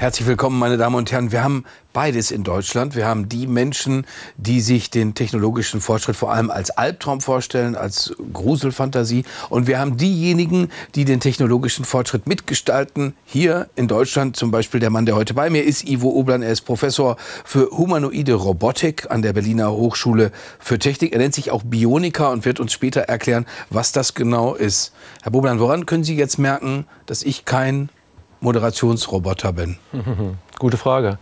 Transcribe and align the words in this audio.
Herzlich 0.00 0.26
willkommen, 0.26 0.58
meine 0.58 0.78
Damen 0.78 0.96
und 0.96 1.12
Herren. 1.12 1.30
Wir 1.30 1.44
haben 1.44 1.66
beides 1.92 2.30
in 2.30 2.42
Deutschland. 2.42 2.96
Wir 2.96 3.06
haben 3.06 3.28
die 3.28 3.46
Menschen, 3.46 4.06
die 4.38 4.62
sich 4.62 4.88
den 4.88 5.12
technologischen 5.12 5.82
Fortschritt 5.82 6.16
vor 6.16 6.32
allem 6.32 6.50
als 6.50 6.70
Albtraum 6.70 7.20
vorstellen, 7.20 7.76
als 7.76 8.14
Gruselfantasie. 8.32 9.24
Und 9.50 9.66
wir 9.66 9.78
haben 9.78 9.98
diejenigen, 9.98 10.70
die 10.94 11.04
den 11.04 11.20
technologischen 11.20 11.84
Fortschritt 11.84 12.26
mitgestalten. 12.26 13.12
Hier 13.26 13.68
in 13.76 13.88
Deutschland 13.88 14.36
zum 14.36 14.50
Beispiel 14.50 14.80
der 14.80 14.88
Mann, 14.88 15.04
der 15.04 15.16
heute 15.16 15.34
bei 15.34 15.50
mir 15.50 15.64
ist, 15.64 15.86
Ivo 15.86 16.08
Oblan. 16.08 16.40
Er 16.40 16.52
ist 16.52 16.62
Professor 16.62 17.18
für 17.44 17.70
humanoide 17.70 18.32
Robotik 18.32 19.10
an 19.10 19.20
der 19.20 19.34
Berliner 19.34 19.70
Hochschule 19.70 20.32
für 20.58 20.78
Technik. 20.78 21.12
Er 21.12 21.18
nennt 21.18 21.34
sich 21.34 21.50
auch 21.50 21.62
Bioniker 21.62 22.30
und 22.30 22.46
wird 22.46 22.58
uns 22.58 22.72
später 22.72 23.02
erklären, 23.02 23.44
was 23.68 23.92
das 23.92 24.14
genau 24.14 24.54
ist. 24.54 24.94
Herr 25.20 25.32
Boblan, 25.32 25.60
woran 25.60 25.84
können 25.84 26.04
Sie 26.04 26.16
jetzt 26.16 26.38
merken, 26.38 26.86
dass 27.04 27.22
ich 27.22 27.44
kein 27.44 27.90
Moderationsroboter 28.40 29.52
bin? 29.52 29.76
Gute 30.58 30.76
Frage. 30.76 31.18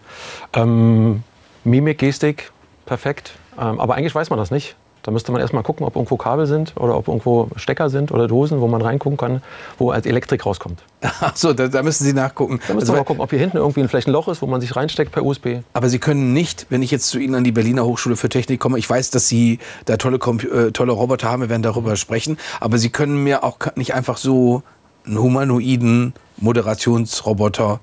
Ähm, 0.53 1.23
Mimik, 1.65 1.99
Gestik, 1.99 2.53
perfekt. 2.87 3.33
Ähm, 3.59 3.81
aber 3.81 3.95
eigentlich 3.95 4.15
weiß 4.15 4.31
man 4.31 4.39
das 4.39 4.51
nicht. 4.51 4.77
Da 5.03 5.13
müsste 5.13 5.33
man 5.33 5.41
erstmal 5.41 5.63
gucken, 5.63 5.87
ob 5.87 5.97
irgendwo 5.97 6.17
Kabel 6.17 6.47
sind 6.47 6.75
oder 6.77 6.97
ob 6.97 7.09
irgendwo 7.09 7.49
Stecker 7.57 7.89
sind 7.89 8.13
oder 8.13 8.29
Dosen, 8.29 8.61
wo 8.61 8.69
man 8.69 8.83
reingucken 8.83 9.17
kann, 9.17 9.43
wo 9.79 9.91
als 9.91 10.05
Elektrik 10.07 10.45
rauskommt. 10.45 10.83
Achso, 11.21 11.53
da, 11.53 11.69
da, 11.69 11.83
müssen 11.83 12.05
Sie 12.05 12.13
nachgucken. 12.13 12.61
Da 12.67 12.75
müssen 12.75 12.81
also, 12.81 12.93
wir 12.93 12.99
mal 12.99 13.05
gucken, 13.05 13.23
ob 13.23 13.31
hier 13.31 13.39
hinten 13.39 13.57
irgendwie 13.57 13.81
ein, 13.81 13.89
vielleicht 13.89 14.09
ein 14.09 14.13
Loch 14.13 14.29
ist, 14.29 14.43
wo 14.43 14.47
man 14.47 14.61
sich 14.61 14.77
reinsteckt 14.77 15.13
per 15.13 15.25
USB. 15.25 15.61
Aber 15.73 15.89
Sie 15.89 15.99
können 15.99 16.35
nicht, 16.35 16.67
wenn 16.69 16.83
ich 16.83 16.91
jetzt 16.91 17.09
zu 17.09 17.19
Ihnen 17.19 17.37
an 17.37 17.45
die 17.45 17.53
Berliner 17.53 17.87
Hochschule 17.87 18.17
für 18.17 18.29
Technik 18.29 18.61
komme, 18.61 18.79
ich 18.79 18.91
weiß, 18.91 19.11
dass 19.11 19.29
Sie 19.29 19.61
da 19.87 19.97
tolle, 19.97 20.19
äh, 20.19 20.73
tolle 20.73 20.93
Roboter 20.93 21.31
haben, 21.31 21.41
wir 21.41 21.49
werden 21.49 21.63
darüber 21.63 21.97
sprechen, 21.97 22.37
aber 22.61 22.77
Sie 22.77 22.91
können 22.91 23.23
mir 23.23 23.45
auch 23.45 23.59
nicht 23.77 23.95
einfach 23.95 24.17
so 24.17 24.63
einen 25.09 25.19
humanoiden 25.19 26.15
Moderationsroboter 26.37 27.81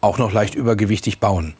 auch 0.00 0.18
noch 0.18 0.32
leicht 0.32 0.54
übergewichtig 0.54 1.18
bauen. 1.18 1.54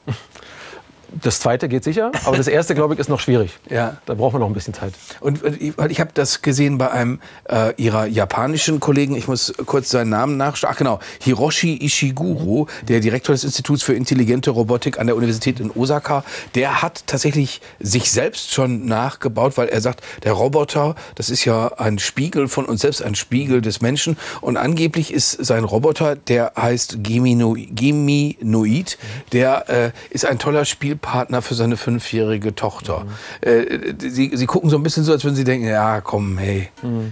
Das 1.22 1.40
zweite 1.40 1.68
geht 1.68 1.84
sicher, 1.84 2.10
aber 2.24 2.36
das 2.36 2.48
erste, 2.48 2.74
glaube 2.74 2.94
ich, 2.94 3.00
ist 3.00 3.08
noch 3.08 3.20
schwierig. 3.20 3.58
Ja. 3.70 3.98
Da 4.06 4.14
brauchen 4.14 4.34
wir 4.34 4.38
noch 4.40 4.48
ein 4.48 4.54
bisschen 4.54 4.74
Zeit. 4.74 4.94
Und 5.20 5.40
ich, 5.60 5.74
ich 5.88 6.00
habe 6.00 6.10
das 6.14 6.42
gesehen 6.42 6.78
bei 6.78 6.90
einem 6.90 7.20
äh, 7.48 7.72
ihrer 7.76 8.06
japanischen 8.06 8.80
Kollegen, 8.80 9.14
ich 9.14 9.28
muss 9.28 9.52
kurz 9.66 9.90
seinen 9.90 10.10
Namen 10.10 10.36
nachschauen. 10.36 10.72
Ach 10.72 10.78
genau, 10.78 11.00
Hiroshi 11.20 11.76
Ishiguro, 11.84 12.68
der 12.82 13.00
Direktor 13.00 13.34
des 13.34 13.44
Instituts 13.44 13.82
für 13.82 13.94
intelligente 13.94 14.50
Robotik 14.50 14.98
an 14.98 15.06
der 15.06 15.16
Universität 15.16 15.60
in 15.60 15.70
Osaka, 15.70 16.24
der 16.54 16.82
hat 16.82 17.06
tatsächlich 17.06 17.60
sich 17.80 18.10
selbst 18.10 18.52
schon 18.52 18.86
nachgebaut, 18.86 19.56
weil 19.56 19.68
er 19.68 19.80
sagt, 19.80 20.02
der 20.24 20.32
Roboter, 20.32 20.94
das 21.14 21.30
ist 21.30 21.44
ja 21.44 21.68
ein 21.78 21.98
Spiegel 21.98 22.48
von 22.48 22.64
uns 22.64 22.80
selbst, 22.80 23.02
ein 23.02 23.14
Spiegel 23.14 23.60
des 23.60 23.80
Menschen. 23.80 24.16
Und 24.40 24.56
angeblich 24.56 25.12
ist 25.12 25.44
sein 25.44 25.64
Roboter, 25.64 26.16
der 26.16 26.52
heißt 26.56 26.98
Gemino, 27.02 27.56
Geminoid, 27.56 28.98
der 29.32 29.68
äh, 29.68 29.90
ist 30.10 30.26
ein 30.26 30.38
toller 30.38 30.64
Spielpartner 30.64 31.03
Partner 31.04 31.42
für 31.42 31.54
seine 31.54 31.76
fünfjährige 31.76 32.54
Tochter. 32.54 33.04
Mhm. 33.04 33.48
Äh, 33.48 33.94
sie, 33.98 34.34
sie 34.34 34.46
gucken 34.46 34.70
so 34.70 34.76
ein 34.76 34.82
bisschen 34.82 35.04
so, 35.04 35.12
als 35.12 35.22
würden 35.22 35.36
sie 35.36 35.44
denken, 35.44 35.68
ja 35.68 36.00
komm, 36.00 36.38
hey. 36.38 36.70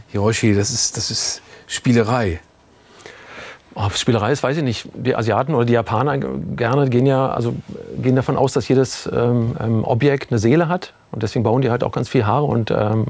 Hiroshi, 0.08 0.54
das 0.54 0.70
ist, 0.70 0.96
das 0.96 1.10
ist 1.10 1.42
Spielerei. 1.66 2.40
Oh, 3.74 3.88
Spielerei 3.94 4.32
ist, 4.32 4.42
weiß 4.42 4.56
ich 4.56 4.62
nicht. 4.62 4.88
Die 4.94 5.14
Asiaten 5.14 5.54
oder 5.54 5.66
die 5.66 5.74
Japaner 5.74 6.18
gerne 6.18 6.88
gehen 6.88 7.06
ja, 7.06 7.28
also 7.28 7.54
gehen 7.96 8.16
davon 8.16 8.36
aus, 8.36 8.52
dass 8.52 8.66
jedes 8.68 9.08
ähm, 9.12 9.56
ähm 9.60 9.84
Objekt 9.84 10.30
eine 10.30 10.38
Seele 10.38 10.68
hat. 10.68 10.94
Und 11.10 11.22
deswegen 11.22 11.42
bauen 11.42 11.60
die 11.60 11.70
halt 11.70 11.84
auch 11.84 11.92
ganz 11.92 12.08
viel 12.08 12.24
Haare 12.26 12.44
und 12.44 12.70
ähm, 12.70 13.06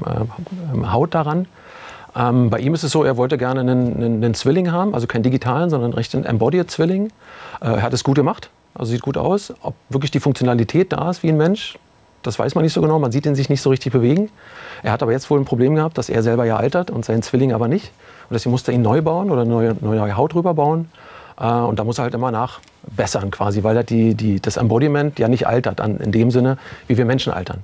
ähm, 0.73 0.91
Haut 0.91 1.15
daran. 1.15 1.47
Ähm, 2.15 2.49
bei 2.49 2.59
ihm 2.59 2.73
ist 2.73 2.83
es 2.83 2.91
so, 2.91 3.03
er 3.03 3.17
wollte 3.17 3.37
gerne 3.37 3.61
einen, 3.61 3.95
einen, 3.95 4.23
einen 4.23 4.33
Zwilling 4.33 4.71
haben, 4.71 4.93
also 4.93 5.07
keinen 5.07 5.23
digitalen, 5.23 5.69
sondern 5.69 5.91
einen 5.91 5.95
rechten 5.95 6.25
Embodied 6.25 6.69
Zwilling. 6.69 7.07
Äh, 7.61 7.67
er 7.67 7.81
hat 7.81 7.93
es 7.93 8.03
gut 8.03 8.15
gemacht. 8.15 8.49
Also 8.75 8.91
sieht 8.91 9.01
gut 9.01 9.17
aus. 9.17 9.53
Ob 9.61 9.75
wirklich 9.89 10.11
die 10.11 10.19
Funktionalität 10.19 10.93
da 10.93 11.09
ist 11.09 11.23
wie 11.23 11.29
ein 11.29 11.37
Mensch, 11.37 11.77
das 12.23 12.39
weiß 12.39 12.55
man 12.55 12.63
nicht 12.63 12.73
so 12.73 12.81
genau. 12.81 12.99
Man 12.99 13.11
sieht 13.11 13.25
ihn 13.25 13.35
sich 13.35 13.49
nicht 13.49 13.61
so 13.61 13.69
richtig 13.69 13.91
bewegen. 13.91 14.29
Er 14.81 14.91
hat 14.91 15.03
aber 15.03 15.11
jetzt 15.11 15.29
wohl 15.29 15.39
ein 15.39 15.45
Problem 15.45 15.75
gehabt, 15.75 15.97
dass 15.97 16.09
er 16.09 16.23
selber 16.23 16.45
ja 16.45 16.55
altert 16.55 16.89
und 16.89 17.05
sein 17.05 17.21
Zwilling 17.21 17.53
aber 17.53 17.67
nicht. 17.67 17.91
Und 18.29 18.33
deswegen 18.33 18.51
musste 18.51 18.71
er 18.71 18.75
ihn 18.75 18.81
neu 18.81 19.01
bauen 19.01 19.29
oder 19.29 19.45
neue, 19.45 19.75
neue 19.81 20.15
Haut 20.15 20.33
drüber 20.33 20.53
bauen. 20.53 20.89
Äh, 21.39 21.45
und 21.45 21.77
da 21.79 21.83
muss 21.83 21.99
er 21.99 22.03
halt 22.03 22.13
immer 22.13 22.31
nachbessern 22.31 23.29
quasi, 23.29 23.63
weil 23.63 23.75
er 23.75 23.83
die, 23.83 24.15
die, 24.15 24.39
das 24.39 24.57
Embodiment 24.57 25.19
ja 25.19 25.27
nicht 25.27 25.47
altert 25.47 25.79
in 25.81 26.11
dem 26.11 26.31
Sinne, 26.31 26.57
wie 26.87 26.97
wir 26.97 27.05
Menschen 27.05 27.33
altern. 27.33 27.59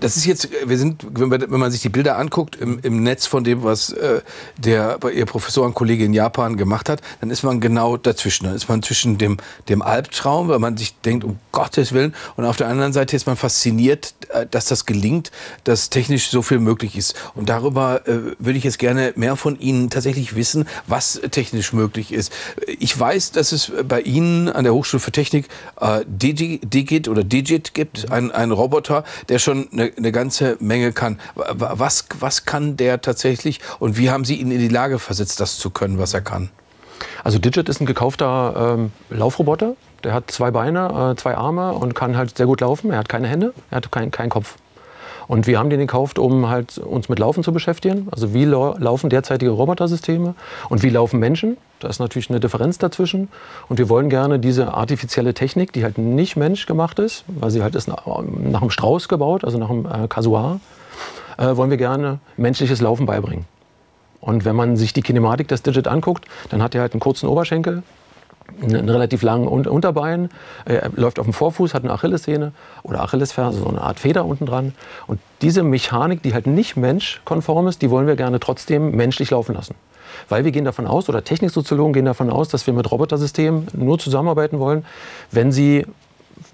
Das 0.00 0.16
ist 0.16 0.24
jetzt, 0.24 0.48
wir 0.64 0.78
sind, 0.78 1.06
wenn 1.10 1.60
man 1.60 1.70
sich 1.70 1.82
die 1.82 1.88
Bilder 1.88 2.18
anguckt 2.18 2.56
im, 2.56 2.78
im 2.82 3.02
Netz 3.02 3.26
von 3.26 3.44
dem, 3.44 3.62
was 3.64 3.90
äh, 3.90 4.20
der 4.56 4.98
Ihr 5.14 5.26
Professorenkollege 5.26 6.04
in 6.04 6.12
Japan 6.12 6.56
gemacht 6.56 6.88
hat, 6.88 7.00
dann 7.20 7.30
ist 7.30 7.42
man 7.42 7.60
genau 7.60 7.96
dazwischen. 7.96 8.44
Dann 8.44 8.54
ist 8.54 8.68
man 8.68 8.82
zwischen 8.82 9.18
dem, 9.18 9.38
dem 9.68 9.82
Albtraum, 9.82 10.48
weil 10.48 10.58
man 10.58 10.76
sich 10.76 10.98
denkt, 11.00 11.24
um 11.24 11.38
Gottes 11.52 11.92
Willen, 11.92 12.14
und 12.36 12.44
auf 12.44 12.56
der 12.56 12.68
anderen 12.68 12.92
Seite 12.92 13.16
ist 13.16 13.26
man 13.26 13.36
fasziniert, 13.36 14.14
äh, 14.30 14.46
dass 14.50 14.66
das 14.66 14.86
gelingt, 14.86 15.30
dass 15.64 15.90
technisch 15.90 16.28
so 16.28 16.42
viel 16.42 16.58
möglich 16.58 16.96
ist. 16.96 17.14
Und 17.34 17.48
darüber 17.48 18.06
äh, 18.06 18.34
würde 18.38 18.58
ich 18.58 18.64
jetzt 18.64 18.78
gerne 18.78 19.12
mehr 19.16 19.36
von 19.36 19.58
Ihnen 19.58 19.90
tatsächlich 19.90 20.34
wissen, 20.34 20.66
was 20.86 21.20
technisch 21.30 21.72
möglich 21.72 22.12
ist. 22.12 22.32
Ich 22.66 22.98
weiß, 22.98 23.32
dass 23.32 23.52
es 23.52 23.72
bei 23.86 24.00
Ihnen 24.00 24.48
an 24.48 24.64
der 24.64 24.74
Hochschule 24.74 25.00
für 25.00 25.12
Technik 25.12 25.48
äh, 25.80 26.04
Digit 26.06 27.08
oder 27.08 27.24
Digit 27.24 27.74
gibt, 27.74 28.10
ein, 28.10 28.30
ein 28.30 28.50
Roboter, 28.50 29.04
der 29.28 29.37
schon 29.38 29.48
schon 29.48 29.68
eine, 29.72 29.92
eine 29.96 30.12
ganze 30.12 30.56
Menge 30.60 30.92
kann. 30.92 31.18
Was, 31.34 32.06
was 32.20 32.44
kann 32.44 32.76
der 32.76 33.00
tatsächlich 33.00 33.60
und 33.78 33.96
wie 33.96 34.10
haben 34.10 34.24
Sie 34.24 34.36
ihn 34.36 34.50
in 34.50 34.58
die 34.58 34.68
Lage 34.68 34.98
versetzt, 34.98 35.40
das 35.40 35.58
zu 35.58 35.70
können, 35.70 35.98
was 35.98 36.14
er 36.14 36.20
kann? 36.20 36.50
Also 37.24 37.38
Digit 37.38 37.68
ist 37.68 37.80
ein 37.80 37.86
gekaufter 37.86 38.76
ähm, 38.76 38.92
Laufroboter. 39.10 39.74
Der 40.04 40.12
hat 40.12 40.30
zwei 40.30 40.50
Beine, 40.50 41.12
äh, 41.12 41.16
zwei 41.16 41.34
Arme 41.36 41.72
und 41.72 41.94
kann 41.94 42.16
halt 42.16 42.36
sehr 42.36 42.46
gut 42.46 42.60
laufen. 42.60 42.90
Er 42.90 42.98
hat 42.98 43.08
keine 43.08 43.28
Hände, 43.28 43.52
er 43.70 43.76
hat 43.76 43.90
keinen 43.90 44.10
kein 44.10 44.28
Kopf. 44.28 44.56
Und 45.26 45.46
wir 45.46 45.58
haben 45.58 45.70
den 45.70 45.80
gekauft, 45.80 46.18
um 46.18 46.48
halt 46.48 46.78
uns 46.78 47.08
mit 47.08 47.18
Laufen 47.18 47.42
zu 47.42 47.52
beschäftigen. 47.52 48.08
Also 48.10 48.32
wie 48.32 48.44
laufen 48.44 49.10
derzeitige 49.10 49.50
Robotersysteme 49.50 50.34
und 50.68 50.82
wie 50.82 50.90
laufen 50.90 51.20
Menschen. 51.20 51.56
Da 51.80 51.88
ist 51.88 52.00
natürlich 52.00 52.30
eine 52.30 52.40
Differenz 52.40 52.78
dazwischen. 52.78 53.28
Und 53.68 53.78
wir 53.78 53.88
wollen 53.88 54.08
gerne 54.08 54.38
diese 54.38 54.74
artifizielle 54.74 55.34
Technik, 55.34 55.72
die 55.72 55.84
halt 55.84 55.98
nicht 55.98 56.36
menschgemacht 56.36 56.98
ist, 56.98 57.24
weil 57.28 57.50
sie 57.50 57.62
halt 57.62 57.74
ist 57.74 57.88
nach, 57.88 58.06
einem 58.06 58.70
Strauß 58.70 59.08
gebaut, 59.08 59.44
also 59.44 59.58
nach 59.58 59.70
einem 59.70 59.86
äh, 59.86 60.08
Kasuar, 60.08 60.60
äh, 61.36 61.56
wollen 61.56 61.70
wir 61.70 61.76
gerne 61.76 62.18
menschliches 62.36 62.80
Laufen 62.80 63.06
beibringen. 63.06 63.44
Und 64.20 64.44
wenn 64.44 64.56
man 64.56 64.76
sich 64.76 64.92
die 64.92 65.02
Kinematik 65.02 65.48
des 65.48 65.62
Digit 65.62 65.86
anguckt, 65.86 66.24
dann 66.50 66.62
hat 66.62 66.74
er 66.74 66.80
halt 66.80 66.92
einen 66.92 67.00
kurzen 67.00 67.28
Oberschenkel, 67.28 67.82
einen 68.62 68.88
relativ 68.88 69.22
langen 69.22 69.46
Unterbein, 69.46 70.30
er 70.64 70.90
läuft 70.96 71.18
auf 71.18 71.26
dem 71.26 71.32
Vorfuß, 71.32 71.74
hat 71.74 71.84
eine 71.84 71.92
Achillessehne 71.92 72.52
oder 72.82 73.02
Achillesferse, 73.02 73.58
so 73.58 73.68
eine 73.68 73.80
Art 73.80 74.00
Feder 74.00 74.24
unten 74.24 74.46
dran. 74.46 74.74
Und 75.06 75.20
diese 75.42 75.62
Mechanik, 75.62 76.22
die 76.22 76.34
halt 76.34 76.46
nicht 76.46 76.76
menschkonform 76.76 77.68
ist, 77.68 77.82
die 77.82 77.90
wollen 77.90 78.06
wir 78.06 78.16
gerne 78.16 78.40
trotzdem 78.40 78.92
menschlich 78.92 79.30
laufen 79.30 79.54
lassen. 79.54 79.74
Weil 80.28 80.44
wir 80.44 80.50
gehen 80.50 80.64
davon 80.64 80.86
aus, 80.86 81.08
oder 81.08 81.22
Techniksoziologen 81.22 81.92
gehen 81.92 82.04
davon 82.04 82.30
aus, 82.30 82.48
dass 82.48 82.66
wir 82.66 82.74
mit 82.74 82.90
Robotersystemen 82.90 83.68
nur 83.74 83.98
zusammenarbeiten 83.98 84.58
wollen, 84.58 84.84
wenn 85.30 85.52
sie 85.52 85.86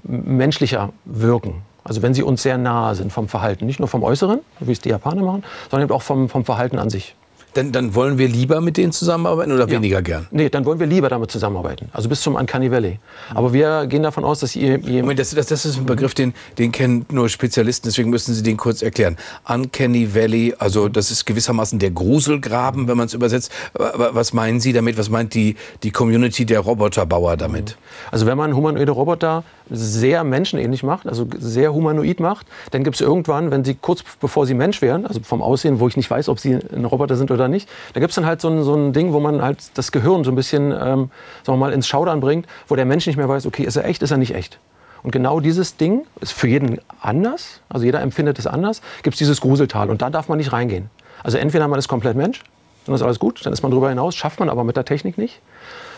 menschlicher 0.03 0.91
wirken. 1.05 1.63
Also 1.85 2.01
wenn 2.03 2.15
sie 2.15 2.23
uns 2.23 2.43
sehr 2.43 2.59
nahe 2.59 2.95
sind 2.95 3.13
vom 3.13 3.29
Verhalten. 3.29 3.67
Nicht 3.67 3.79
nur 3.79 3.89
vom 3.89 4.03
Äußeren, 4.03 4.41
wie 4.61 4.73
es 4.73 4.81
die 4.81 4.89
Japaner 4.89 5.23
machen, 5.23 5.45
sondern 5.71 5.89
eben 5.89 5.95
auch 5.95 6.03
vom, 6.03 6.29
vom 6.29 6.45
Verhalten 6.45 6.79
an 6.79 6.89
sich. 6.89 7.15
Dann, 7.55 7.73
dann 7.73 7.95
wollen 7.95 8.19
wir 8.19 8.29
lieber 8.29 8.61
mit 8.61 8.77
denen 8.77 8.93
zusammenarbeiten 8.93 9.53
oder 9.53 9.67
ja. 9.67 9.71
weniger 9.71 10.03
gern? 10.03 10.27
Nee, 10.31 10.49
dann 10.49 10.65
wollen 10.65 10.81
wir 10.81 10.87
lieber 10.87 11.09
damit 11.09 11.31
zusammenarbeiten. 11.31 11.89
Also 11.93 12.09
bis 12.09 12.21
zum 12.21 12.35
Uncanny 12.35 12.71
Valley. 12.71 12.99
Aber 13.35 13.53
wir 13.53 13.87
gehen 13.87 14.03
davon 14.03 14.25
aus, 14.25 14.41
dass 14.41 14.57
ihr... 14.57 14.79
ihr 14.85 15.03
Moment, 15.03 15.21
das, 15.21 15.31
das, 15.31 15.47
das 15.47 15.65
ist 15.65 15.79
ein 15.79 15.87
Begriff, 15.87 16.15
den, 16.15 16.35
den 16.59 16.73
kennen 16.73 17.07
nur 17.11 17.29
Spezialisten, 17.29 17.89
deswegen 17.89 18.11
müssen 18.11 18.35
Sie 18.35 18.43
den 18.43 18.57
kurz 18.57 18.83
erklären. 18.83 19.17
Uncanny 19.49 20.15
Valley, 20.15 20.55
also 20.59 20.89
das 20.89 21.11
ist 21.11 21.25
gewissermaßen 21.27 21.79
der 21.79 21.93
Gruselgraben, 21.93 22.89
wenn 22.89 22.97
man 22.97 23.07
es 23.07 23.15
übersetzt. 23.15 23.53
Was 23.73 24.33
meinen 24.33 24.61
Sie 24.61 24.73
damit? 24.73 24.99
Was 24.99 25.09
meint 25.09 25.35
die, 25.35 25.57
die 25.83 25.91
Community 25.91 26.45
der 26.45 26.61
Roboterbauer 26.61 27.37
damit? 27.37 27.77
Also 28.11 28.27
wenn 28.27 28.37
man 28.37 28.55
humanoide 28.57 28.93
Roboter 28.93 29.45
sehr 29.71 30.25
menschenähnlich 30.25 30.83
macht, 30.83 31.07
also 31.07 31.27
sehr 31.39 31.73
humanoid 31.73 32.21
macht, 32.21 32.47
dann 32.73 32.85
gibt 32.85 32.97
es 32.97 33.01
irgendwann, 33.01 33.51
wenn 33.51 33.65
sie 33.65 33.75
kurz 33.75 34.03
bevor 34.21 34.47
sie 34.47 34.55
Mensch 34.55 34.83
wären, 34.83 35.07
also 35.07 35.21
vom 35.23 35.41
Aussehen, 35.41 35.81
wo 35.81 35.89
ich 35.89 35.97
nicht 35.97 36.11
weiß, 36.11 36.29
ob 36.29 36.39
sie 36.39 36.55
ein 36.55 36.85
Roboter 36.85 37.17
sind 37.17 37.31
oder 37.31 37.44
nicht, 37.49 37.69
da 37.93 38.01
gibt 38.01 38.11
es 38.11 38.17
dann 38.17 38.27
halt 38.27 38.41
so 38.41 38.49
ein, 38.49 38.63
so 38.63 38.75
ein 38.75 38.93
Ding, 38.93 39.13
wo 39.13 39.21
man 39.21 39.43
halt 39.43 39.59
das 39.75 39.93
Gehirn 39.93 40.25
so 40.25 40.31
ein 40.31 40.35
bisschen, 40.35 40.73
ähm, 40.73 40.73
sagen 40.73 41.11
wir 41.45 41.57
mal, 41.57 41.73
ins 41.73 41.87
Schaudern 41.87 42.21
bringt, 42.21 42.47
wo 42.69 42.77
der 42.77 42.85
Mensch 42.85 43.07
nicht 43.07 43.17
mehr 43.17 43.29
weiß, 43.29 43.47
okay, 43.47 43.65
ist 43.65 43.77
er 43.77 43.85
echt, 43.85 44.03
ist 44.03 44.11
er 44.11 44.19
nicht 44.19 44.35
echt. 44.35 44.59
Und 45.03 45.11
genau 45.11 45.41
dieses 45.41 45.77
Ding 45.77 46.07
ist 46.21 46.33
für 46.33 46.49
jeden 46.49 46.81
anders, 47.01 47.61
also 47.69 47.85
jeder 47.85 48.01
empfindet 48.01 48.39
es 48.39 48.47
anders, 48.47 48.81
gibt 49.03 49.15
es 49.15 49.19
dieses 49.19 49.41
Gruseltal 49.41 49.91
und 49.91 50.01
da 50.01 50.11
darf 50.11 50.29
man 50.29 50.39
nicht 50.39 50.53
reingehen. 50.53 50.89
Also 51.23 51.39
entweder 51.39 51.69
man 51.69 51.79
ist 51.79 51.89
komplett 51.89 52.17
Mensch, 52.17 52.43
dann 52.87 52.95
ist 52.95 53.03
alles 53.03 53.19
gut, 53.19 53.45
dann 53.45 53.53
ist 53.53 53.63
man 53.63 53.71
drüber 53.71 53.89
hinaus, 53.89 54.15
schafft 54.15 54.41
man 54.41 54.49
aber 54.49 54.65
mit 54.65 54.77
der 54.77 54.85
Technik 54.85 55.19
nicht. 55.19 55.41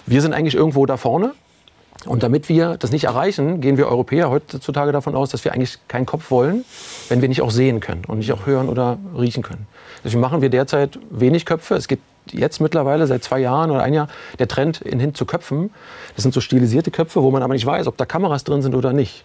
Wir 0.07 0.23
sind 0.23 0.33
eigentlich 0.33 0.55
irgendwo 0.55 0.87
da 0.87 0.97
vorne, 0.97 1.33
und 2.05 2.23
damit 2.23 2.49
wir 2.49 2.77
das 2.77 2.93
nicht 2.93 3.05
erreichen, 3.05 3.61
gehen 3.61 3.79
wir 3.79 3.89
Europäer 3.89 4.31
heutzutage 4.31 4.93
davon 4.93 5.15
aus, 5.15 5.31
dass 5.31 5.45
wir 5.45 5.53
eigentlich 5.53 5.79
keinen 5.89 6.07
Kopf 6.07 6.31
wollen, 6.31 6.65
wenn 7.09 7.23
wir 7.23 7.29
nicht 7.29 7.43
auch 7.43 7.51
sehen 7.51 7.81
können 7.81 8.05
und 8.07 8.19
nicht 8.19 8.33
auch 8.33 8.47
hören 8.47 8.69
oder 8.69 8.99
riechen 9.17 9.43
können. 9.43 9.67
Deswegen 10.05 10.21
machen 10.21 10.43
wir 10.43 10.51
derzeit 10.51 10.99
wenig 11.11 11.47
Köpfe. 11.47 11.75
Es 11.75 11.89
gibt 11.89 12.03
jetzt 12.33 12.61
mittlerweile 12.61 13.07
seit 13.07 13.23
zwei 13.23 13.39
Jahren 13.39 13.71
oder 13.71 13.83
ein 13.83 13.95
Jahr 13.95 14.09
der 14.39 14.49
Trend 14.49 14.81
in, 14.81 15.01
hin 15.01 15.15
zu 15.15 15.27
Köpfen. 15.27 15.71
Das 16.15 16.23
sind 16.23 16.35
so 16.35 16.41
stilisierte 16.41 16.91
Köpfe, 16.91 17.23
wo 17.23 17.31
man 17.31 17.43
aber 17.43 17.55
nicht 17.55 17.67
weiß, 17.67 17.87
ob 17.87 17.97
da 17.97 18.05
Kameras 18.05 18.45
drin 18.45 18.63
sind 18.63 18.75
oder 18.75 18.93
nicht. 18.93 19.25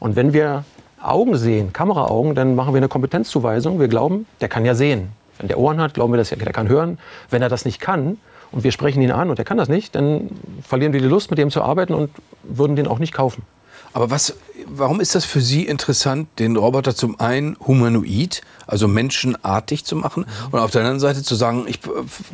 Und 0.00 0.16
wenn 0.16 0.32
wir 0.32 0.64
Augen 1.00 1.36
sehen, 1.36 1.72
Kameraaugen, 1.72 2.34
dann 2.34 2.54
machen 2.54 2.74
wir 2.74 2.78
eine 2.78 2.88
Kompetenzzuweisung. 2.88 3.80
Wir 3.80 3.88
glauben, 3.88 4.26
der 4.40 4.48
kann 4.48 4.64
ja 4.64 4.74
sehen. 4.74 5.08
Wenn 5.38 5.48
der 5.48 5.58
Ohren 5.58 5.80
hat, 5.80 5.94
glauben 5.94 6.12
wir, 6.12 6.18
dass 6.18 6.30
er, 6.30 6.38
der 6.38 6.52
kann 6.52 6.68
hören. 6.68 6.98
Wenn 7.30 7.42
er 7.42 7.48
das 7.48 7.64
nicht 7.64 7.80
kann 7.80 8.18
und 8.52 8.64
wir 8.64 8.72
sprechen 8.72 9.02
ihn 9.02 9.10
an 9.10 9.30
und 9.30 9.38
er 9.38 9.44
kann 9.44 9.56
das 9.56 9.68
nicht, 9.68 9.94
dann 9.94 10.30
verlieren 10.62 10.92
wir 10.92 11.00
die 11.00 11.08
Lust, 11.08 11.30
mit 11.30 11.38
dem 11.38 11.50
zu 11.50 11.62
arbeiten 11.62 11.94
und 11.94 12.10
würden 12.42 12.76
den 12.76 12.86
auch 12.86 12.98
nicht 12.98 13.12
kaufen. 13.12 13.42
Aber 13.92 14.10
was, 14.10 14.34
warum 14.66 15.00
ist 15.00 15.14
das 15.14 15.24
für 15.24 15.40
Sie 15.40 15.66
interessant, 15.66 16.28
den 16.38 16.56
Roboter 16.56 16.94
zum 16.94 17.20
einen 17.20 17.56
humanoid, 17.66 18.40
also 18.66 18.88
menschenartig 18.88 19.84
zu 19.84 19.96
machen 19.96 20.24
und 20.50 20.58
auf 20.58 20.70
der 20.70 20.80
anderen 20.80 21.00
Seite 21.00 21.22
zu 21.22 21.34
sagen, 21.34 21.66
ich 21.66 21.78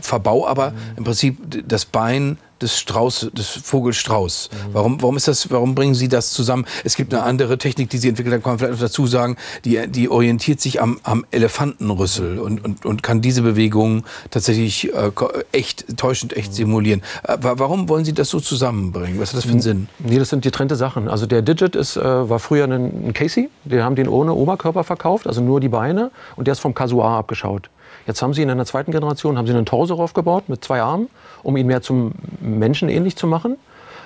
verbau 0.00 0.46
aber 0.46 0.72
im 0.96 1.04
Prinzip 1.04 1.38
das 1.66 1.84
Bein 1.84 2.38
des 2.60 2.78
Strauß, 2.78 3.30
des 3.32 3.48
Vogelstrauß. 3.48 4.50
Mhm. 4.50 4.74
Warum, 4.74 5.02
warum 5.02 5.16
ist 5.16 5.28
das, 5.28 5.50
warum 5.50 5.74
bringen 5.74 5.94
Sie 5.94 6.08
das 6.08 6.32
zusammen? 6.32 6.66
Es 6.84 6.96
gibt 6.96 7.12
eine 7.14 7.22
andere 7.22 7.58
Technik, 7.58 7.90
die 7.90 7.98
Sie 7.98 8.08
entwickelt 8.08 8.34
haben, 8.34 8.42
kann 8.42 8.52
man 8.52 8.58
vielleicht 8.58 8.74
noch 8.74 8.80
dazu 8.80 9.06
sagen, 9.06 9.36
die, 9.64 9.86
die 9.88 10.08
orientiert 10.08 10.60
sich 10.60 10.80
am, 10.80 11.00
am 11.02 11.24
Elefantenrüssel 11.30 12.38
und, 12.38 12.64
und, 12.64 12.84
und 12.84 13.02
kann 13.02 13.20
diese 13.20 13.42
Bewegung 13.42 14.04
tatsächlich 14.30 14.92
äh, 14.92 15.10
echt, 15.52 15.96
täuschend 15.96 16.36
echt 16.36 16.54
simulieren. 16.54 17.02
Äh, 17.24 17.36
warum 17.40 17.88
wollen 17.88 18.04
Sie 18.04 18.12
das 18.12 18.28
so 18.28 18.40
zusammenbringen? 18.40 19.20
Was 19.20 19.30
hat 19.30 19.38
das 19.38 19.44
für 19.44 19.52
einen 19.52 19.60
Sinn? 19.60 19.88
Nee, 19.98 20.18
das 20.18 20.30
sind 20.30 20.42
getrennte 20.42 20.76
Sachen. 20.76 21.08
Also 21.08 21.26
der 21.26 21.42
Digit 21.42 21.76
ist, 21.76 21.96
äh, 21.96 22.02
war 22.02 22.38
früher 22.38 22.64
ein, 22.64 23.12
Casey, 23.14 23.50
die 23.64 23.80
haben 23.80 23.96
den 23.96 24.08
ohne 24.08 24.34
Oberkörper 24.34 24.84
verkauft, 24.84 25.26
also 25.26 25.40
nur 25.40 25.60
die 25.60 25.68
Beine 25.68 26.10
und 26.36 26.46
der 26.46 26.52
ist 26.52 26.60
vom 26.60 26.74
Kasuar 26.74 27.18
abgeschaut. 27.18 27.70
Jetzt 28.08 28.22
haben 28.22 28.32
sie 28.32 28.42
in 28.42 28.48
einer 28.48 28.64
zweiten 28.64 28.90
Generation 28.90 29.36
haben 29.36 29.46
sie 29.46 29.52
einen 29.52 29.66
Torso 29.66 30.02
aufgebaut 30.02 30.48
mit 30.48 30.64
zwei 30.64 30.80
Armen, 30.80 31.10
um 31.42 31.58
ihn 31.58 31.66
mehr 31.66 31.82
zum 31.82 32.12
Menschen 32.40 32.88
ähnlich 32.88 33.16
zu 33.16 33.26
machen, 33.26 33.56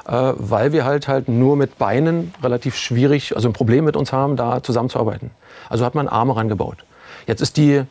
äh, 0.08 0.32
weil 0.36 0.72
wir 0.72 0.84
halt 0.84 1.06
halt 1.06 1.28
nur 1.28 1.56
mit 1.56 1.78
Beinen 1.78 2.34
relativ 2.42 2.76
schwierig, 2.76 3.36
also 3.36 3.48
ein 3.48 3.52
Problem 3.52 3.84
mit 3.84 3.96
uns 3.96 4.12
haben, 4.12 4.34
da 4.36 4.60
zusammenzuarbeiten. 4.60 5.30
Also 5.70 5.84
hat 5.84 5.94
man 5.94 6.08
Arme 6.08 6.34
rangebaut. 6.34 6.78
Jetzt 7.28 7.40
ist 7.40 7.56
die 7.56 7.84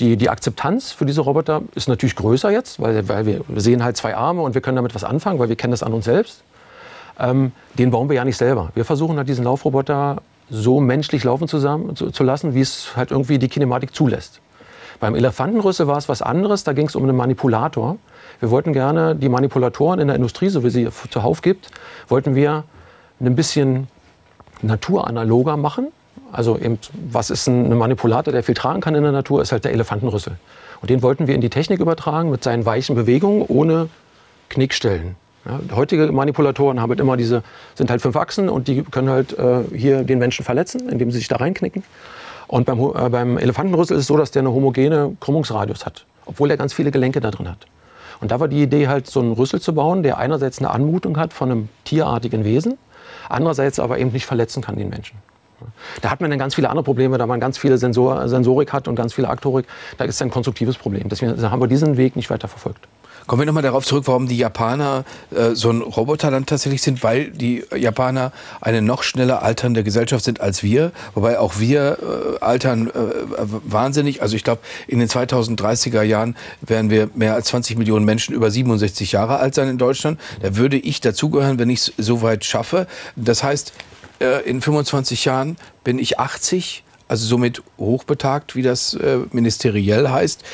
die, 0.00 0.16
die 0.16 0.30
Akzeptanz 0.30 0.92
für 0.92 1.06
diese 1.06 1.22
Roboter 1.22 1.62
ist 1.74 1.88
natürlich 1.88 2.14
größer 2.14 2.50
jetzt, 2.50 2.78
weil, 2.78 3.08
weil 3.08 3.26
wir, 3.26 3.40
sehen 3.56 3.82
halt 3.82 3.96
zwei 3.96 4.14
Arme 4.14 4.42
und 4.42 4.54
wir 4.54 4.60
können 4.60 4.76
damit 4.76 4.94
was 4.94 5.02
anfangen, 5.02 5.40
weil 5.40 5.48
wir 5.48 5.56
kennen 5.56 5.72
das 5.72 5.82
an 5.82 5.92
uns 5.92 6.04
selbst. 6.04 6.44
Ähm, 7.18 7.50
den 7.74 7.90
bauen 7.90 8.08
wir 8.08 8.14
ja 8.14 8.24
nicht 8.24 8.36
selber. 8.36 8.70
Wir 8.74 8.84
versuchen 8.84 9.16
halt 9.16 9.28
diesen 9.28 9.44
Laufroboter 9.44 10.18
so 10.50 10.78
menschlich 10.78 11.24
laufen 11.24 11.48
zusammen, 11.48 11.96
zu, 11.96 12.10
zu 12.12 12.22
lassen, 12.22 12.54
wie 12.54 12.60
es 12.60 12.96
halt 12.96 13.10
irgendwie 13.10 13.38
die 13.38 13.48
Kinematik 13.48 13.92
zulässt. 13.92 14.40
Beim 15.00 15.14
Elefantenrüssel 15.14 15.86
war 15.86 15.96
es 15.96 16.08
was 16.08 16.22
anderes, 16.22 16.64
da 16.64 16.72
ging 16.72 16.86
es 16.86 16.96
um 16.96 17.04
einen 17.04 17.16
Manipulator. 17.16 17.96
Wir 18.40 18.50
wollten 18.50 18.72
gerne 18.72 19.14
die 19.14 19.28
Manipulatoren 19.28 20.00
in 20.00 20.08
der 20.08 20.16
Industrie, 20.16 20.48
so 20.48 20.64
wie 20.64 20.70
sie 20.70 20.88
zuhauf 21.10 21.42
gibt, 21.42 21.70
wollten 22.08 22.34
wir 22.34 22.64
ein 23.20 23.36
bisschen 23.36 23.88
naturanaloger 24.62 25.56
machen. 25.56 25.88
Also 26.32 26.58
eben, 26.58 26.78
was 27.10 27.30
ist 27.30 27.46
ein 27.46 27.76
Manipulator, 27.76 28.32
der 28.32 28.42
viel 28.42 28.54
tragen 28.54 28.80
kann 28.80 28.94
in 28.94 29.02
der 29.02 29.12
Natur, 29.12 29.40
ist 29.40 29.52
halt 29.52 29.64
der 29.64 29.72
Elefantenrüssel. 29.72 30.36
Und 30.80 30.90
den 30.90 31.02
wollten 31.02 31.26
wir 31.26 31.34
in 31.34 31.40
die 31.40 31.50
Technik 31.50 31.80
übertragen 31.80 32.30
mit 32.30 32.44
seinen 32.44 32.66
weichen 32.66 32.94
Bewegungen 32.94 33.42
ohne 33.42 33.88
Knickstellen. 34.48 35.16
Ja, 35.44 35.60
heutige 35.74 36.10
Manipulatoren 36.12 36.80
haben 36.80 36.90
halt 36.90 37.00
immer 37.00 37.16
diese, 37.16 37.42
sind 37.74 37.90
halt 37.90 38.02
fünf 38.02 38.16
Achsen 38.16 38.48
und 38.48 38.68
die 38.68 38.82
können 38.82 39.08
halt 39.08 39.38
äh, 39.38 39.62
hier 39.74 40.02
den 40.04 40.18
Menschen 40.18 40.44
verletzen, 40.44 40.88
indem 40.88 41.10
sie 41.10 41.18
sich 41.18 41.28
da 41.28 41.36
reinknicken. 41.36 41.82
Und 42.48 42.64
beim, 42.64 42.80
äh, 42.80 43.08
beim 43.10 43.38
Elefantenrüssel 43.38 43.96
ist 43.96 44.02
es 44.02 44.06
so, 44.08 44.16
dass 44.16 44.30
der 44.30 44.40
eine 44.40 44.52
homogene 44.52 45.16
Krümmungsradius 45.20 45.86
hat, 45.86 46.04
obwohl 46.26 46.50
er 46.50 46.56
ganz 46.56 46.72
viele 46.72 46.90
Gelenke 46.90 47.20
da 47.20 47.30
drin 47.30 47.48
hat. 47.48 47.66
Und 48.20 48.32
da 48.32 48.40
war 48.40 48.48
die 48.48 48.62
Idee 48.62 48.88
halt, 48.88 49.06
so 49.06 49.20
einen 49.20 49.32
Rüssel 49.32 49.60
zu 49.60 49.74
bauen, 49.74 50.02
der 50.02 50.18
einerseits 50.18 50.58
eine 50.58 50.70
Anmutung 50.70 51.18
hat 51.18 51.32
von 51.32 51.50
einem 51.50 51.68
tierartigen 51.84 52.44
Wesen, 52.44 52.76
andererseits 53.28 53.78
aber 53.78 53.98
eben 53.98 54.10
nicht 54.10 54.26
verletzen 54.26 54.62
kann 54.62 54.76
den 54.76 54.88
Menschen. 54.88 55.18
Da 56.00 56.10
hat 56.10 56.20
man 56.20 56.30
dann 56.30 56.38
ganz 56.38 56.54
viele 56.54 56.70
andere 56.70 56.84
Probleme, 56.84 57.18
da 57.18 57.26
man 57.26 57.40
ganz 57.40 57.58
viele 57.58 57.78
Sensor, 57.78 58.28
Sensorik 58.28 58.72
hat 58.72 58.88
und 58.88 58.94
ganz 58.94 59.12
viele 59.12 59.28
Aktorik. 59.28 59.66
Da 59.96 60.04
ist 60.04 60.20
ein 60.22 60.30
konstruktives 60.30 60.76
Problem. 60.76 61.08
Deswegen 61.08 61.50
haben 61.50 61.60
wir 61.60 61.66
diesen 61.66 61.96
Weg 61.96 62.16
nicht 62.16 62.30
weiter 62.30 62.48
verfolgt. 62.48 62.86
Kommen 63.28 63.42
wir 63.42 63.46
nochmal 63.46 63.62
darauf 63.62 63.84
zurück, 63.84 64.04
warum 64.06 64.26
die 64.26 64.38
Japaner 64.38 65.04
äh, 65.36 65.54
so 65.54 65.68
ein 65.68 65.82
Roboterland 65.82 66.48
tatsächlich 66.48 66.80
sind, 66.80 67.02
weil 67.02 67.30
die 67.30 67.62
Japaner 67.76 68.32
eine 68.62 68.80
noch 68.80 69.02
schneller 69.02 69.42
alternde 69.42 69.84
Gesellschaft 69.84 70.24
sind 70.24 70.40
als 70.40 70.62
wir, 70.62 70.92
wobei 71.14 71.38
auch 71.38 71.58
wir 71.58 71.98
äh, 72.00 72.42
altern 72.42 72.88
äh, 72.88 72.92
wahnsinnig. 73.36 74.22
Also 74.22 74.34
ich 74.34 74.44
glaube, 74.44 74.62
in 74.86 74.98
den 74.98 75.08
2030er 75.08 76.00
Jahren 76.00 76.36
werden 76.62 76.88
wir 76.88 77.10
mehr 77.14 77.34
als 77.34 77.48
20 77.48 77.76
Millionen 77.76 78.06
Menschen 78.06 78.34
über 78.34 78.50
67 78.50 79.12
Jahre 79.12 79.40
alt 79.40 79.54
sein 79.54 79.68
in 79.68 79.76
Deutschland. 79.76 80.18
Da 80.40 80.56
würde 80.56 80.78
ich 80.78 81.02
dazugehören, 81.02 81.58
wenn 81.58 81.68
ich 81.68 81.80
es 81.80 81.92
so 81.98 82.22
weit 82.22 82.46
schaffe. 82.46 82.86
Das 83.14 83.42
heißt, 83.42 83.74
äh, 84.22 84.48
in 84.48 84.62
25 84.62 85.26
Jahren 85.26 85.58
bin 85.84 85.98
ich 85.98 86.18
80 86.18 86.82
also 87.08 87.26
somit 87.26 87.62
hochbetagt, 87.78 88.54
wie 88.54 88.62
das 88.62 88.94
äh, 88.94 89.20
ministeriell 89.32 90.10
heißt. 90.10 90.44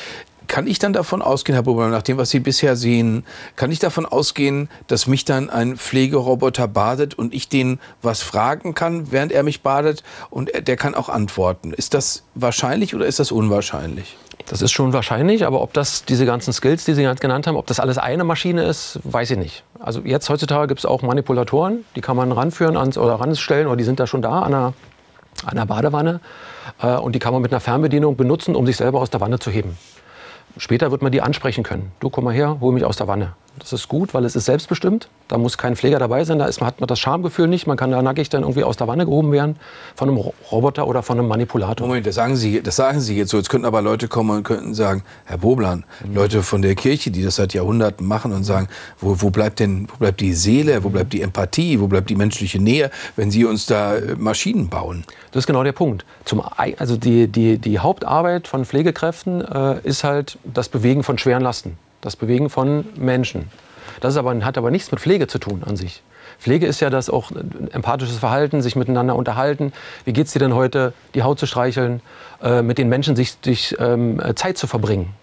Kann 0.47 0.67
ich 0.67 0.79
dann 0.79 0.93
davon 0.93 1.21
ausgehen, 1.21 1.53
Herr 1.53 1.63
Bubner, 1.63 1.87
nach 1.87 2.01
dem, 2.01 2.17
was 2.17 2.29
Sie 2.29 2.39
bisher 2.39 2.75
sehen, 2.75 3.25
kann 3.55 3.71
ich 3.71 3.79
davon 3.79 4.05
ausgehen, 4.05 4.69
dass 4.87 5.07
mich 5.07 5.25
dann 5.25 5.49
ein 5.49 5.77
Pflegeroboter 5.77 6.67
badet 6.67 7.13
und 7.13 7.33
ich 7.33 7.49
den 7.49 7.79
was 8.01 8.21
fragen 8.21 8.73
kann, 8.73 9.11
während 9.11 9.31
er 9.31 9.43
mich 9.43 9.61
badet 9.61 10.03
und 10.29 10.51
der 10.67 10.75
kann 10.75 10.95
auch 10.95 11.09
antworten? 11.09 11.73
Ist 11.73 11.93
das 11.93 12.23
wahrscheinlich 12.35 12.95
oder 12.95 13.05
ist 13.05 13.19
das 13.19 13.31
unwahrscheinlich? 13.31 14.17
Das 14.47 14.61
ist 14.61 14.71
schon 14.71 14.93
wahrscheinlich, 14.93 15.45
aber 15.45 15.61
ob 15.61 15.73
das 15.73 16.05
diese 16.05 16.25
ganzen 16.25 16.53
Skills, 16.53 16.85
die 16.85 16.93
Sie 16.93 17.03
genannt 17.03 17.47
haben, 17.47 17.55
ob 17.55 17.65
das 17.65 17.79
alles 17.79 17.97
eine 17.97 18.23
Maschine 18.23 18.63
ist, 18.63 18.99
weiß 19.03 19.31
ich 19.31 19.37
nicht. 19.37 19.63
Also 19.79 20.01
jetzt 20.01 20.29
heutzutage 20.29 20.67
gibt 20.67 20.79
es 20.79 20.85
auch 20.85 21.01
Manipulatoren, 21.01 21.83
die 21.95 22.01
kann 22.01 22.15
man 22.15 22.31
ranführen 22.31 22.77
ans, 22.77 22.97
oder 22.97 23.15
ranstellen 23.15 23.67
oder 23.67 23.75
die 23.75 23.83
sind 23.83 23.99
da 23.99 24.05
schon 24.05 24.21
da 24.21 24.41
an 24.41 24.53
einer, 24.53 24.73
an 25.45 25.51
einer 25.51 25.65
Badewanne 25.65 26.19
äh, 26.81 26.95
und 26.95 27.15
die 27.15 27.19
kann 27.19 27.33
man 27.33 27.41
mit 27.41 27.51
einer 27.51 27.59
Fernbedienung 27.59 28.17
benutzen, 28.17 28.55
um 28.55 28.67
sich 28.67 28.77
selber 28.77 28.99
aus 28.99 29.09
der 29.09 29.19
Wanne 29.19 29.39
zu 29.39 29.49
heben. 29.49 29.77
Später 30.57 30.91
wird 30.91 31.01
man 31.01 31.11
die 31.11 31.21
ansprechen 31.21 31.63
können. 31.63 31.91
Du 31.99 32.09
komm 32.09 32.23
mal 32.23 32.33
her, 32.33 32.57
hol 32.61 32.73
mich 32.73 32.85
aus 32.85 32.97
der 32.97 33.07
Wanne. 33.07 33.33
Das 33.59 33.71
ist 33.73 33.87
gut, 33.87 34.13
weil 34.13 34.25
es 34.25 34.35
ist 34.35 34.45
selbstbestimmt. 34.45 35.07
Da 35.27 35.37
muss 35.37 35.57
kein 35.57 35.75
Pfleger 35.75 35.97
dabei 35.97 36.23
sein. 36.23 36.39
Da 36.39 36.45
ist, 36.45 36.61
hat 36.61 36.79
man 36.81 36.87
das 36.87 36.99
Schamgefühl 36.99 37.47
nicht. 37.47 37.67
Man 37.67 37.77
kann 37.77 37.89
da 37.89 38.01
nackig 38.01 38.29
dann 38.29 38.43
irgendwie 38.43 38.63
aus 38.63 38.77
der 38.77 38.87
Wanne 38.87 39.05
gehoben 39.05 39.31
werden 39.31 39.55
von 39.95 40.09
einem 40.09 40.17
Roboter 40.51 40.87
oder 40.87 41.01
von 41.03 41.17
einem 41.17 41.27
Manipulator. 41.27 41.87
Moment, 41.87 42.05
das 42.05 42.15
sagen 42.15 42.35
Sie, 42.35 42.61
das 42.61 42.75
sagen 42.75 42.99
Sie 42.99 43.17
jetzt 43.17 43.31
so. 43.31 43.37
Jetzt 43.37 43.49
könnten 43.49 43.65
aber 43.65 43.81
Leute 43.81 44.07
kommen 44.07 44.37
und 44.37 44.43
könnten 44.43 44.73
sagen, 44.73 45.03
Herr 45.25 45.37
Boblan, 45.37 45.85
mhm. 46.05 46.15
Leute 46.15 46.43
von 46.43 46.61
der 46.61 46.75
Kirche, 46.75 47.11
die 47.11 47.23
das 47.23 47.37
seit 47.37 47.53
Jahrhunderten 47.53 48.05
machen 48.05 48.33
und 48.33 48.43
sagen, 48.43 48.67
wo, 48.99 49.21
wo 49.21 49.29
bleibt 49.29 49.59
denn, 49.59 49.87
wo 49.91 49.97
bleibt 49.97 50.19
die 50.19 50.33
Seele, 50.33 50.83
wo 50.83 50.89
bleibt 50.89 51.13
die 51.13 51.21
Empathie, 51.21 51.79
wo 51.79 51.87
bleibt 51.87 52.09
die 52.09 52.15
menschliche 52.15 52.59
Nähe, 52.59 52.91
wenn 53.15 53.31
Sie 53.31 53.45
uns 53.45 53.65
da 53.65 53.95
äh, 53.95 54.15
Maschinen 54.17 54.69
bauen? 54.69 55.05
Das 55.31 55.43
ist 55.43 55.47
genau 55.47 55.63
der 55.63 55.71
Punkt. 55.71 56.05
Zum, 56.25 56.43
also 56.77 56.97
die, 56.97 57.27
die, 57.27 57.57
die 57.57 57.79
Hauptarbeit 57.79 58.47
von 58.47 58.65
Pflegekräften 58.65 59.41
äh, 59.41 59.79
ist 59.83 60.03
halt 60.03 60.37
das 60.43 60.69
Bewegen 60.69 61.03
von 61.03 61.17
schweren 61.17 61.41
Lasten 61.41 61.77
das 62.05 62.15
Bewegen 62.15 62.49
von 62.49 62.85
Menschen. 62.95 63.49
Das 63.99 64.15
aber, 64.15 64.33
hat 64.45 64.57
aber 64.57 64.71
nichts 64.71 64.91
mit 64.91 64.99
Pflege 64.99 65.27
zu 65.27 65.39
tun 65.39 65.63
an 65.65 65.75
sich. 65.75 66.03
Pflege 66.39 66.67
ist 66.67 66.79
ja 66.79 66.89
das 66.89 67.09
auch 67.09 67.31
empathisches 67.71 68.17
Verhalten, 68.17 68.61
sich 68.61 68.75
miteinander 68.75 69.15
unterhalten. 69.15 69.73
Wie 70.03 70.13
geht 70.13 70.27
es 70.27 70.33
dir 70.33 70.39
denn 70.39 70.53
heute, 70.53 70.93
die 71.15 71.23
Haut 71.23 71.39
zu 71.39 71.47
streicheln, 71.47 72.01
äh, 72.43 72.61
mit 72.61 72.77
den 72.77 72.89
Menschen 72.89 73.15
sich, 73.15 73.37
sich 73.43 73.75
ähm, 73.79 74.21
Zeit 74.35 74.57
zu 74.57 74.67
verbringen? 74.67 75.13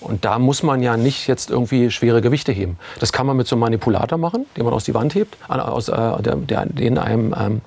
Und 0.00 0.24
da 0.24 0.38
muss 0.38 0.62
man 0.62 0.82
ja 0.82 0.96
nicht 0.96 1.28
jetzt 1.28 1.50
irgendwie 1.50 1.90
schwere 1.90 2.22
Gewichte 2.22 2.50
heben. 2.50 2.78
Das 2.98 3.12
kann 3.12 3.26
man 3.26 3.36
mit 3.36 3.46
so 3.46 3.54
einem 3.54 3.60
Manipulator 3.60 4.18
machen, 4.18 4.46
den 4.56 4.64
man 4.64 4.72
aus 4.74 4.84
die 4.84 4.94
Wand 4.94 5.14
hebt, 5.14 5.36
aus, 5.48 5.88
äh, 5.88 6.22
der, 6.22 6.36
der, 6.36 6.66
den 6.66 6.98
einem 6.98 7.34
ähm, 7.38 7.60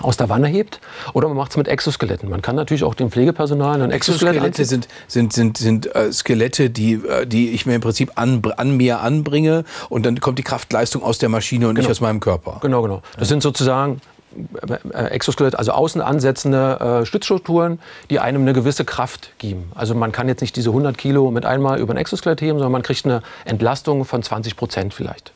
aus 0.00 0.16
der 0.16 0.28
Wanne 0.28 0.48
hebt. 0.48 0.80
Oder 1.12 1.28
man 1.28 1.36
macht 1.36 1.52
es 1.52 1.56
mit 1.56 1.68
Exoskeletten. 1.68 2.28
Man 2.28 2.42
kann 2.42 2.56
natürlich 2.56 2.84
auch 2.84 2.94
dem 2.94 3.10
Pflegepersonal 3.10 3.82
ein 3.82 3.90
Exoskelett 3.90 4.36
Exoskelette 4.36 4.64
sind, 4.64 4.88
sind, 5.08 5.32
sind, 5.32 5.58
sind 5.58 5.94
äh, 5.94 6.12
Skelette, 6.12 6.70
die, 6.70 6.94
äh, 6.94 7.26
die 7.26 7.50
ich 7.50 7.66
mir 7.66 7.74
im 7.74 7.80
Prinzip 7.80 8.12
an, 8.16 8.42
an 8.56 8.76
mir 8.76 9.00
anbringe 9.00 9.64
und 9.88 10.06
dann 10.06 10.20
kommt 10.20 10.38
die 10.38 10.42
Kraftleistung 10.42 11.02
aus 11.02 11.18
der 11.18 11.28
Maschine 11.28 11.68
und 11.68 11.74
genau. 11.74 11.86
nicht 11.86 11.90
aus 11.90 12.00
meinem 12.00 12.20
Körper. 12.20 12.58
Genau, 12.62 12.82
genau. 12.82 13.02
Das 13.18 13.28
sind 13.28 13.42
sozusagen 13.42 14.00
äh, 14.92 15.04
Exoskelett, 15.06 15.56
also 15.56 15.72
außen 15.72 16.00
ansetzende 16.00 17.02
äh, 17.02 17.06
Stützstrukturen, 17.06 17.78
die 18.10 18.18
einem 18.18 18.42
eine 18.42 18.52
gewisse 18.52 18.84
Kraft 18.84 19.32
geben. 19.38 19.70
Also 19.74 19.94
man 19.94 20.12
kann 20.12 20.28
jetzt 20.28 20.40
nicht 20.40 20.56
diese 20.56 20.70
100 20.70 20.96
Kilo 20.96 21.30
mit 21.30 21.44
einmal 21.44 21.78
über 21.78 21.92
ein 21.92 21.98
Exoskelett 21.98 22.40
heben, 22.40 22.58
sondern 22.58 22.72
man 22.72 22.82
kriegt 22.82 23.04
eine 23.04 23.22
Entlastung 23.44 24.04
von 24.04 24.22
20 24.22 24.56
Prozent 24.56 24.94
vielleicht. 24.94 25.32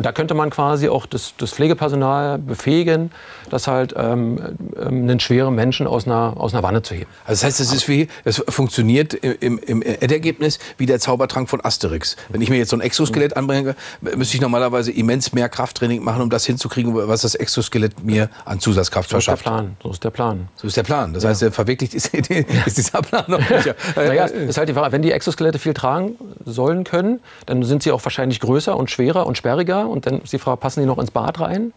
Und 0.00 0.06
da 0.06 0.12
könnte 0.12 0.32
man 0.32 0.48
quasi 0.48 0.88
auch 0.88 1.04
das, 1.04 1.34
das 1.36 1.50
Pflegepersonal 1.50 2.38
befähigen, 2.38 3.10
das 3.50 3.66
halt 3.66 3.92
ähm, 3.98 4.56
ähm, 4.80 5.02
einen 5.02 5.20
schweren 5.20 5.54
Menschen 5.54 5.86
aus 5.86 6.06
einer, 6.06 6.32
aus 6.38 6.54
einer 6.54 6.62
Wanne 6.62 6.80
zu 6.80 6.94
heben. 6.94 7.10
Also 7.26 7.42
das 7.42 7.44
heißt, 7.44 7.60
es 7.60 7.70
ist 7.70 7.86
wie, 7.86 8.08
es 8.24 8.42
funktioniert 8.48 9.12
im, 9.12 9.58
im 9.58 9.82
Endergebnis 9.82 10.58
wie 10.78 10.86
der 10.86 11.00
Zaubertrank 11.00 11.50
von 11.50 11.62
Asterix. 11.62 12.16
Wenn 12.30 12.40
ich 12.40 12.48
mir 12.48 12.56
jetzt 12.56 12.70
so 12.70 12.78
ein 12.78 12.80
Exoskelett 12.80 13.36
anbringe, 13.36 13.76
müsste 14.00 14.36
ich 14.36 14.40
normalerweise 14.40 14.90
immens 14.90 15.34
mehr 15.34 15.50
Krafttraining 15.50 16.02
machen, 16.02 16.22
um 16.22 16.30
das 16.30 16.46
hinzukriegen, 16.46 16.94
was 16.94 17.20
das 17.20 17.34
Exoskelett 17.34 18.02
mir 18.02 18.30
an 18.46 18.58
Zusatzkraft 18.58 19.10
so 19.10 19.16
verschafft. 19.16 19.42
Ist 19.42 19.44
der 19.44 19.50
Plan. 19.50 19.76
So 19.82 19.90
ist 19.90 20.02
der 20.02 20.10
Plan. 20.10 20.48
So 20.56 20.66
ist 20.66 20.76
der 20.78 20.82
Plan. 20.82 21.12
Das 21.12 21.26
heißt, 21.26 21.44
verwirklicht 21.52 21.92
ist, 21.92 22.14
ist 22.14 22.78
dieser 22.78 23.02
Plan 23.02 23.24
noch 23.28 23.38
nicht. 23.38 23.74
naja, 23.96 24.24
ist 24.24 24.56
halt 24.56 24.70
die 24.70 24.72
Frage, 24.72 24.92
wenn 24.92 25.02
die 25.02 25.12
Exoskelette 25.12 25.58
viel 25.58 25.74
tragen 25.74 26.16
sollen 26.46 26.84
können, 26.84 27.20
dann 27.44 27.62
sind 27.64 27.82
sie 27.82 27.92
auch 27.92 28.02
wahrscheinlich 28.02 28.40
größer 28.40 28.74
und 28.74 28.90
schwerer 28.90 29.26
und 29.26 29.36
sperriger. 29.36 29.89
Und 29.90 30.06
dann 30.06 30.20
ist 30.20 30.32
die 30.32 30.38
Frage, 30.38 30.56
passen 30.58 30.80
die 30.80 30.86
noch 30.86 30.98
ins 30.98 31.10
Bad 31.10 31.40
rein? 31.40 31.72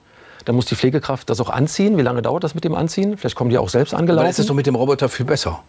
Dann 0.46 0.56
muss 0.56 0.66
die 0.66 0.76
Pflegekraft 0.76 1.30
das 1.30 1.40
auch 1.40 1.50
anziehen. 1.50 1.98
Wie 1.98 2.02
lange 2.02 2.22
dauert 2.22 2.44
das 2.44 2.56
mit 2.56 2.64
dem 2.64 2.76
Anziehen? 2.76 3.18
Vielleicht 3.18 3.36
kommen 3.36 3.50
die 3.50 3.58
auch 3.58 3.70
selbst 3.70 3.94
angelaufen. 3.94 4.24
Dann 4.24 4.32
ist 4.32 4.40
es 4.40 4.48
doch 4.48 4.56
mit 4.56 4.66
dem 4.66 4.76
Roboter 4.76 5.10
viel 5.10 5.26
besser. 5.26 5.64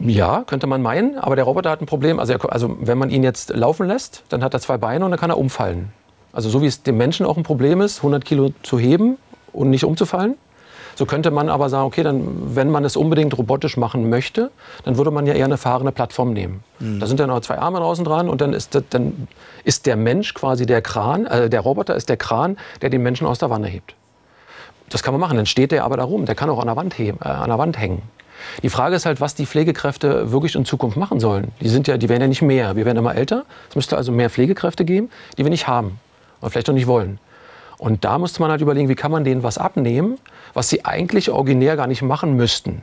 Ja, 0.00 0.42
könnte 0.46 0.66
man 0.66 0.82
meinen, 0.82 1.18
aber 1.18 1.36
der 1.36 1.44
Roboter 1.44 1.70
hat 1.70 1.80
ein 1.80 1.86
Problem. 1.86 2.18
Also, 2.18 2.32
er, 2.32 2.52
also, 2.52 2.76
wenn 2.80 2.98
man 2.98 3.10
ihn 3.10 3.22
jetzt 3.22 3.50
laufen 3.50 3.86
lässt, 3.86 4.24
dann 4.28 4.42
hat 4.42 4.54
er 4.54 4.60
zwei 4.60 4.76
Beine 4.76 5.04
und 5.04 5.12
dann 5.12 5.20
kann 5.20 5.30
er 5.30 5.38
umfallen. 5.38 5.92
Also 6.34 6.48
so 6.50 6.62
wie 6.62 6.66
es 6.66 6.82
dem 6.82 6.96
Menschen 6.96 7.24
auch 7.24 7.36
ein 7.36 7.44
Problem 7.44 7.80
ist, 7.80 7.98
100 7.98 8.24
Kilo 8.24 8.52
zu 8.64 8.78
heben 8.78 9.18
und 9.52 9.70
nicht 9.70 9.84
umzufallen, 9.84 10.34
so 10.96 11.06
könnte 11.06 11.30
man 11.30 11.48
aber 11.48 11.68
sagen, 11.68 11.86
okay, 11.86 12.02
dann, 12.02 12.54
wenn 12.54 12.70
man 12.70 12.84
es 12.84 12.96
unbedingt 12.96 13.36
robotisch 13.36 13.76
machen 13.76 14.08
möchte, 14.08 14.50
dann 14.84 14.96
würde 14.96 15.10
man 15.10 15.26
ja 15.26 15.34
eher 15.34 15.44
eine 15.44 15.56
fahrende 15.56 15.92
Plattform 15.92 16.32
nehmen. 16.32 16.62
Mhm. 16.78 17.00
Da 17.00 17.06
sind 17.06 17.20
ja 17.20 17.26
noch 17.26 17.40
zwei 17.40 17.58
Arme 17.58 17.78
draußen 17.78 18.04
dran 18.04 18.28
und 18.28 18.40
dann 18.40 18.52
ist, 18.52 18.74
das, 18.74 18.84
dann 18.90 19.28
ist 19.64 19.86
der 19.86 19.96
Mensch 19.96 20.34
quasi 20.34 20.66
der 20.66 20.82
Kran, 20.82 21.26
äh, 21.26 21.50
der 21.50 21.60
Roboter 21.60 21.94
ist 21.96 22.08
der 22.08 22.16
Kran, 22.16 22.56
der 22.82 22.90
den 22.90 23.02
Menschen 23.02 23.26
aus 23.26 23.38
der 23.38 23.50
Wanne 23.50 23.66
hebt. 23.66 23.94
Das 24.90 25.02
kann 25.02 25.14
man 25.14 25.20
machen, 25.20 25.36
dann 25.36 25.46
steht 25.46 25.72
der 25.72 25.84
aber 25.84 25.96
da 25.96 26.04
rum, 26.04 26.26
der 26.26 26.34
kann 26.34 26.50
auch 26.50 26.60
an 26.60 26.66
der 26.66 26.76
Wand, 26.76 26.96
heben, 26.98 27.18
äh, 27.24 27.28
an 27.28 27.48
der 27.48 27.58
Wand 27.58 27.78
hängen. 27.78 28.02
Die 28.62 28.68
Frage 28.68 28.96
ist 28.96 29.06
halt, 29.06 29.20
was 29.20 29.34
die 29.34 29.46
Pflegekräfte 29.46 30.30
wirklich 30.30 30.54
in 30.54 30.64
Zukunft 30.64 30.96
machen 30.96 31.20
sollen. 31.20 31.52
Die, 31.60 31.68
sind 31.68 31.88
ja, 31.88 31.96
die 31.96 32.08
werden 32.08 32.22
ja 32.22 32.28
nicht 32.28 32.42
mehr. 32.42 32.76
Wir 32.76 32.84
werden 32.84 32.98
immer 32.98 33.14
älter. 33.14 33.44
Es 33.70 33.76
müsste 33.76 33.96
also 33.96 34.12
mehr 34.12 34.28
Pflegekräfte 34.28 34.84
geben, 34.84 35.10
die 35.38 35.44
wir 35.44 35.50
nicht 35.50 35.66
haben 35.66 35.98
und 36.40 36.50
vielleicht 36.50 36.68
auch 36.68 36.74
nicht 36.74 36.86
wollen. 36.86 37.18
Und 37.78 38.04
da 38.04 38.18
musste 38.18 38.40
man 38.40 38.50
halt 38.50 38.60
überlegen, 38.60 38.88
wie 38.88 38.94
kann 38.94 39.10
man 39.10 39.24
denen 39.24 39.42
was 39.42 39.58
abnehmen, 39.58 40.18
was 40.54 40.68
sie 40.68 40.84
eigentlich 40.84 41.30
originär 41.30 41.76
gar 41.76 41.86
nicht 41.86 42.02
machen 42.02 42.36
müssten. 42.36 42.82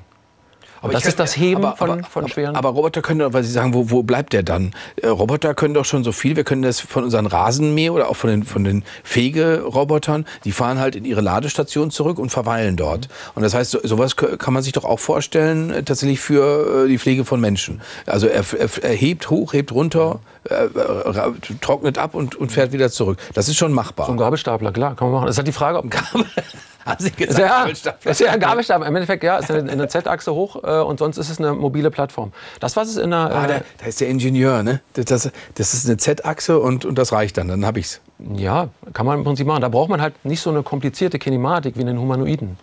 Aber 0.82 0.94
das 0.94 1.04
kann, 1.04 1.10
ist 1.10 1.20
das 1.20 1.38
Heben 1.38 1.64
aber, 1.64 1.78
von, 1.78 2.04
von 2.04 2.28
schweren. 2.28 2.56
Aber, 2.56 2.70
aber, 2.70 2.78
Roboter 2.78 3.02
können 3.02 3.20
doch, 3.20 3.34
weil 3.34 3.44
Sie 3.44 3.52
sagen, 3.52 3.74
wo, 3.74 3.92
wo 3.92 4.02
bleibt 4.04 4.34
der 4.34 4.42
dann? 4.42 4.74
Äh, 4.96 5.08
Roboter 5.08 5.54
können 5.54 5.76
doch 5.76 5.86
schon 5.86 6.04
so 6.04 6.12
viel. 6.12 6.36
Wir 6.36 6.44
können 6.44 6.64
das 6.64 6.80
von 6.80 7.04
unseren 7.04 7.28
Rasenmäher 7.28 7.94
oder 7.94 8.10
auch 8.10 8.16
von 8.16 8.30
den, 8.32 8.44
von 8.44 8.64
den 8.64 8.84
Fegerobotern, 9.04 10.26
die 10.44 10.52
fahren 10.52 10.80
halt 10.80 10.96
in 10.96 11.06
ihre 11.06 11.22
Ladestation 11.22 11.92
zurück 11.92 12.18
und 12.18 12.32
verweilen 12.32 12.78
dort. 12.78 13.10
Und 13.36 13.44
das 13.44 13.54
heißt, 13.54 13.72
so, 13.72 13.80
sowas 13.84 14.16
kann 14.16 14.54
man 14.54 14.64
sich 14.64 14.74
doch 14.74 14.84
auch 14.84 15.00
vorstellen, 15.00 15.70
äh, 15.70 15.84
tatsächlich 15.84 16.20
für 16.20 16.86
äh, 16.86 16.88
die 16.88 16.98
Pflege 16.98 17.26
von 17.26 17.40
Menschen. 17.40 17.82
Also 18.08 18.26
er, 18.26 18.44
er, 18.58 18.70
er 18.82 18.96
hebt 18.96 19.30
hoch, 19.30 19.54
hebt 19.54 19.72
runter, 19.72 20.20
äh, 20.46 20.68
trocknet 21.62 22.00
ab 22.00 22.16
und, 22.16 22.36
und 22.36 22.52
fährt 22.52 22.72
wieder 22.72 22.90
zurück. 22.90 23.20
Das 23.36 23.48
ist 23.48 23.58
schon 23.58 23.72
machbar. 23.72 24.08
So 24.08 24.14
ein 24.14 24.18
Gabelstapler, 24.18 24.72
klar, 24.72 24.96
kann 24.96 25.10
man 25.10 25.16
machen. 25.16 25.26
Das 25.28 25.36
ist 25.36 25.38
halt 25.38 25.48
die 25.48 25.52
Frage, 25.52 25.78
ob 25.78 25.86
ein 25.86 25.90
Gabel 25.92 26.26
Haben 26.86 27.04
Sie 27.04 27.12
gesagt, 27.12 27.40
ja, 27.40 27.60
Gabelstapler? 27.60 28.12
Ist 28.12 28.20
ja 28.20 28.32
ein 28.32 28.40
Gabelstapler. 28.40 28.88
Im 28.88 28.96
Endeffekt, 28.96 29.24
ja, 29.24 29.38
ist 29.38 29.52
eine, 29.52 29.72
eine 29.72 29.88
Z-Achse 29.88 30.34
hoch 30.34 30.64
äh, 30.64 30.80
und 30.80 31.00
sonst 31.00 31.18
ist 31.18 31.30
es 31.30 31.40
eine 31.40 31.54
mobile 31.54 31.92
Plattform. 31.92 32.32
Das, 32.60 32.76
was 32.76 32.90
es 32.90 32.98
in 32.98 33.12
der... 33.12 33.20
Äh, 33.20 33.34
ah, 33.34 33.48
da, 33.48 33.62
da, 33.78 33.86
ist 33.86 34.02
der 34.02 34.10
Ingenieur, 34.10 34.64
ne? 34.64 34.82
Das, 34.94 35.32
das 35.56 35.74
ist 35.74 35.86
eine 35.88 35.98
Z-Achse 35.98 36.60
und, 36.60 36.86
und 36.86 36.98
das 36.98 37.12
reicht 37.12 37.38
dann, 37.38 37.48
dann 37.48 37.66
habe 37.66 37.80
ich 37.80 37.86
es. 37.86 38.02
Ja, 38.36 38.70
kann 38.94 39.06
man 39.06 39.20
im 39.20 39.24
Prinzip 39.24 39.48
machen. 39.48 39.62
Da 39.62 39.70
braucht 39.70 39.90
man 39.90 40.02
halt 40.02 40.26
nicht 40.26 40.42
so 40.42 40.50
eine 40.50 40.64
komplizierte 40.64 41.20
Kinematik 41.20 41.76
wie 41.76 41.82
in 41.82 41.88
den 41.88 42.00
Humanoiden. 42.00 42.58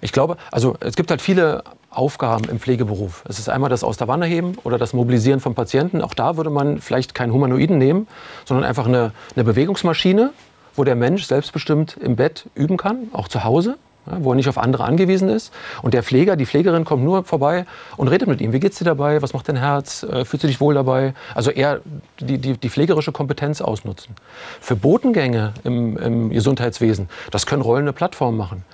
Ich 0.00 0.12
glaube, 0.12 0.36
also 0.50 0.76
es 0.80 0.96
gibt 0.96 1.10
halt 1.10 1.20
viele 1.20 1.62
Aufgaben 1.90 2.44
im 2.44 2.60
Pflegeberuf. 2.60 3.24
Es 3.28 3.38
ist 3.38 3.48
einmal 3.48 3.70
das 3.70 3.82
Aus 3.82 3.96
der 3.96 4.08
Wanne 4.08 4.26
heben 4.26 4.56
oder 4.62 4.78
das 4.78 4.92
Mobilisieren 4.92 5.40
von 5.40 5.54
Patienten. 5.54 6.02
Auch 6.02 6.14
da 6.14 6.36
würde 6.36 6.50
man 6.50 6.80
vielleicht 6.80 7.14
keinen 7.14 7.32
Humanoiden 7.32 7.78
nehmen, 7.78 8.06
sondern 8.44 8.64
einfach 8.64 8.86
eine, 8.86 9.12
eine 9.34 9.44
Bewegungsmaschine, 9.44 10.30
wo 10.78 10.84
der 10.84 10.94
Mensch 10.94 11.24
selbstbestimmt 11.24 11.96
im 12.00 12.16
Bett 12.16 12.46
üben 12.54 12.76
kann, 12.76 13.08
auch 13.12 13.28
zu 13.28 13.44
Hause, 13.44 13.76
wo 14.06 14.32
er 14.32 14.36
nicht 14.36 14.48
auf 14.48 14.56
andere 14.56 14.84
angewiesen 14.84 15.28
ist. 15.28 15.52
Und 15.82 15.92
der 15.92 16.02
Pfleger, 16.02 16.36
die 16.36 16.46
Pflegerin 16.46 16.84
kommt 16.84 17.04
nur 17.04 17.24
vorbei 17.24 17.66
und 17.96 18.08
redet 18.08 18.28
mit 18.28 18.40
ihm. 18.40 18.52
Wie 18.52 18.60
geht's 18.60 18.78
dir 18.78 18.84
dabei? 18.84 19.20
Was 19.20 19.34
macht 19.34 19.48
dein 19.48 19.56
Herz? 19.56 20.02
Äh, 20.02 20.24
fühlst 20.24 20.44
du 20.44 20.46
dich 20.46 20.60
wohl 20.60 20.74
dabei? 20.74 21.14
Also 21.34 21.50
eher 21.50 21.80
die, 22.20 22.38
die, 22.38 22.56
die 22.56 22.70
pflegerische 22.70 23.12
Kompetenz 23.12 23.60
ausnutzen. 23.60 24.14
Für 24.60 24.76
Botengänge 24.76 25.52
im, 25.64 25.96
im 25.98 26.30
Gesundheitswesen, 26.30 27.08
das 27.30 27.44
können 27.44 27.62
rollende 27.62 27.92
Plattformen 27.92 28.38
machen. 28.38 28.64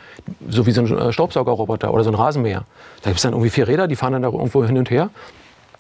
So 0.49 0.67
wie 0.67 0.71
so 0.71 0.83
ein 0.83 0.99
äh, 0.99 1.13
Staubsaugerroboter 1.13 1.93
oder 1.93 2.05
so 2.05 2.11
ein 2.11 2.15
Rasenmäher. 2.17 2.65
Da 3.03 3.11
gibt 3.11 3.17
es 3.17 3.23
dann 3.23 3.33
irgendwie 3.33 3.51
vier 3.51 3.67
Räder, 3.67 3.89
die 3.89 3.97
fahren 3.97 4.13
dann 4.13 4.23
da 4.23 4.29
irgendwo 4.29 4.65
hin 4.65 4.79
und 4.79 4.91
her 4.91 5.11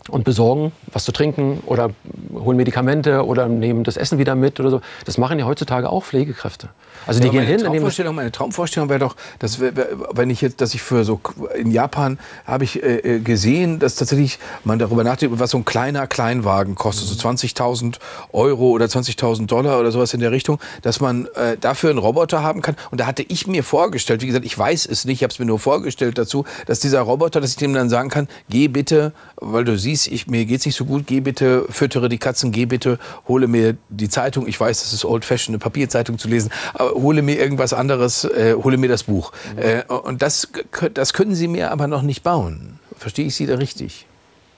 und 0.08 0.24
besorgen 0.24 0.72
was 0.92 1.04
zu 1.04 1.12
trinken 1.12 1.60
oder 1.66 1.90
holen 2.34 2.56
Medikamente 2.56 3.24
oder 3.24 3.48
nehmen 3.48 3.84
das 3.84 3.96
Essen 3.96 4.18
wieder 4.18 4.34
mit 4.34 4.60
oder 4.60 4.70
so. 4.70 4.80
Das 5.04 5.18
machen 5.18 5.38
ja 5.38 5.46
heutzutage 5.46 5.88
auch 5.88 6.04
Pflegekräfte. 6.04 6.68
Also 7.06 7.20
die 7.20 7.26
ja, 7.26 7.32
gehen 7.32 7.44
hin. 7.44 7.58
Traumvorstellung, 7.58 8.14
meine 8.14 8.32
Traumvorstellung 8.32 8.88
wäre 8.88 9.00
doch, 9.00 9.16
dass 9.38 9.60
wenn 9.60 10.30
ich 10.30 10.40
jetzt, 10.40 10.60
dass 10.60 10.74
ich 10.74 10.82
für 10.82 11.04
so 11.04 11.20
in 11.54 11.70
Japan 11.70 12.18
habe 12.46 12.64
ich 12.64 12.82
äh, 12.82 12.96
äh, 12.96 13.20
gesehen, 13.20 13.78
dass 13.78 13.96
tatsächlich 13.96 14.38
man 14.64 14.78
darüber 14.78 15.04
nachdenkt, 15.04 15.38
was 15.38 15.50
so 15.50 15.58
ein 15.58 15.64
kleiner 15.64 16.06
Kleinwagen 16.06 16.74
kostet, 16.74 17.08
so 17.08 17.28
20.000 17.28 17.96
Euro 18.32 18.70
oder 18.70 18.86
20.000 18.86 19.46
Dollar 19.46 19.80
oder 19.80 19.92
sowas 19.92 20.14
in 20.14 20.20
der 20.20 20.32
Richtung, 20.32 20.58
dass 20.82 21.00
man 21.00 21.26
äh, 21.34 21.56
dafür 21.58 21.90
einen 21.90 21.98
Roboter 21.98 22.42
haben 22.42 22.62
kann. 22.62 22.76
Und 22.90 23.00
da 23.00 23.06
hatte 23.06 23.22
ich 23.22 23.46
mir 23.46 23.64
vorgestellt, 23.64 24.22
wie 24.22 24.26
gesagt, 24.26 24.44
ich 24.44 24.56
weiß 24.56 24.86
es 24.86 25.04
nicht, 25.04 25.18
ich 25.18 25.22
habe 25.22 25.32
es 25.32 25.38
mir 25.38 25.46
nur 25.46 25.58
vorgestellt 25.58 26.18
dazu, 26.18 26.44
dass 26.66 26.80
dieser 26.80 27.00
Roboter, 27.00 27.40
dass 27.40 27.50
ich 27.50 27.56
dem 27.56 27.74
dann 27.74 27.88
sagen 27.88 28.08
kann, 28.08 28.28
geh 28.48 28.68
bitte, 28.68 29.12
weil 29.36 29.64
du 29.64 29.78
siehst, 29.78 30.08
ich, 30.08 30.26
mir 30.26 30.44
geht's 30.44 30.66
nicht 30.66 30.76
so 30.76 30.84
gut, 30.84 31.06
geh 31.06 31.20
bitte, 31.20 31.66
füttere 31.68 32.08
die 32.08 32.18
Katzen, 32.18 32.52
geh 32.52 32.66
bitte, 32.66 32.98
hole 33.28 33.46
mir 33.46 33.76
die 33.88 34.08
Zeitung. 34.08 34.46
Ich 34.46 34.58
weiß, 34.58 34.82
das 34.82 34.92
ist 34.92 35.04
old-fashioned, 35.04 35.54
eine 35.54 35.58
Papierzeitung 35.58 36.18
zu 36.18 36.28
lesen, 36.28 36.50
aber 36.72 36.93
hole 36.94 37.22
mir 37.22 37.38
irgendwas 37.38 37.72
anderes, 37.72 38.24
äh, 38.24 38.54
hole 38.54 38.76
mir 38.76 38.88
das 38.88 39.04
Buch. 39.04 39.32
Mhm. 39.56 39.62
Äh, 39.62 39.82
und 39.92 40.22
das, 40.22 40.48
das 40.94 41.12
können 41.12 41.34
Sie 41.34 41.48
mir 41.48 41.70
aber 41.70 41.86
noch 41.86 42.02
nicht 42.02 42.22
bauen. 42.22 42.78
Verstehe 42.96 43.26
ich 43.26 43.34
Sie 43.34 43.46
da 43.46 43.56
richtig? 43.56 44.06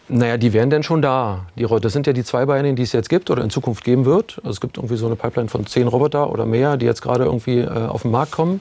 Naja, 0.09 0.37
die 0.37 0.53
wären 0.53 0.71
denn 0.71 0.85
schon 0.85 1.03
da. 1.03 1.47
Die, 1.57 1.67
das 1.67 1.93
sind 1.93 2.07
ja 2.07 2.13
die 2.13 2.23
Zweibeinigen, 2.23 2.77
die 2.77 2.85
es 2.85 2.93
jetzt 2.93 3.09
gibt 3.09 3.29
oder 3.29 3.43
in 3.43 3.51
Zukunft 3.51 3.83
geben 3.83 4.05
wird. 4.05 4.37
Also 4.39 4.51
es 4.51 4.61
gibt 4.61 4.77
irgendwie 4.77 4.97
so 4.97 5.07
eine 5.07 5.17
Pipeline 5.17 5.49
von 5.49 5.67
zehn 5.67 5.89
Roboter 5.89 6.31
oder 6.31 6.47
mehr, 6.47 6.77
die 6.77 6.87
jetzt 6.87 7.03
gerade 7.03 7.25
irgendwie 7.25 7.59
äh, 7.59 7.69
auf 7.69 8.03
den 8.03 8.13
Markt 8.13 8.31
kommen. 8.31 8.61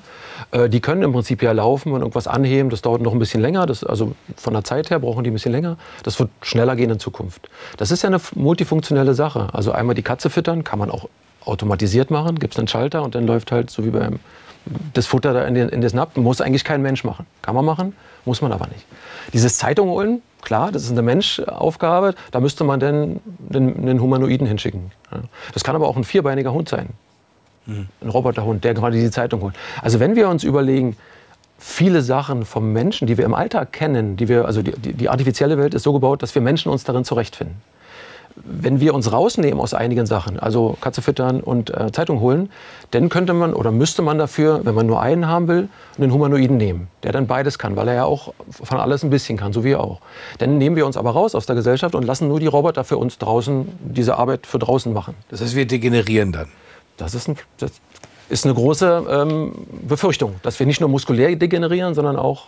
Äh, 0.50 0.70
die 0.70 0.80
können 0.80 1.04
im 1.04 1.14
Prinzip 1.14 1.44
ja 1.44 1.52
laufen 1.52 1.92
und 1.92 2.02
irgendwas 2.02 2.26
anheben. 2.26 2.72
Das 2.72 2.82
dauert 2.82 3.02
noch 3.04 3.14
ein 3.14 3.20
bisschen 3.20 3.42
länger. 3.42 3.68
Das, 3.68 3.84
also 3.84 4.14
von 4.36 4.54
der 4.54 4.64
Zeit 4.64 4.90
her 4.90 4.98
brauchen 4.98 5.24
die 5.24 5.30
ein 5.30 5.34
bisschen 5.34 5.52
länger. 5.52 5.78
Das 6.02 6.18
wird 6.20 6.32
schneller 6.42 6.76
gehen 6.76 6.90
in 6.90 7.00
Zukunft. 7.00 7.48
Das 7.78 7.92
ist 7.92 8.02
ja 8.02 8.08
eine 8.08 8.20
multifunktionelle 8.34 9.14
Sache. 9.14 9.50
Also 9.54 9.72
einmal 9.72 9.94
die 9.94 10.04
Katze 10.04 10.32
füttern, 10.32 10.64
kann 10.64 10.80
man 10.80 10.90
auch 10.90 11.08
automatisiert 11.46 12.12
machen. 12.12 12.40
Gibt 12.40 12.54
es 12.54 12.60
einen 12.60 12.68
Schalter 12.68 13.04
und 13.04 13.16
dann 13.16 13.26
läuft 13.28 13.52
halt 13.52 13.70
so 13.70 13.86
wie 13.86 13.90
beim 13.90 14.20
das 14.94 15.06
Futter 15.06 15.34
da 15.34 15.46
in 15.46 15.54
den, 15.54 15.70
in 15.70 15.82
den 15.82 15.90
Snap. 15.90 16.18
Muss 16.18 16.42
eigentlich 16.42 16.64
kein 16.64 16.82
Mensch 16.82 17.04
machen. 17.04 17.28
Kann 17.42 17.54
man 17.54 17.66
machen, 17.66 17.96
muss 18.26 18.42
man 18.42 18.52
aber 18.52 18.68
nicht. 18.68 18.86
Dieses 19.32 19.58
Zeitung 19.58 19.90
holen, 19.90 20.22
Klar, 20.46 20.72
das 20.72 20.84
ist 20.84 20.92
eine 20.92 21.02
Menschaufgabe. 21.02 22.14
Da 22.32 22.40
müsste 22.40 22.64
man 22.64 22.80
dann 22.80 23.20
einen, 23.52 23.78
einen 23.78 24.00
Humanoiden 24.00 24.46
hinschicken. 24.46 24.92
Das 25.54 25.64
kann 25.64 25.76
aber 25.76 25.88
auch 25.88 25.98
ein 25.98 26.04
vierbeiniger 26.04 26.54
Hund 26.54 26.70
sein. 26.70 26.90
Mhm. 27.66 27.88
Ein 28.02 28.10
Roboterhund, 28.10 28.64
der 28.64 28.76
gerade 28.76 28.96
die 28.96 29.10
Zeitung 29.10 29.42
holt. 29.42 29.56
Also 29.82 30.00
wenn 30.00 30.16
wir 30.16 30.30
uns 30.30 30.44
überlegen, 30.44 30.96
viele 31.58 32.04
Sachen 32.04 32.46
vom 32.46 32.72
Menschen, 32.72 33.08
die 33.08 33.18
wir 33.18 33.26
im 33.26 33.34
Alltag 33.34 33.74
kennen, 33.74 34.18
die 34.18 34.30
wir, 34.30 34.46
also 34.46 34.62
die, 34.62 34.94
die 34.94 35.10
artifizielle 35.10 35.58
Welt 35.58 35.74
ist 35.74 35.82
so 35.82 35.94
gebaut, 35.94 36.22
dass 36.22 36.36
wir 36.36 36.44
Menschen 36.44 36.72
uns 36.72 36.84
darin 36.84 37.04
zurechtfinden 37.04 37.60
wenn 38.36 38.80
wir 38.80 38.94
uns 38.94 39.12
rausnehmen 39.12 39.60
aus 39.60 39.74
einigen 39.74 40.06
Sachen, 40.06 40.40
also 40.40 40.78
Katze 40.82 41.02
füttern 41.02 41.40
und 41.40 41.70
äh, 41.70 41.92
Zeitung 41.92 42.20
holen, 42.20 42.50
dann 42.92 43.10
könnte 43.10 43.34
man 43.34 43.54
oder 43.54 43.72
müsste 43.72 44.02
man 44.02 44.18
dafür, 44.18 44.62
wenn 44.66 44.76
man 44.76 44.86
nur 44.86 45.02
einen 45.02 45.28
haben 45.28 45.48
will, 45.48 45.70
einen 45.98 46.12
Humanoiden 46.12 46.58
nehmen, 46.58 46.88
der 47.04 47.14
dann 47.14 47.28
beides 47.28 47.58
kann, 47.58 47.76
weil 47.76 47.88
er 47.88 47.96
ja 47.96 48.06
auch 48.06 48.34
von 48.50 48.80
alles 48.80 49.04
ein 49.04 49.10
bisschen 49.10 49.38
kann, 49.38 49.54
so 49.54 49.64
wie 49.64 49.70
wir 49.70 49.82
auch. 49.82 50.00
Dann 50.38 50.58
nehmen 50.58 50.76
wir 50.76 50.86
uns 50.86 50.98
aber 50.98 51.12
raus 51.12 51.36
aus 51.36 51.46
der 51.46 51.56
Gesellschaft 51.56 51.96
und 51.96 52.04
lassen 52.04 52.28
nur 52.28 52.40
die 52.40 52.48
Roboter 52.48 52.84
für 52.84 52.98
uns 52.98 53.18
draußen 53.18 53.68
diese 53.80 54.18
Arbeit 54.18 54.46
für 54.48 54.60
draußen 54.60 54.92
machen. 54.92 55.16
Das 55.30 55.42
heißt, 55.42 55.56
wir 55.56 55.66
degenerieren 55.66 56.32
dann. 56.32 56.48
Das 56.98 57.14
ist, 57.14 57.28
ein, 57.28 57.38
das 57.58 57.72
ist 58.30 58.46
eine 58.46 58.54
große 58.54 59.06
ähm, 59.10 59.54
Befürchtung, 59.88 60.36
dass 60.44 60.60
wir 60.60 60.66
nicht 60.66 60.80
nur 60.80 60.90
muskulär 60.90 61.36
degenerieren, 61.36 61.94
sondern 61.94 62.16
auch 62.16 62.48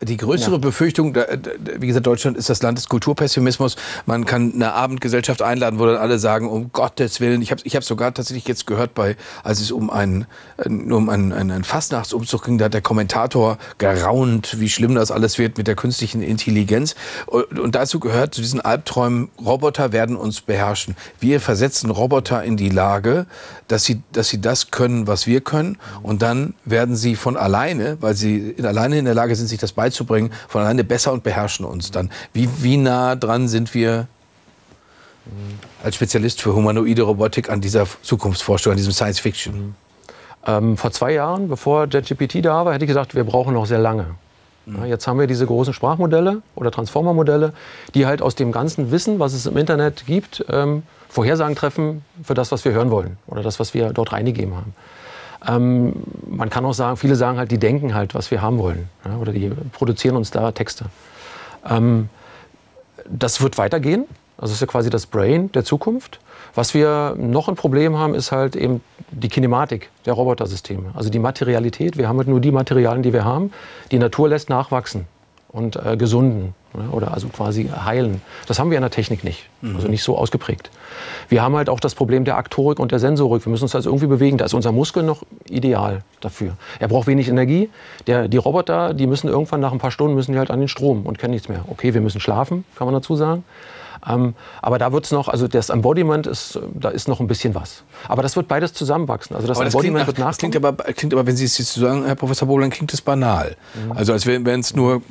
die 0.00 0.16
größere 0.16 0.52
ja. 0.52 0.58
Befürchtung, 0.58 1.14
wie 1.14 1.86
gesagt, 1.86 2.06
Deutschland 2.06 2.36
ist 2.36 2.48
das 2.48 2.62
Land 2.62 2.78
des 2.78 2.88
Kulturpessimismus. 2.88 3.76
Man 4.06 4.24
kann 4.24 4.52
eine 4.54 4.72
Abendgesellschaft 4.72 5.42
einladen, 5.42 5.78
wo 5.78 5.86
dann 5.86 5.96
alle 5.96 6.18
sagen, 6.18 6.48
um 6.48 6.70
Gottes 6.72 7.20
Willen. 7.20 7.42
Ich 7.42 7.50
habe 7.50 7.60
ich 7.64 7.74
hab 7.74 7.82
sogar 7.82 8.14
tatsächlich 8.14 8.46
jetzt 8.46 8.66
gehört, 8.66 8.94
bei, 8.94 9.16
als 9.42 9.60
es 9.60 9.72
um 9.72 9.90
einen, 9.90 10.26
um 10.64 11.08
einen, 11.08 11.32
einen 11.32 11.64
Fastnachtsumzug 11.64 12.44
ging, 12.44 12.58
da 12.58 12.66
hat 12.66 12.74
der 12.74 12.80
Kommentator 12.80 13.58
geraunt, 13.78 14.60
wie 14.60 14.68
schlimm 14.68 14.94
das 14.94 15.10
alles 15.10 15.38
wird 15.38 15.58
mit 15.58 15.66
der 15.66 15.74
künstlichen 15.74 16.22
Intelligenz. 16.22 16.94
Und 17.26 17.74
dazu 17.74 17.98
gehört 17.98 18.34
zu 18.34 18.40
diesen 18.40 18.60
Albträumen, 18.60 19.30
Roboter 19.44 19.92
werden 19.92 20.16
uns 20.16 20.40
beherrschen. 20.40 20.96
Wir 21.18 21.40
versetzen 21.40 21.90
Roboter 21.90 22.44
in 22.44 22.56
die 22.56 22.70
Lage, 22.70 23.26
dass 23.66 23.84
sie, 23.84 24.02
dass 24.12 24.28
sie 24.28 24.40
das 24.40 24.70
können, 24.70 25.06
was 25.06 25.26
wir 25.26 25.40
können. 25.40 25.76
Und 26.02 26.22
dann 26.22 26.54
werden 26.64 26.96
sie 26.96 27.16
von 27.16 27.36
alleine, 27.36 27.98
weil 28.00 28.14
sie 28.14 28.50
in, 28.50 28.64
alleine 28.64 28.98
in 28.98 29.04
der 29.04 29.14
Lage 29.14 29.34
sind, 29.34 29.48
sich 29.48 29.58
das 29.58 29.72
beizubringen, 29.72 29.87
von 29.96 30.30
alleine 30.62 30.84
besser 30.84 31.12
und 31.12 31.22
beherrschen 31.22 31.64
uns 31.64 31.90
dann. 31.90 32.10
Wie, 32.32 32.48
wie 32.62 32.76
nah 32.76 33.16
dran 33.16 33.48
sind 33.48 33.74
wir 33.74 34.06
als 35.82 35.96
Spezialist 35.96 36.40
für 36.40 36.54
humanoide 36.54 37.02
Robotik 37.02 37.50
an 37.50 37.60
dieser 37.60 37.86
Zukunftsvorstellung, 38.02 38.74
an 38.74 38.78
diesem 38.78 38.92
Science 38.92 39.20
Fiction? 39.20 39.74
Ähm, 40.46 40.76
vor 40.76 40.90
zwei 40.92 41.12
Jahren, 41.12 41.48
bevor 41.48 41.86
JetGPT 41.86 42.44
da 42.44 42.64
war, 42.64 42.72
hätte 42.72 42.84
ich 42.84 42.88
gesagt, 42.88 43.14
wir 43.14 43.24
brauchen 43.24 43.54
noch 43.54 43.66
sehr 43.66 43.78
lange. 43.78 44.06
Ja, 44.66 44.84
jetzt 44.84 45.06
haben 45.06 45.18
wir 45.18 45.26
diese 45.26 45.46
großen 45.46 45.72
Sprachmodelle 45.72 46.42
oder 46.54 46.70
Transformer-Modelle, 46.70 47.54
die 47.94 48.04
halt 48.04 48.20
aus 48.20 48.34
dem 48.34 48.52
ganzen 48.52 48.90
Wissen, 48.90 49.18
was 49.18 49.32
es 49.32 49.46
im 49.46 49.56
Internet 49.56 50.04
gibt, 50.06 50.44
ähm, 50.50 50.82
Vorhersagen 51.08 51.56
treffen 51.56 52.04
für 52.22 52.34
das, 52.34 52.52
was 52.52 52.66
wir 52.66 52.72
hören 52.72 52.90
wollen 52.90 53.16
oder 53.26 53.42
das, 53.42 53.58
was 53.58 53.72
wir 53.72 53.94
dort 53.94 54.12
reingegeben 54.12 54.54
haben. 54.54 54.74
Ähm, 55.46 55.92
man 56.26 56.50
kann 56.50 56.64
auch 56.64 56.74
sagen, 56.74 56.96
viele 56.96 57.14
sagen 57.14 57.38
halt, 57.38 57.50
die 57.50 57.58
denken 57.58 57.94
halt, 57.94 58.14
was 58.14 58.30
wir 58.30 58.42
haben 58.42 58.58
wollen. 58.58 58.88
Ja, 59.04 59.16
oder 59.18 59.32
die 59.32 59.50
produzieren 59.72 60.16
uns 60.16 60.30
da 60.30 60.50
Texte. 60.52 60.86
Ähm, 61.68 62.08
das 63.08 63.40
wird 63.40 63.58
weitergehen. 63.58 64.04
Also 64.36 64.54
ist 64.54 64.60
ja 64.60 64.66
quasi 64.66 64.90
das 64.90 65.06
Brain 65.06 65.50
der 65.52 65.64
Zukunft. 65.64 66.20
Was 66.54 66.74
wir 66.74 67.14
noch 67.18 67.48
ein 67.48 67.54
Problem 67.56 67.96
haben, 67.96 68.14
ist 68.14 68.32
halt 68.32 68.56
eben 68.56 68.80
die 69.10 69.28
Kinematik 69.28 69.90
der 70.06 70.14
Robotersysteme. 70.14 70.90
Also 70.94 71.10
die 71.10 71.18
Materialität. 71.18 71.96
Wir 71.96 72.08
haben 72.08 72.18
halt 72.18 72.28
nur 72.28 72.40
die 72.40 72.52
Materialien, 72.52 73.02
die 73.02 73.12
wir 73.12 73.24
haben. 73.24 73.52
Die 73.90 73.98
Natur 73.98 74.28
lässt 74.28 74.48
nachwachsen 74.48 75.06
und 75.48 75.76
äh, 75.76 75.96
gesunden 75.96 76.54
oder 76.92 77.12
also 77.12 77.28
quasi 77.28 77.68
heilen. 77.84 78.20
Das 78.46 78.58
haben 78.58 78.70
wir 78.70 78.76
in 78.76 78.82
der 78.82 78.90
Technik 78.90 79.24
nicht, 79.24 79.48
mhm. 79.62 79.76
also 79.76 79.88
nicht 79.88 80.02
so 80.02 80.16
ausgeprägt. 80.16 80.70
Wir 81.28 81.42
haben 81.42 81.56
halt 81.56 81.68
auch 81.68 81.80
das 81.80 81.94
Problem 81.94 82.24
der 82.24 82.36
Aktorik 82.36 82.78
und 82.78 82.92
der 82.92 82.98
Sensorik. 82.98 83.44
Wir 83.44 83.50
müssen 83.50 83.64
uns 83.64 83.74
also 83.74 83.88
irgendwie 83.90 84.06
bewegen. 84.06 84.38
Da 84.38 84.44
ist 84.44 84.54
unser 84.54 84.72
Muskel 84.72 85.02
noch 85.02 85.22
ideal 85.48 86.02
dafür. 86.20 86.56
Er 86.78 86.88
braucht 86.88 87.06
wenig 87.06 87.28
Energie. 87.28 87.70
Der, 88.06 88.28
die 88.28 88.36
Roboter, 88.36 88.94
die 88.94 89.06
müssen 89.06 89.28
irgendwann 89.28 89.60
nach 89.60 89.72
ein 89.72 89.78
paar 89.78 89.90
Stunden 89.90 90.14
müssen 90.14 90.32
die 90.32 90.38
halt 90.38 90.50
an 90.50 90.60
den 90.60 90.68
Strom 90.68 91.06
und 91.06 91.18
können 91.18 91.32
nichts 91.32 91.48
mehr. 91.48 91.64
Okay, 91.68 91.94
wir 91.94 92.00
müssen 92.00 92.20
schlafen, 92.20 92.64
kann 92.76 92.86
man 92.86 92.94
dazu 92.94 93.16
sagen. 93.16 93.44
Ähm, 94.06 94.34
aber 94.62 94.78
da 94.78 94.92
wird 94.92 95.06
es 95.06 95.10
noch, 95.10 95.28
also 95.28 95.48
das 95.48 95.70
Embodiment 95.70 96.26
ist, 96.26 96.58
da 96.74 96.88
ist 96.90 97.08
noch 97.08 97.20
ein 97.20 97.26
bisschen 97.26 97.54
was. 97.54 97.82
Aber 98.06 98.22
das 98.22 98.36
wird 98.36 98.46
beides 98.48 98.72
zusammenwachsen. 98.72 99.34
Also 99.34 99.48
das, 99.48 99.58
das 99.58 99.66
Embodiment 99.66 100.00
nach, 100.00 100.06
wird 100.06 100.18
nachkommen. 100.18 100.30
Das 100.30 100.38
klingt 100.38 100.56
aber, 100.56 100.92
klingt 100.92 101.14
aber, 101.14 101.26
wenn 101.26 101.36
Sie 101.36 101.44
es 101.44 101.58
jetzt 101.58 101.72
so 101.72 101.80
sagen, 101.80 102.04
Herr 102.04 102.14
Professor 102.14 102.46
Bohlen, 102.46 102.70
klingt 102.70 102.92
es 102.92 103.00
banal. 103.00 103.56
Mhm. 103.74 103.92
Also 103.92 104.12
als 104.12 104.26
wenn 104.26 104.46
es 104.60 104.74
nur 104.74 105.02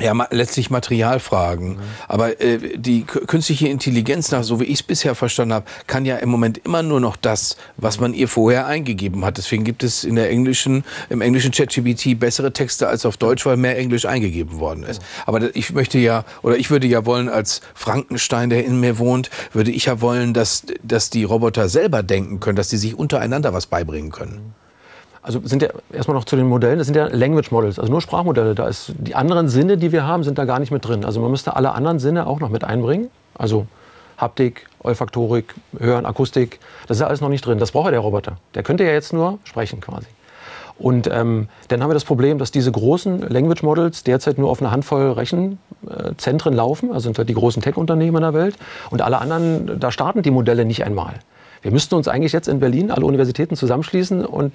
ja, 0.00 0.14
ma 0.14 0.26
letztlich 0.30 0.70
Materialfragen. 0.70 1.68
Mhm. 1.70 1.80
Aber 2.08 2.40
äh, 2.40 2.78
die 2.78 3.04
künstliche 3.04 3.68
Intelligenz, 3.68 4.30
nach 4.30 4.42
so 4.42 4.60
wie 4.60 4.64
ich 4.64 4.80
es 4.80 4.82
bisher 4.82 5.14
verstanden 5.14 5.54
habe, 5.54 5.66
kann 5.86 6.04
ja 6.06 6.16
im 6.16 6.28
Moment 6.28 6.58
immer 6.58 6.82
nur 6.82 7.00
noch 7.00 7.16
das, 7.16 7.56
was 7.76 8.00
man 8.00 8.14
ihr 8.14 8.28
vorher 8.28 8.66
eingegeben 8.66 9.24
hat. 9.24 9.36
Deswegen 9.36 9.64
gibt 9.64 9.82
es 9.82 10.04
in 10.04 10.16
der 10.16 10.30
englischen, 10.30 10.84
im 11.10 11.20
englischen 11.20 11.52
ChatGPT 11.52 12.18
bessere 12.18 12.52
Texte 12.52 12.88
als 12.88 13.04
auf 13.04 13.16
Deutsch, 13.16 13.44
weil 13.44 13.56
mehr 13.56 13.76
Englisch 13.76 14.06
eingegeben 14.06 14.58
worden 14.58 14.84
ist. 14.84 15.02
Aber 15.26 15.54
ich 15.54 15.72
möchte 15.72 15.98
ja, 15.98 16.24
oder 16.42 16.56
ich 16.56 16.70
würde 16.70 16.86
ja 16.86 17.04
wollen, 17.04 17.28
als 17.28 17.60
Frankenstein, 17.74 18.50
der 18.50 18.64
in 18.64 18.80
mir 18.80 18.98
wohnt, 18.98 19.30
würde 19.52 19.70
ich 19.70 19.86
ja 19.86 20.00
wollen, 20.00 20.32
dass, 20.32 20.64
dass 20.82 21.10
die 21.10 21.24
Roboter 21.24 21.68
selber 21.68 22.02
denken 22.02 22.40
können, 22.40 22.56
dass 22.56 22.68
die 22.68 22.78
sich 22.78 22.98
untereinander 22.98 23.52
was 23.52 23.66
beibringen 23.66 24.10
können 24.10 24.54
also 25.26 25.40
sind 25.42 25.60
ja 25.60 25.70
erstmal 25.92 26.16
noch 26.16 26.24
zu 26.24 26.36
den 26.36 26.46
Modellen, 26.46 26.78
das 26.78 26.86
sind 26.86 26.94
ja 26.94 27.08
Language 27.08 27.50
Models, 27.50 27.80
also 27.80 27.90
nur 27.90 28.00
Sprachmodelle. 28.00 28.54
Da 28.54 28.68
ist 28.68 28.92
die 28.96 29.16
anderen 29.16 29.48
Sinne, 29.48 29.76
die 29.76 29.90
wir 29.90 30.06
haben, 30.06 30.22
sind 30.22 30.38
da 30.38 30.44
gar 30.44 30.60
nicht 30.60 30.70
mit 30.70 30.86
drin. 30.86 31.04
Also 31.04 31.20
man 31.20 31.32
müsste 31.32 31.56
alle 31.56 31.72
anderen 31.72 31.98
Sinne 31.98 32.28
auch 32.28 32.38
noch 32.38 32.48
mit 32.48 32.62
einbringen. 32.62 33.10
Also 33.34 33.66
Haptik, 34.16 34.68
Olfaktorik, 34.84 35.54
Hören, 35.78 36.06
Akustik, 36.06 36.60
das 36.86 36.98
ist 36.98 37.00
ja 37.00 37.08
alles 37.08 37.20
noch 37.20 37.28
nicht 37.28 37.44
drin. 37.44 37.58
Das 37.58 37.72
braucht 37.72 37.86
ja 37.86 37.90
der 37.90 38.00
Roboter. 38.00 38.36
Der 38.54 38.62
könnte 38.62 38.84
ja 38.84 38.92
jetzt 38.92 39.12
nur 39.12 39.40
sprechen 39.42 39.80
quasi. 39.80 40.06
Und 40.78 41.08
ähm, 41.08 41.48
dann 41.68 41.82
haben 41.82 41.90
wir 41.90 41.94
das 41.94 42.04
Problem, 42.04 42.38
dass 42.38 42.52
diese 42.52 42.70
großen 42.70 43.28
Language 43.28 43.64
Models 43.64 44.04
derzeit 44.04 44.38
nur 44.38 44.48
auf 44.48 44.62
eine 44.62 44.70
Handvoll 44.70 45.10
Rechenzentren 45.10 46.54
laufen, 46.54 46.90
also 46.92 47.00
sind 47.00 47.18
halt 47.18 47.28
die 47.28 47.34
großen 47.34 47.62
Tech-Unternehmen 47.62 48.18
in 48.18 48.22
der 48.22 48.34
Welt. 48.34 48.56
Und 48.90 49.02
alle 49.02 49.18
anderen, 49.18 49.80
da 49.80 49.90
starten 49.90 50.22
die 50.22 50.30
Modelle 50.30 50.64
nicht 50.64 50.84
einmal. 50.84 51.14
Wir 51.62 51.70
müssten 51.70 51.94
uns 51.94 52.08
eigentlich 52.08 52.32
jetzt 52.32 52.48
in 52.48 52.60
Berlin 52.60 52.90
alle 52.90 53.06
Universitäten 53.06 53.56
zusammenschließen 53.56 54.24
und 54.24 54.52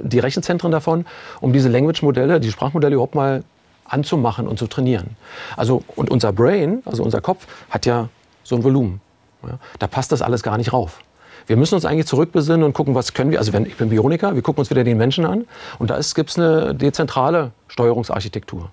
die 0.00 0.18
Rechenzentren 0.18 0.70
davon, 0.70 1.06
um 1.40 1.52
diese 1.52 1.68
Language-Modelle, 1.68 2.40
die 2.40 2.50
Sprachmodelle 2.50 2.94
überhaupt 2.94 3.14
mal 3.14 3.42
anzumachen 3.84 4.48
und 4.48 4.58
zu 4.58 4.66
trainieren. 4.66 5.16
Also, 5.56 5.82
und 5.94 6.10
unser 6.10 6.32
Brain, 6.32 6.82
also 6.84 7.02
unser 7.02 7.20
Kopf, 7.20 7.46
hat 7.70 7.86
ja 7.86 8.08
so 8.42 8.56
ein 8.56 8.64
Volumen. 8.64 9.00
Ja, 9.42 9.58
da 9.78 9.86
passt 9.86 10.12
das 10.12 10.22
alles 10.22 10.42
gar 10.42 10.58
nicht 10.58 10.72
rauf. 10.72 11.00
Wir 11.46 11.56
müssen 11.56 11.76
uns 11.76 11.84
eigentlich 11.84 12.06
zurückbesinnen 12.06 12.64
und 12.64 12.72
gucken, 12.72 12.94
was 12.94 13.14
können 13.14 13.30
wir. 13.30 13.38
Also 13.38 13.52
wenn, 13.52 13.66
ich 13.66 13.76
bin 13.76 13.88
Bioniker, 13.88 14.34
wir 14.34 14.42
gucken 14.42 14.60
uns 14.60 14.70
wieder 14.70 14.82
den 14.82 14.96
Menschen 14.96 15.24
an 15.24 15.46
und 15.78 15.90
da 15.90 16.00
gibt 16.14 16.30
es 16.30 16.38
eine 16.38 16.74
dezentrale 16.74 17.52
Steuerungsarchitektur. 17.68 18.70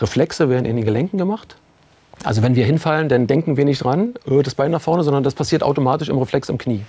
Reflexe 0.00 0.48
werden 0.48 0.64
in 0.64 0.76
den 0.76 0.84
Gelenken 0.84 1.18
gemacht. 1.18 1.56
Also 2.24 2.42
wenn 2.42 2.56
wir 2.56 2.64
hinfallen, 2.64 3.08
dann 3.08 3.26
denken 3.26 3.56
wir 3.56 3.64
nicht 3.64 3.84
dran, 3.84 4.14
äh, 4.28 4.42
das 4.42 4.54
Bein 4.54 4.70
nach 4.70 4.80
vorne, 4.80 5.04
sondern 5.04 5.22
das 5.22 5.34
passiert 5.34 5.62
automatisch 5.62 6.08
im 6.08 6.18
Reflex 6.18 6.48
im 6.48 6.58
Knie. 6.58 6.84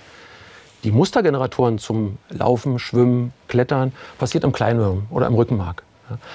Die 0.84 0.92
Mustergeneratoren 0.92 1.78
zum 1.78 2.18
Laufen, 2.30 2.78
Schwimmen, 2.78 3.32
Klettern 3.48 3.92
passiert 4.18 4.44
im 4.44 4.52
Kleinhirn 4.52 5.06
oder 5.10 5.26
im 5.26 5.34
Rückenmark. 5.34 5.82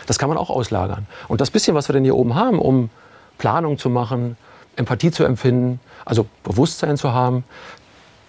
Das 0.05 0.19
kann 0.19 0.29
man 0.29 0.37
auch 0.37 0.49
auslagern. 0.49 1.07
Und 1.27 1.41
das 1.41 1.49
bisschen, 1.49 1.75
was 1.75 1.89
wir 1.89 1.93
denn 1.93 2.03
hier 2.03 2.15
oben 2.15 2.35
haben, 2.35 2.59
um 2.59 2.89
Planung 3.37 3.77
zu 3.77 3.89
machen, 3.89 4.37
Empathie 4.75 5.11
zu 5.11 5.23
empfinden, 5.23 5.79
also 6.05 6.25
Bewusstsein 6.43 6.97
zu 6.97 7.13
haben, 7.13 7.43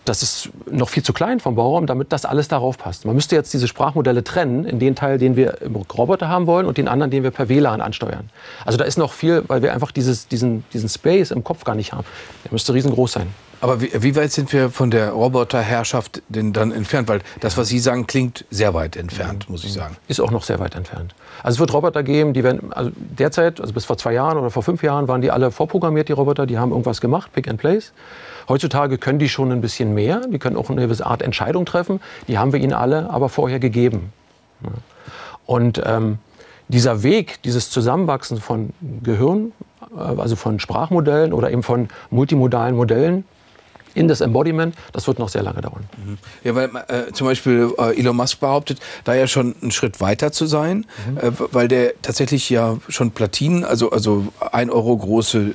das 0.04 0.22
ist 0.22 0.50
noch 0.70 0.88
viel 0.88 1.02
zu 1.02 1.12
klein 1.12 1.40
vom 1.40 1.54
Bauraum, 1.54 1.86
damit 1.86 2.12
das 2.12 2.24
alles 2.24 2.48
darauf 2.48 2.78
passt. 2.78 3.04
Man 3.04 3.14
müsste 3.14 3.36
jetzt 3.36 3.52
diese 3.54 3.68
Sprachmodelle 3.68 4.22
trennen 4.22 4.64
in 4.64 4.78
den 4.78 4.94
Teil, 4.94 5.18
den 5.18 5.36
wir 5.36 5.62
im 5.62 5.76
Roboter 5.76 6.28
haben 6.28 6.46
wollen 6.46 6.66
und 6.66 6.76
den 6.78 6.88
anderen, 6.88 7.10
den 7.10 7.22
wir 7.22 7.30
per 7.30 7.48
WLAN 7.48 7.80
ansteuern. 7.80 8.28
Also 8.64 8.76
da 8.76 8.84
ist 8.84 8.98
noch 8.98 9.12
viel, 9.12 9.44
weil 9.48 9.62
wir 9.62 9.72
einfach 9.72 9.92
dieses, 9.92 10.28
diesen, 10.28 10.64
diesen 10.72 10.88
Space 10.88 11.30
im 11.30 11.42
Kopf 11.42 11.64
gar 11.64 11.74
nicht 11.74 11.92
haben. 11.92 12.04
Der 12.44 12.52
müsste 12.52 12.74
riesengroß 12.74 13.12
sein. 13.12 13.28
Aber 13.64 13.80
wie, 13.80 13.90
wie, 13.94 14.14
weit 14.14 14.30
sind 14.30 14.52
wir 14.52 14.68
von 14.68 14.90
der 14.90 15.12
Roboterherrschaft 15.12 16.20
denn 16.28 16.52
dann 16.52 16.70
entfernt? 16.70 17.08
Weil 17.08 17.22
das, 17.40 17.56
was 17.56 17.68
Sie 17.68 17.78
sagen, 17.78 18.06
klingt 18.06 18.44
sehr 18.50 18.74
weit 18.74 18.94
entfernt, 18.94 19.48
muss 19.48 19.64
ich 19.64 19.72
sagen. 19.72 19.96
Ist 20.06 20.20
auch 20.20 20.30
noch 20.30 20.42
sehr 20.42 20.58
weit 20.58 20.74
entfernt. 20.74 21.14
Also 21.42 21.56
es 21.56 21.60
wird 21.60 21.72
Roboter 21.72 22.02
geben, 22.02 22.34
die 22.34 22.44
werden, 22.44 22.74
also 22.74 22.90
derzeit, 22.94 23.62
also 23.62 23.72
bis 23.72 23.86
vor 23.86 23.96
zwei 23.96 24.12
Jahren 24.12 24.36
oder 24.36 24.50
vor 24.50 24.62
fünf 24.62 24.82
Jahren 24.82 25.08
waren 25.08 25.22
die 25.22 25.30
alle 25.30 25.50
vorprogrammiert, 25.50 26.10
die 26.10 26.12
Roboter, 26.12 26.44
die 26.44 26.58
haben 26.58 26.72
irgendwas 26.72 27.00
gemacht, 27.00 27.32
Pick 27.32 27.48
and 27.48 27.58
Place. 27.58 27.94
Heutzutage 28.50 28.98
können 28.98 29.18
die 29.18 29.30
schon 29.30 29.50
ein 29.50 29.62
bisschen 29.62 29.94
mehr, 29.94 30.20
die 30.30 30.38
können 30.38 30.58
auch 30.58 30.68
eine 30.68 30.82
gewisse 30.82 31.06
Art 31.06 31.22
Entscheidung 31.22 31.64
treffen. 31.64 32.02
Die 32.28 32.36
haben 32.36 32.52
wir 32.52 32.60
ihnen 32.60 32.74
alle 32.74 33.08
aber 33.08 33.30
vorher 33.30 33.60
gegeben. 33.60 34.12
Und 35.46 35.80
ähm, 35.86 36.18
dieser 36.68 37.02
Weg, 37.02 37.40
dieses 37.44 37.70
Zusammenwachsen 37.70 38.42
von 38.42 38.74
Gehirn, 39.02 39.52
äh, 39.96 40.20
also 40.20 40.36
von 40.36 40.60
Sprachmodellen 40.60 41.32
oder 41.32 41.50
eben 41.50 41.62
von 41.62 41.88
multimodalen 42.10 42.76
Modellen, 42.76 43.24
in 43.94 44.08
das 44.08 44.20
Embodiment, 44.20 44.74
das 44.92 45.06
wird 45.06 45.18
noch 45.18 45.28
sehr 45.28 45.42
lange 45.42 45.60
dauern. 45.60 45.84
Ja, 46.42 46.54
weil 46.54 46.70
äh, 46.88 47.12
zum 47.12 47.26
Beispiel 47.26 47.72
äh, 47.78 47.98
Elon 47.98 48.16
Musk 48.16 48.40
behauptet, 48.40 48.80
da 49.04 49.14
ja 49.14 49.26
schon 49.26 49.54
einen 49.60 49.70
Schritt 49.70 50.00
weiter 50.00 50.32
zu 50.32 50.46
sein, 50.46 50.86
mhm. 51.08 51.18
äh, 51.18 51.32
weil 51.52 51.68
der 51.68 51.94
tatsächlich 52.02 52.50
ja 52.50 52.78
schon 52.88 53.12
Platinen, 53.12 53.64
also, 53.64 53.90
also 53.90 54.26
ein 54.52 54.70
Euro 54.70 54.96
große 54.96 55.38
äh, 55.38 55.54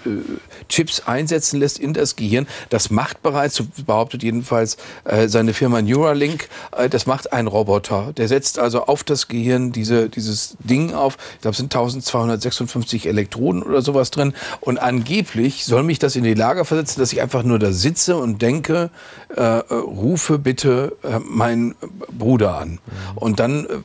Chips 0.69 1.01
einsetzen 1.05 1.59
lässt 1.59 1.79
in 1.79 1.93
das 1.93 2.15
Gehirn. 2.15 2.47
Das 2.69 2.89
macht 2.89 3.21
bereits, 3.21 3.55
so 3.55 3.65
behauptet 3.85 4.23
jedenfalls 4.23 4.77
äh, 5.03 5.27
seine 5.27 5.53
Firma 5.53 5.81
Neuralink, 5.81 6.49
äh, 6.75 6.89
das 6.89 7.05
macht 7.05 7.33
ein 7.33 7.47
Roboter. 7.47 8.13
Der 8.15 8.27
setzt 8.27 8.59
also 8.59 8.85
auf 8.85 9.03
das 9.03 9.27
Gehirn 9.27 9.71
diese, 9.71 10.09
dieses 10.09 10.57
Ding 10.59 10.93
auf. 10.93 11.17
Ich 11.35 11.41
glaube, 11.41 11.53
es 11.53 11.57
sind 11.57 11.73
1256 11.73 13.07
Elektroden 13.07 13.63
oder 13.63 13.81
sowas 13.81 14.11
drin. 14.11 14.33
Und 14.61 14.77
angeblich 14.77 15.65
soll 15.65 15.83
mich 15.83 15.99
das 15.99 16.15
in 16.15 16.23
die 16.23 16.33
Lage 16.33 16.65
versetzen, 16.65 16.99
dass 16.99 17.11
ich 17.13 17.21
einfach 17.21 17.43
nur 17.43 17.59
da 17.59 17.71
sitze 17.71 18.17
und 18.17 18.28
und 18.29 18.41
denke, 18.41 18.91
äh, 19.35 19.41
rufe 19.41 20.37
bitte 20.37 20.95
äh, 21.03 21.19
meinen 21.19 21.75
Bruder 22.17 22.57
an. 22.57 22.71
Mhm. 22.71 22.77
Und 23.15 23.39
dann, 23.39 23.65
äh, 23.65 23.77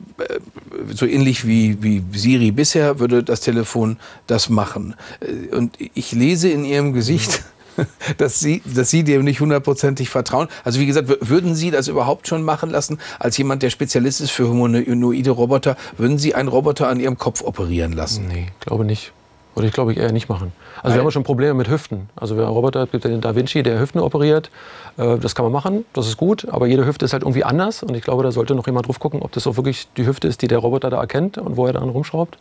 so 0.93 1.05
ähnlich 1.05 1.47
wie, 1.47 1.81
wie 1.81 2.03
Siri 2.13 2.51
bisher, 2.51 2.99
würde 2.99 3.23
das 3.23 3.41
Telefon 3.41 3.97
das 4.27 4.49
machen. 4.49 4.95
Äh, 5.19 5.55
und 5.55 5.77
ich 5.79 6.11
lese 6.11 6.49
in 6.49 6.63
ihrem 6.63 6.93
Gesicht, 6.93 7.43
dass 8.17 8.39
Sie, 8.39 8.61
dass 8.65 8.89
Sie 8.89 9.03
dem 9.03 9.23
nicht 9.23 9.39
hundertprozentig 9.39 10.09
vertrauen. 10.09 10.47
Also 10.63 10.79
wie 10.79 10.85
gesagt, 10.85 11.09
würden 11.27 11.55
Sie 11.55 11.71
das 11.71 11.87
überhaupt 11.87 12.27
schon 12.27 12.43
machen 12.43 12.69
lassen, 12.69 12.99
als 13.19 13.37
jemand, 13.37 13.63
der 13.63 13.71
Spezialist 13.71 14.21
ist 14.21 14.31
für 14.31 14.47
humanoide 14.47 15.31
Roboter, 15.31 15.75
würden 15.97 16.17
Sie 16.17 16.35
einen 16.35 16.49
Roboter 16.49 16.87
an 16.87 16.99
Ihrem 16.99 17.17
Kopf 17.17 17.41
operieren 17.41 17.93
lassen? 17.93 18.27
Nee, 18.27 18.47
glaube 18.59 18.85
nicht. 18.85 19.11
Würde 19.55 19.67
ich, 19.67 19.73
glaube 19.73 19.93
ich, 19.93 19.97
eher 19.97 20.11
nicht 20.11 20.27
machen. 20.27 20.51
Also 20.77 20.83
Weil 20.83 20.95
wir 20.95 21.03
haben 21.03 21.11
schon 21.11 21.23
Probleme 21.23 21.53
mit 21.53 21.69
Hüften. 21.69 22.09
Also 22.15 22.35
wir 22.35 22.43
Roboter, 22.43 22.87
gibt 22.87 23.05
den 23.05 23.21
Da 23.21 23.35
Vinci, 23.35 23.63
der 23.63 23.79
Hüften 23.79 24.01
operiert. 24.01 24.49
Äh, 24.97 25.17
das 25.17 25.33
kann 25.33 25.45
man 25.45 25.53
machen, 25.53 25.85
das 25.93 26.07
ist 26.07 26.17
gut. 26.17 26.45
Aber 26.49 26.67
jede 26.67 26.85
Hüfte 26.85 27.05
ist 27.05 27.13
halt 27.13 27.23
irgendwie 27.23 27.45
anders. 27.45 27.81
Und 27.81 27.95
ich 27.95 28.03
glaube, 28.03 28.23
da 28.23 28.31
sollte 28.31 28.53
noch 28.53 28.67
jemand 28.67 28.87
drauf 28.87 28.99
gucken, 28.99 29.21
ob 29.21 29.31
das 29.31 29.47
auch 29.47 29.55
wirklich 29.55 29.87
die 29.95 30.05
Hüfte 30.05 30.27
ist, 30.27 30.41
die 30.41 30.47
der 30.47 30.59
Roboter 30.59 30.89
da 30.89 30.99
erkennt 30.99 31.37
und 31.37 31.55
wo 31.55 31.65
er 31.65 31.73
dann 31.73 31.87
rumschraubt. 31.87 32.37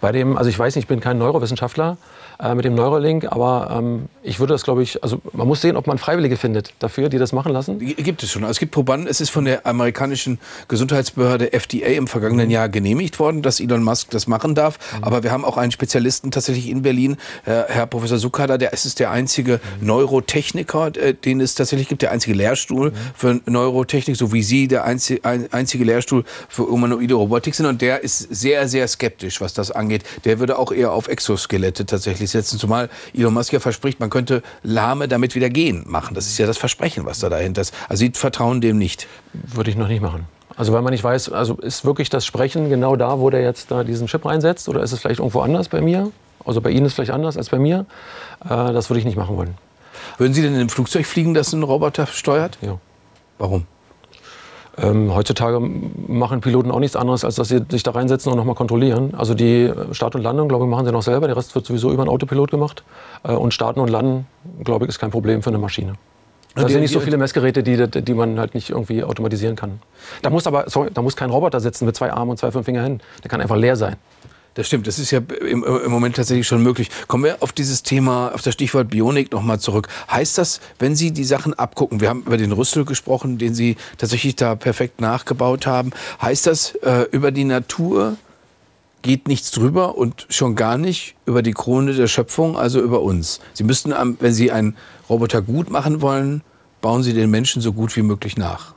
Bei 0.00 0.12
dem, 0.12 0.36
also 0.36 0.50
ich 0.50 0.58
weiß 0.58 0.74
nicht, 0.74 0.84
ich 0.84 0.88
bin 0.88 1.00
kein 1.00 1.18
Neurowissenschaftler, 1.18 1.98
äh, 2.40 2.54
mit 2.54 2.64
dem 2.64 2.74
Neuralink. 2.74 3.30
Aber 3.30 3.76
ähm, 3.76 4.08
ich 4.22 4.38
würde 4.38 4.54
das, 4.54 4.64
glaube 4.64 4.82
ich, 4.82 5.02
also 5.02 5.20
man 5.32 5.46
muss 5.46 5.60
sehen, 5.60 5.76
ob 5.76 5.86
man 5.86 5.98
Freiwillige 5.98 6.36
findet 6.36 6.72
dafür, 6.78 7.08
die 7.08 7.18
das 7.18 7.32
machen 7.32 7.52
lassen. 7.52 7.78
Gibt 7.78 8.22
es 8.22 8.30
schon. 8.30 8.42
Also 8.42 8.52
es 8.52 8.58
gibt 8.58 8.72
Probanden. 8.72 9.08
Es 9.08 9.20
ist 9.20 9.30
von 9.30 9.44
der 9.44 9.66
amerikanischen 9.66 10.38
Gesundheitsbehörde 10.68 11.52
FDA 11.52 11.88
im 11.88 12.06
vergangenen 12.06 12.46
mhm. 12.46 12.52
Jahr 12.52 12.68
genehmigt 12.68 13.18
worden, 13.18 13.42
dass 13.42 13.60
Elon 13.60 13.82
Musk 13.82 14.10
das 14.10 14.26
machen 14.26 14.54
darf. 14.54 14.78
Mhm. 14.96 15.04
Aber 15.04 15.22
wir 15.22 15.32
haben 15.32 15.44
auch 15.44 15.56
einen 15.56 15.72
Spezialisten 15.72 16.30
tatsächlich 16.30 16.68
in 16.68 16.82
Berlin, 16.82 17.16
äh, 17.44 17.62
Herr 17.68 17.86
Professor 17.86 18.18
Sukada, 18.18 18.58
der 18.58 18.72
ist 18.72 18.98
der 18.98 19.10
einzige 19.10 19.60
mhm. 19.80 19.86
Neurotechniker, 19.86 20.96
äh, 20.96 21.14
den 21.14 21.40
es 21.40 21.54
tatsächlich 21.54 21.88
gibt, 21.88 22.02
der 22.02 22.10
einzige 22.10 22.34
Lehrstuhl 22.34 22.90
mhm. 22.90 22.94
für 23.14 23.40
Neurotechnik, 23.46 24.16
so 24.16 24.32
wie 24.32 24.42
Sie 24.42 24.68
der 24.68 24.84
einzige, 24.84 25.24
ein, 25.24 25.52
einzige 25.52 25.84
Lehrstuhl 25.84 26.24
für 26.48 26.62
humanoide 26.66 27.14
Robotik 27.14 27.54
sind. 27.54 27.66
Und 27.66 27.82
der 27.82 28.02
ist 28.02 28.18
sehr, 28.18 28.68
sehr 28.68 28.88
skeptisch, 28.88 29.40
was 29.40 29.54
das 29.54 29.70
angeht. 29.70 30.04
Der 30.24 30.38
würde 30.38 30.58
auch 30.58 30.72
eher 30.72 30.92
auf 30.92 31.08
Exoskelette 31.08 31.86
tatsächlich 31.86 32.29
durchsetzen. 32.30 32.58
Zumal 32.58 32.88
Elon 33.14 33.34
Musk 33.34 33.52
ja 33.52 33.60
verspricht, 33.60 34.00
man 34.00 34.10
könnte 34.10 34.42
Lahme 34.62 35.08
damit 35.08 35.34
wieder 35.34 35.50
gehen 35.50 35.84
machen. 35.86 36.14
Das 36.14 36.26
ist 36.26 36.38
ja 36.38 36.46
das 36.46 36.58
Versprechen, 36.58 37.04
was 37.06 37.18
da 37.18 37.28
dahinter 37.28 37.62
ist. 37.62 37.74
Also 37.88 38.00
Sie 38.00 38.12
vertrauen 38.14 38.60
dem 38.60 38.78
nicht. 38.78 39.06
Würde 39.32 39.70
ich 39.70 39.76
noch 39.76 39.88
nicht 39.88 40.02
machen. 40.02 40.26
Also 40.56 40.72
weil 40.72 40.82
man 40.82 40.92
nicht 40.92 41.04
weiß, 41.04 41.32
also 41.32 41.54
ist 41.56 41.84
wirklich 41.84 42.10
das 42.10 42.26
Sprechen 42.26 42.68
genau 42.68 42.96
da, 42.96 43.18
wo 43.18 43.30
der 43.30 43.40
jetzt 43.40 43.70
da 43.70 43.84
diesen 43.84 44.08
Chip 44.08 44.24
reinsetzt 44.26 44.68
oder 44.68 44.82
ist 44.82 44.92
es 44.92 45.00
vielleicht 45.00 45.20
irgendwo 45.20 45.40
anders 45.40 45.68
bei 45.68 45.80
mir? 45.80 46.10
Also 46.44 46.60
bei 46.60 46.70
Ihnen 46.70 46.86
ist 46.86 46.92
es 46.92 46.94
vielleicht 46.96 47.12
anders 47.12 47.36
als 47.36 47.48
bei 47.48 47.58
mir. 47.58 47.86
Äh, 48.44 48.48
das 48.48 48.90
würde 48.90 48.98
ich 48.98 49.04
nicht 49.04 49.16
machen 49.16 49.36
wollen. 49.36 49.54
Würden 50.18 50.34
Sie 50.34 50.42
denn 50.42 50.54
in 50.54 50.60
einem 50.60 50.68
Flugzeug 50.68 51.06
fliegen, 51.06 51.34
das 51.34 51.52
ein 51.52 51.62
Roboter 51.62 52.06
steuert? 52.06 52.58
Ja. 52.60 52.78
Warum? 53.38 53.66
Ähm, 54.82 55.14
heutzutage 55.14 55.60
machen 55.60 56.40
Piloten 56.40 56.70
auch 56.70 56.78
nichts 56.78 56.96
anderes, 56.96 57.24
als 57.24 57.34
dass 57.34 57.48
sie 57.48 57.60
sich 57.68 57.82
da 57.82 57.90
reinsetzen 57.90 58.32
und 58.32 58.38
nochmal 58.38 58.54
kontrollieren. 58.54 59.14
Also 59.14 59.34
die 59.34 59.72
Start 59.92 60.14
und 60.14 60.22
Landung, 60.22 60.48
glaube 60.48 60.64
ich, 60.64 60.70
machen 60.70 60.86
sie 60.86 60.92
noch 60.92 61.02
selber. 61.02 61.26
Der 61.26 61.36
Rest 61.36 61.54
wird 61.54 61.66
sowieso 61.66 61.92
über 61.92 62.02
einen 62.02 62.10
Autopilot 62.10 62.50
gemacht. 62.50 62.82
Äh, 63.22 63.32
und 63.32 63.52
Starten 63.52 63.80
und 63.80 63.88
Landen, 63.88 64.26
glaube 64.64 64.84
ich, 64.84 64.88
ist 64.88 64.98
kein 64.98 65.10
Problem 65.10 65.42
für 65.42 65.50
eine 65.50 65.58
Maschine. 65.58 65.94
Da 66.54 66.68
sind 66.68 66.80
nicht 66.80 66.92
so 66.92 66.98
viele 66.98 67.16
Messgeräte, 67.16 67.62
die, 67.62 68.02
die 68.02 68.14
man 68.14 68.40
halt 68.40 68.54
nicht 68.54 68.70
irgendwie 68.70 69.04
automatisieren 69.04 69.54
kann. 69.54 69.80
Da 70.22 70.30
muss 70.30 70.48
aber 70.48 70.64
sorry, 70.68 70.90
da 70.92 71.00
muss 71.00 71.14
kein 71.14 71.30
Roboter 71.30 71.60
sitzen 71.60 71.86
mit 71.86 71.94
zwei 71.94 72.12
Armen 72.12 72.32
und 72.32 72.38
zwei 72.38 72.50
fünf 72.50 72.64
Fingern 72.64 73.00
Der 73.22 73.30
kann 73.30 73.40
einfach 73.40 73.56
leer 73.56 73.76
sein. 73.76 73.96
Das 74.54 74.66
stimmt, 74.66 74.86
das 74.86 74.98
ist 74.98 75.12
ja 75.12 75.20
im, 75.40 75.62
im, 75.62 75.90
Moment 75.90 76.16
tatsächlich 76.16 76.46
schon 76.46 76.62
möglich. 76.62 76.90
Kommen 77.06 77.24
wir 77.24 77.36
auf 77.40 77.52
dieses 77.52 77.82
Thema, 77.82 78.34
auf 78.34 78.42
das 78.42 78.54
Stichwort 78.54 78.90
Bionik 78.90 79.30
nochmal 79.30 79.60
zurück. 79.60 79.88
Heißt 80.10 80.38
das, 80.38 80.60
wenn 80.78 80.96
Sie 80.96 81.12
die 81.12 81.24
Sachen 81.24 81.54
abgucken, 81.54 82.00
wir 82.00 82.08
haben 82.08 82.22
über 82.22 82.36
den 82.36 82.50
Rüssel 82.50 82.84
gesprochen, 82.84 83.38
den 83.38 83.54
Sie 83.54 83.76
tatsächlich 83.96 84.34
da 84.36 84.56
perfekt 84.56 85.00
nachgebaut 85.00 85.66
haben, 85.66 85.92
heißt 86.20 86.46
das, 86.46 86.74
äh, 86.82 87.06
über 87.12 87.30
die 87.30 87.44
Natur 87.44 88.16
geht 89.02 89.28
nichts 89.28 89.50
drüber 89.50 89.96
und 89.96 90.26
schon 90.28 90.56
gar 90.56 90.76
nicht 90.76 91.14
über 91.26 91.42
die 91.42 91.52
Krone 91.52 91.94
der 91.94 92.08
Schöpfung, 92.08 92.58
also 92.58 92.80
über 92.80 93.00
uns. 93.02 93.40
Sie 93.54 93.64
müssten, 93.64 93.94
wenn 94.18 94.34
Sie 94.34 94.50
einen 94.50 94.76
Roboter 95.08 95.42
gut 95.42 95.70
machen 95.70 96.02
wollen, 96.02 96.42
bauen 96.80 97.02
Sie 97.02 97.12
den 97.12 97.30
Menschen 97.30 97.62
so 97.62 97.72
gut 97.72 97.96
wie 97.96 98.02
möglich 98.02 98.36
nach. 98.36 98.74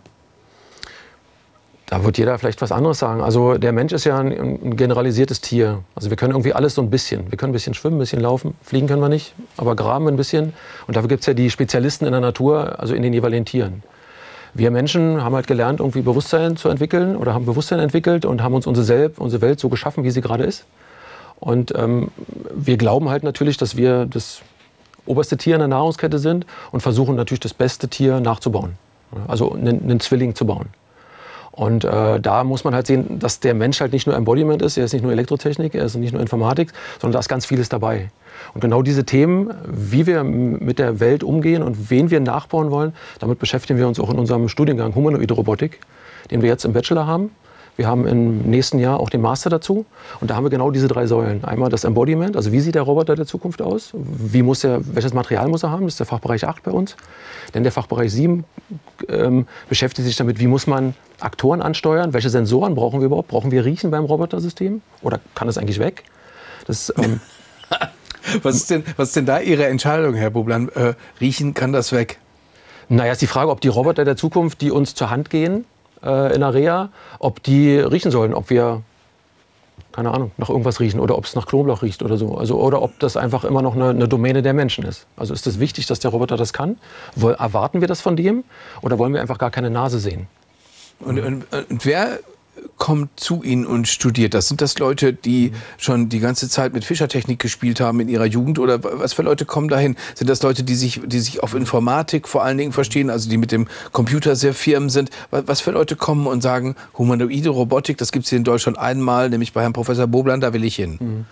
Da 1.88 2.04
wird 2.04 2.18
jeder 2.18 2.38
vielleicht 2.40 2.62
was 2.62 2.72
anderes 2.72 3.00
sagen. 3.00 3.22
Also 3.22 3.58
der 3.58 3.72
Mensch 3.72 3.94
ist 3.94 4.06
ja 4.06 4.18
ein, 4.18 4.32
ein, 4.32 4.78
generalisiertes 4.78 5.42
Tier. 5.42 5.84
Also 5.96 6.10
wir 6.10 6.18
können 6.18 6.32
irgendwie 6.32 6.54
alles 6.54 6.76
so 6.76 6.82
ein 6.82 6.90
bisschen. 6.90 7.30
Wir 7.30 7.38
können 7.38 7.52
ein 7.52 7.54
bisschen 7.54 7.74
schwimmen, 7.74 7.98
ein 7.98 8.00
bisschen 8.00 8.22
laufen, 8.22 8.56
fliegen 8.64 8.88
können 8.88 9.02
wir 9.02 9.10
nicht, 9.10 9.36
aber 9.58 9.76
graben 9.76 10.08
ein 10.08 10.16
bisschen. 10.16 10.54
Und 10.88 10.96
dafür 10.96 11.10
gibt 11.10 11.22
es 11.22 11.28
ja 11.28 11.34
die 11.34 11.50
Spezialisten 11.50 12.06
in 12.06 12.12
der 12.12 12.22
Natur, 12.22 12.80
also 12.80 12.96
in 12.96 13.04
den 13.04 13.14
jeweiligen 13.14 13.46
Tieren. 13.46 13.84
Wir 14.54 14.72
Menschen 14.72 15.24
haben 15.24 15.36
halt 15.36 15.48
gelernt, 15.48 15.80
irgendwie 15.80 16.02
Bewusstsein 16.02 16.56
zu 16.58 16.70
entwickeln 16.70 17.16
oder 17.18 17.34
haben 17.34 17.46
Bewusstsein 17.46 17.80
entwickelt 17.80 18.24
und 18.24 18.42
haben 18.42 18.54
uns 18.54 18.68
unsere, 18.68 18.86
Selb, 18.86 19.20
unsere 19.20 19.42
Welt 19.42 19.60
so 19.60 19.68
geschaffen, 19.68 20.04
wie 20.04 20.12
sie 20.12 20.22
gerade 20.22 20.44
ist. 20.44 20.66
Und 21.40 21.74
ähm, 21.76 22.12
wir 22.54 22.78
glauben 22.78 23.10
halt 23.10 23.24
natürlich, 23.24 23.58
dass 23.58 23.76
wir 23.76 24.06
das 24.06 24.42
oberste 25.06 25.38
Tier 25.38 25.56
in 25.56 25.60
der 25.60 25.68
Nahrungskette 25.68 26.20
sind 26.20 26.46
und 26.72 26.82
versuchen 26.82 27.16
natürlich 27.16 27.42
das 27.42 27.54
beste 27.54 27.88
Tier 27.90 28.20
nachzubauen. 28.20 28.78
Also 29.28 29.52
einen, 29.52 29.84
einen 29.84 30.00
Zwilling 30.00 30.36
zu 30.36 30.46
bauen. 30.46 30.68
Und 31.54 31.86
äh, 31.86 32.20
da 32.20 32.44
muss 32.44 32.64
man 32.64 32.74
halt 32.74 32.88
sehen, 32.88 33.20
dass 33.20 33.40
der 33.40 33.54
Mensch 33.54 33.80
halt 33.80 33.94
nicht 33.94 34.08
nur 34.08 34.16
Embodiment 34.16 34.64
ist, 34.64 34.76
er 34.76 34.86
ist 34.86 34.94
nicht 34.94 35.04
nur 35.04 35.12
Elektrotechnik, 35.12 35.76
er 35.76 35.86
ist 35.86 35.96
nicht 35.96 36.12
nur 36.12 36.20
Informatik, 36.20 36.74
sondern 37.00 37.14
da 37.14 37.20
ist 37.20 37.30
ganz 37.30 37.46
vieles 37.46 37.70
dabei. 37.70 38.10
Und 38.56 38.62
genau 38.62 38.82
diese 38.82 39.06
Themen, 39.06 39.54
wie 39.68 40.08
wir 40.08 40.24
mit 40.24 40.80
der 40.80 41.00
Welt 41.00 41.24
umgehen 41.24 41.62
und 41.62 41.92
wen 41.92 42.10
wir 42.10 42.20
nachbauen 42.20 42.72
wollen, 42.72 42.94
damit 43.20 43.38
beschäftigen 43.38 43.78
wir 43.78 43.88
uns 43.88 44.00
auch 44.00 44.10
in 44.10 44.18
unserem 44.18 44.50
Studiengang 44.50 44.96
Humanoide 44.96 45.36
Robotik, 45.36 45.80
den 46.32 46.42
wir 46.42 46.50
jetzt 46.50 46.66
im 46.66 46.74
Bachelor 46.74 47.06
haben. 47.06 47.30
Wir 47.76 47.88
haben 47.88 48.06
im 48.06 48.42
nächsten 48.44 48.78
Jahr 48.78 49.00
auch 49.00 49.10
den 49.10 49.22
Master 49.22 49.50
dazu. 49.50 49.86
Und 50.20 50.30
da 50.30 50.36
haben 50.36 50.44
wir 50.44 50.52
genau 50.52 50.70
diese 50.70 50.88
drei 50.88 51.08
Säulen. 51.08 51.44
Einmal 51.44 51.70
das 51.70 51.84
Embodiment, 51.84 52.36
also 52.36 52.52
wie 52.52 52.60
sieht 52.60 52.76
der 52.76 52.84
Roboter 52.84 53.16
der 53.16 53.26
Zukunft 53.26 53.62
aus? 53.62 53.92
Wie 53.94 54.44
muss 54.44 54.64
er, 54.64 54.82
welches 54.96 55.14
Material 55.14 55.48
muss 55.48 55.64
er 55.64 55.72
haben? 55.72 55.84
Das 55.86 55.94
ist 55.94 56.00
der 56.00 56.06
Fachbereich 56.06 56.46
8 56.46 56.64
bei 56.64 56.72
uns. 56.72 56.96
Denn 57.54 57.64
der 57.64 57.72
Fachbereich 57.72 58.12
7 58.12 58.44
ähm, 59.10 59.48
beschäftigt 59.70 60.08
sich 60.08 60.16
damit, 60.16 60.40
wie 60.40 60.48
muss 60.48 60.68
man 60.68 60.94
Aktoren 61.20 61.62
ansteuern? 61.62 62.14
Welche 62.14 62.30
Sensoren 62.30 62.76
brauchen 62.76 63.00
wir 63.00 63.08
überhaupt? 63.08 63.30
Brauchen 63.30 63.52
wir 63.52 63.66
Riechen 63.66 63.90
beim 63.90 64.06
Robotersystem? 64.06 64.82
Oder 65.02 65.20
kann 65.34 65.48
das 65.48 65.58
eigentlich 65.58 65.80
weg? 65.80 66.04
Das, 66.68 66.94
ähm 66.98 67.20
was, 68.44 68.56
ist 68.56 68.70
denn, 68.70 68.84
was 68.98 69.10
ist 69.10 69.16
denn 69.16 69.26
da 69.26 69.40
Ihre 69.40 69.66
Entscheidung, 69.66 70.14
Herr 70.14 70.30
Bublan? 70.30 70.70
Äh, 70.70 70.94
riechen 71.20 71.54
kann 71.54 71.74
das 71.74 71.92
weg? 71.92 72.20
Naja, 72.90 73.14
ist 73.14 73.22
die 73.22 73.28
Frage, 73.28 73.50
ob 73.50 73.62
die 73.62 73.70
Roboter 73.70 74.06
der 74.06 74.16
Zukunft, 74.16 74.62
die 74.62 74.70
uns 74.70 74.94
zur 74.94 75.10
Hand 75.10 75.30
gehen, 75.30 75.66
äh, 76.04 76.34
in 76.34 76.42
der 76.42 76.54
Reha, 76.54 76.90
ob 77.20 77.44
die 77.44 77.78
riechen 77.80 78.12
sollen, 78.12 78.34
ob 78.34 78.50
wir 78.50 78.82
keine 79.92 80.12
Ahnung, 80.12 80.32
nach 80.38 80.50
irgendwas 80.50 80.80
riechen 80.80 81.00
oder 81.00 81.18
ob 81.18 81.26
es 81.26 81.36
nach 81.36 81.46
Knoblauch 81.46 81.84
riecht 81.84 82.02
oder 82.02 82.18
so. 82.18 82.36
Also, 82.36 82.60
oder 82.60 82.82
ob 82.82 83.00
das 83.00 83.16
einfach 83.16 83.44
immer 83.44 83.62
noch 83.62 83.76
eine, 83.76 83.90
eine 83.90 84.08
Domäne 84.08 84.42
der 84.42 84.54
Menschen 84.54 84.84
ist. 84.84 85.06
Also 85.16 85.34
ist 85.34 85.46
es 85.46 85.54
das 85.54 85.60
wichtig, 85.60 85.86
dass 85.86 86.00
der 86.00 86.12
Roboter 86.12 86.36
das 86.36 86.52
kann? 86.52 86.78
Woll, 87.16 87.34
erwarten 87.34 87.80
wir 87.80 87.88
das 87.88 88.02
von 88.02 88.16
dem 88.16 88.44
oder 88.82 88.98
wollen 88.98 89.14
wir 89.14 89.22
einfach 89.22 89.38
gar 89.38 89.52
keine 89.52 89.70
Nase 89.70 90.00
sehen? 90.00 90.28
Und, 91.00 91.20
und, 91.20 91.46
und 91.54 91.86
wer 91.86 92.20
kommt 92.78 93.20
zu 93.20 93.44
Ihnen 93.44 93.66
und 93.66 93.88
studiert? 93.88 94.34
Das 94.34 94.48
sind 94.48 94.62
das 94.62 94.78
Leute, 94.80 95.14
die 95.14 95.50
mhm. 95.50 95.56
schon 95.78 96.10
die 96.10 96.20
ganze 96.20 96.50
Zeit 96.50 96.74
mit 96.74 96.86
Fischertechnik 96.86 97.40
gespielt 97.40 97.80
haben 97.80 98.00
in 98.00 98.10
ihrer 98.10 98.26
Jugend 98.26 98.60
oder 98.60 98.84
was 98.84 99.14
für 99.14 99.22
Leute 99.22 99.46
kommen 99.46 99.68
dahin? 99.68 99.96
Sind 100.16 100.30
das 100.30 100.42
Leute, 100.42 100.64
die 100.64 100.76
sich, 100.76 101.02
die 101.06 101.20
sich 101.20 101.44
auf 101.44 101.54
Informatik 101.54 102.28
vor 102.28 102.44
allen 102.44 102.58
Dingen 102.58 102.72
verstehen, 102.72 103.10
also 103.10 103.30
die 103.30 103.38
mit 103.38 103.52
dem 103.52 103.68
Computer 103.92 104.36
sehr 104.36 104.54
firm 104.54 104.90
sind? 104.90 105.10
Was 105.32 105.62
für 105.62 105.72
Leute 105.72 105.96
kommen 105.96 106.28
und 106.28 106.42
sagen, 106.42 106.76
humanoide 106.98 107.50
Robotik, 107.50 107.98
das 107.98 108.12
gibt 108.12 108.26
es 108.26 108.30
hier 108.30 108.38
in 108.38 108.44
Deutschland 108.44 108.78
einmal, 108.78 109.30
nämlich 109.30 109.54
bei 109.54 109.62
Herrn 109.62 109.74
Professor 109.74 110.08
Bobland, 110.08 110.44
da 110.44 110.54
will 110.54 110.64
ich 110.64 110.76
hin? 110.76 110.98
Mhm 111.00 111.26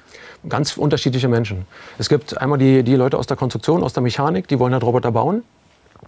ganz 0.49 0.77
unterschiedliche 0.77 1.27
Menschen. 1.27 1.65
Es 1.97 2.09
gibt 2.09 2.37
einmal 2.39 2.57
die, 2.57 2.83
die 2.83 2.95
Leute 2.95 3.17
aus 3.17 3.27
der 3.27 3.37
Konstruktion, 3.37 3.83
aus 3.83 3.93
der 3.93 4.03
Mechanik, 4.03 4.47
die 4.47 4.59
wollen 4.59 4.73
halt 4.73 4.83
Roboter 4.83 5.11
bauen. 5.11 5.43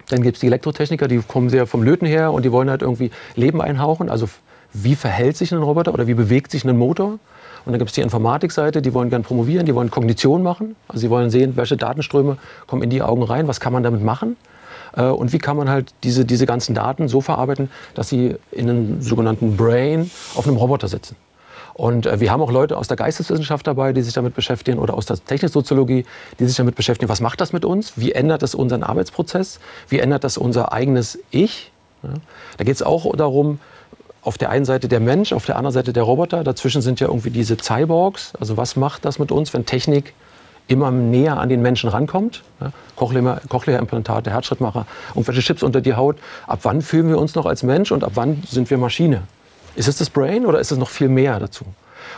Dann 0.10 0.22
gibt 0.22 0.38
es 0.38 0.42
die 0.42 0.48
Elektrotechniker, 0.48 1.08
die 1.08 1.20
kommen 1.20 1.50
sehr 1.50 1.68
vom 1.68 1.84
Löten 1.84 2.06
her 2.06 2.34
und 2.34 2.44
die 2.44 2.52
wollen 2.52 2.70
halt 2.70 2.82
irgendwie 2.82 3.12
Leben 3.36 3.62
einhauchen, 3.62 4.10
also 4.10 4.28
wie 4.74 4.96
verhält 4.96 5.38
sich 5.38 5.52
ein 5.52 5.62
Roboter 5.62 5.94
oder 5.94 6.08
wie 6.08 6.14
bewegt 6.14 6.52
sich 6.52 6.66
ein 6.66 6.78
Motor. 6.78 7.20
Und 7.66 7.72
dann 7.72 7.80
gibt 7.80 7.92
es 7.92 7.96
die 7.96 8.02
Informatikseite, 8.02 8.82
die 8.82 8.94
wollen 8.94 9.10
gerne 9.10 9.24
promovieren, 9.24 9.66
die 9.66 9.76
wollen 9.76 9.90
Kognition 9.90 10.44
machen. 10.44 10.76
Also 10.88 11.02
sie 11.02 11.10
wollen 11.10 11.30
sehen, 11.30 11.56
welche 11.56 11.78
Datenströme 11.78 12.38
kommen 12.68 12.84
in 12.84 12.90
die 12.90 13.02
Augen 13.02 13.24
rein, 13.24 13.48
was 13.48 13.60
kann 13.60 13.72
man 13.72 13.84
damit 13.84 14.04
machen. 14.04 14.36
Äh, 14.96 15.04
und 15.06 15.32
wie 15.32 15.38
kann 15.38 15.56
man 15.56 15.70
halt 15.70 15.94
diese, 16.04 16.26
diese 16.26 16.46
ganzen 16.46 16.76
Daten 16.76 17.08
so 17.08 17.22
verarbeiten, 17.22 17.70
dass 17.94 18.10
sie 18.10 18.36
in 18.52 18.70
einem 18.70 19.02
sogenannten 19.02 19.56
Brain 19.56 20.12
auf 20.36 20.48
einem 20.48 20.58
Roboter 20.58 20.88
sitzen. 20.88 21.16
Und 21.74 22.06
äh, 22.06 22.20
wir 22.20 22.32
haben 22.32 22.42
auch 22.42 22.52
Leute 22.52 22.78
aus 22.78 22.88
der 22.88 22.98
Geisteswissenschaft 22.98 23.66
dabei, 23.66 23.94
die 23.94 24.02
sich 24.02 24.14
damit 24.14 24.36
beschäftigen, 24.36 24.80
oder 24.80 24.94
aus 24.94 25.06
der 25.06 25.18
Techniksoziologie, 25.24 26.06
die 26.40 26.46
sich 26.46 26.56
damit 26.56 26.76
beschäftigen, 26.76 27.10
was 27.10 27.22
macht 27.22 27.42
das 27.42 27.54
mit 27.54 27.66
uns? 27.66 27.94
Wie 27.96 28.12
ändert 28.12 28.42
das 28.42 28.56
unseren 28.56 28.84
Arbeitsprozess? 28.84 29.60
Wie 29.90 30.00
ändert 30.00 30.24
das 30.24 30.38
unser 30.38 30.74
eigenes 30.74 31.20
Ich? 31.32 31.72
Da 32.02 32.64
geht 32.66 32.76
es 32.76 32.84
auch 32.84 33.16
darum, 33.16 33.60
auf 34.24 34.38
der 34.38 34.50
einen 34.50 34.66
Seite 34.66 34.88
der 34.88 35.00
Mensch, 35.00 35.34
auf 35.34 35.46
der 35.46 35.58
anderen 35.58 35.74
Seite 35.74 35.94
der 35.94 36.04
Roboter. 36.04 36.44
Dazwischen 36.44 36.82
sind 36.82 37.00
ja 37.00 37.08
irgendwie 37.08 37.30
diese 37.30 37.58
Cyborgs. 37.58 38.34
Also 38.40 38.58
was 38.58 38.76
macht 38.76 39.06
das 39.06 39.20
mit 39.20 39.32
uns, 39.32 39.54
wenn 39.54 39.66
Technik 39.66 40.14
immer 40.68 40.92
näher 40.92 41.38
an 41.38 41.50
den 41.50 41.62
Menschen 41.62 41.90
rankommt? 41.90 42.42
Ja, 42.62 42.72
Cochlea-Implantate, 42.96 44.32
Herzschrittmacher, 44.32 44.86
irgendwelche 45.10 45.42
Chips 45.42 45.62
unter 45.62 45.82
die 45.82 45.96
Haut. 45.96 46.18
Ab 46.48 46.60
wann 46.64 46.82
fühlen 46.82 47.10
wir 47.10 47.18
uns 47.18 47.36
noch 47.36 47.46
als 47.46 47.64
Mensch 47.64 47.92
und 47.92 48.04
ab 48.04 48.14
wann 48.16 48.44
sind 48.48 48.70
wir 48.70 48.78
Maschine? 48.78 49.24
Ist 49.76 49.88
es 49.88 49.98
das 49.98 50.10
Brain 50.10 50.46
oder 50.46 50.60
ist 50.60 50.72
es 50.72 50.78
noch 50.78 50.90
viel 50.90 51.10
mehr 51.10 51.40
dazu? 51.40 51.66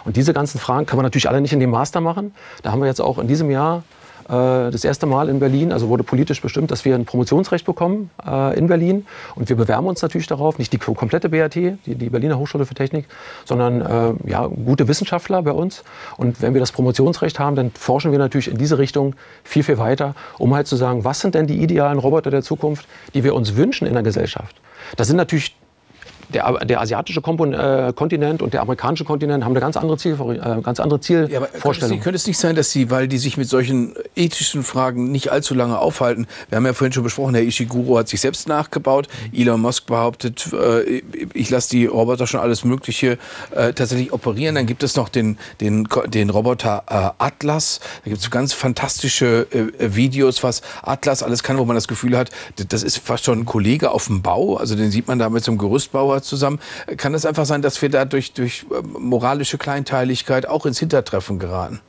Und 0.04 0.16
diese 0.16 0.34
ganzen 0.34 0.60
Fragen 0.60 0.86
kann 0.86 0.98
man 0.98 1.04
natürlich 1.04 1.30
alle 1.30 1.42
nicht 1.42 1.54
in 1.54 1.60
dem 1.60 1.72
Master 1.72 2.02
machen. 2.02 2.36
Da 2.62 2.72
haben 2.72 2.82
wir 2.82 2.88
jetzt 2.88 3.02
auch 3.02 3.18
in 3.18 3.28
diesem 3.28 3.50
Jahr 3.50 3.84
das 4.28 4.84
erste 4.84 5.06
Mal 5.06 5.30
in 5.30 5.40
Berlin, 5.40 5.72
also 5.72 5.90
wurde 5.90 6.04
politisch 6.04 6.42
bestimmt, 6.42 6.72
dass 6.72 6.84
wir 6.86 6.96
ein 6.96 7.06
Promotionsrecht 7.06 7.66
bekommen 7.66 8.10
äh, 8.26 8.58
in 8.58 8.68
Berlin. 8.68 9.06
Und 9.36 9.50
wir 9.50 9.56
bewerben 9.56 9.88
uns 9.88 10.02
natürlich 10.02 10.28
darauf, 10.28 10.58
nicht 10.58 10.74
die 10.74 10.78
komplette 10.78 11.30
BAT, 11.30 11.56
die, 11.56 11.78
die 11.86 12.10
Berliner 12.10 12.40
Hochschule 12.40 12.66
für 12.66 12.74
Technik, 12.74 13.06
sondern 13.46 13.82
äh, 13.82 14.30
ja, 14.30 14.48
gute 14.48 14.88
Wissenschaftler 14.88 15.42
bei 15.44 15.52
uns. 15.52 15.84
Und 16.18 16.42
wenn 16.42 16.54
wir 16.54 16.60
das 16.60 16.72
Promotionsrecht 16.72 17.40
haben, 17.40 17.56
dann 17.56 17.72
forschen 17.72 18.12
wir 18.12 18.20
natürlich 18.20 18.50
in 18.50 18.58
diese 18.58 18.78
Richtung 18.78 19.16
viel, 19.44 19.64
viel 19.64 19.78
weiter, 19.78 20.16
um 20.38 20.54
halt 20.56 20.68
zu 20.68 20.76
sagen, 20.76 21.04
was 21.04 21.20
sind 21.20 21.36
denn 21.36 21.48
die 21.48 21.62
idealen 21.62 22.00
Roboter 22.00 22.32
der 22.32 22.42
Zukunft, 22.42 22.88
die 23.14 23.24
wir 23.24 23.36
uns 23.36 23.56
wünschen 23.56 23.88
in 23.88 23.94
der 23.94 24.04
Gesellschaft. 24.04 24.56
Das 24.98 25.08
sind 25.08 25.18
natürlich 25.18 25.56
der, 26.34 26.66
der 26.66 26.82
asiatische 26.82 27.22
Kompon 27.22 27.54
äh, 27.54 27.94
Kontinent 27.96 28.42
und 28.42 28.54
der 28.54 28.62
amerikanische 28.62 29.06
Kontinent 29.06 29.44
haben 29.44 29.52
eine 29.52 29.60
ganz 29.60 29.78
andere, 29.78 29.98
Ziel, 29.98 30.14
äh, 30.14 30.62
ganz 30.62 30.80
andere 30.80 31.00
Zielvorstellung. 31.00 31.32
Ja, 31.32 31.40
könnte, 31.62 31.86
es, 31.86 32.04
könnte 32.04 32.16
es 32.16 32.28
nicht 32.28 32.38
sein, 32.38 32.56
dass 32.56 32.72
Sie, 32.72 32.92
weil 32.92 33.08
die 33.08 33.18
sich 33.18 33.38
mit 33.38 33.50
solchen 33.50 33.96
ethischen 34.16 34.64
Fragen 34.64 35.12
nicht 35.12 35.32
allzu 35.32 35.54
lange 35.54 35.80
aufhalten, 35.80 36.28
wir 36.50 36.58
haben 36.58 36.66
ja 36.66 36.74
vorhin 36.74 36.94
schon 36.94 37.04
besprochen, 37.04 37.36
Herr 37.36 37.44
Ishiguro 37.44 37.98
hat 37.98 38.08
sich 38.08 38.22
selbst 38.22 38.48
nachgebaut. 38.48 39.08
Elon 39.34 39.62
Musk 39.62 39.86
behauptet, 39.88 40.52
äh, 40.54 41.02
ich 41.34 41.50
lasse 41.50 41.70
die 41.70 41.86
Roboter 41.86 42.28
schon 42.28 42.40
alles 42.40 42.64
Mögliche 42.64 43.18
äh, 43.52 43.74
tatsächlich 43.74 44.14
operieren. 44.14 44.56
Dann 44.56 44.66
gibt 44.66 44.84
es 44.84 44.96
noch 44.96 45.10
den, 45.10 45.38
den, 45.62 45.88
den 46.08 46.30
Roboter 46.30 46.84
äh, 46.88 47.24
Atlas, 47.24 47.80
da 48.04 48.10
gibt 48.10 48.22
es 48.22 48.32
ganz 48.32 48.54
fantastische 48.54 49.48
äh, 49.52 49.96
Videos, 49.96 50.44
was 50.44 50.62
Atlas 50.82 51.24
alles 51.24 51.44
kann, 51.44 51.58
wo 51.58 51.66
man 51.66 51.76
das 51.76 51.88
Gefühl 51.88 52.18
hat, 52.18 52.30
das 52.70 52.84
ist 52.84 52.98
fast 52.98 53.26
schon 53.26 53.40
ein 53.40 53.46
Kollege 53.46 53.92
auf 53.92 54.08
dem 54.08 54.22
Bau, 54.22 54.58
also 54.58 54.76
den 54.76 54.92
sieht 54.92 55.08
man 55.08 55.20
da 55.20 55.30
mit 55.30 55.44
so 55.44 55.52
einem 55.52 55.58
Gerüstbauer 55.58 56.15
Zuschauer 56.16 56.22
zusammen. 56.22 56.60
Kann 56.98 57.14
es 57.14 57.26
einfach 57.26 57.46
sein, 57.46 57.62
dass 57.62 57.82
wir 57.82 57.90
da 57.90 58.06
durch, 58.06 58.34
äh, 58.38 58.82
moralische 58.98 59.58
Kleinteiligkeit 59.58 60.48
auch 60.48 60.66
ins 60.66 60.80
Hintertreffen 60.80 61.40
geraten? 61.40 61.80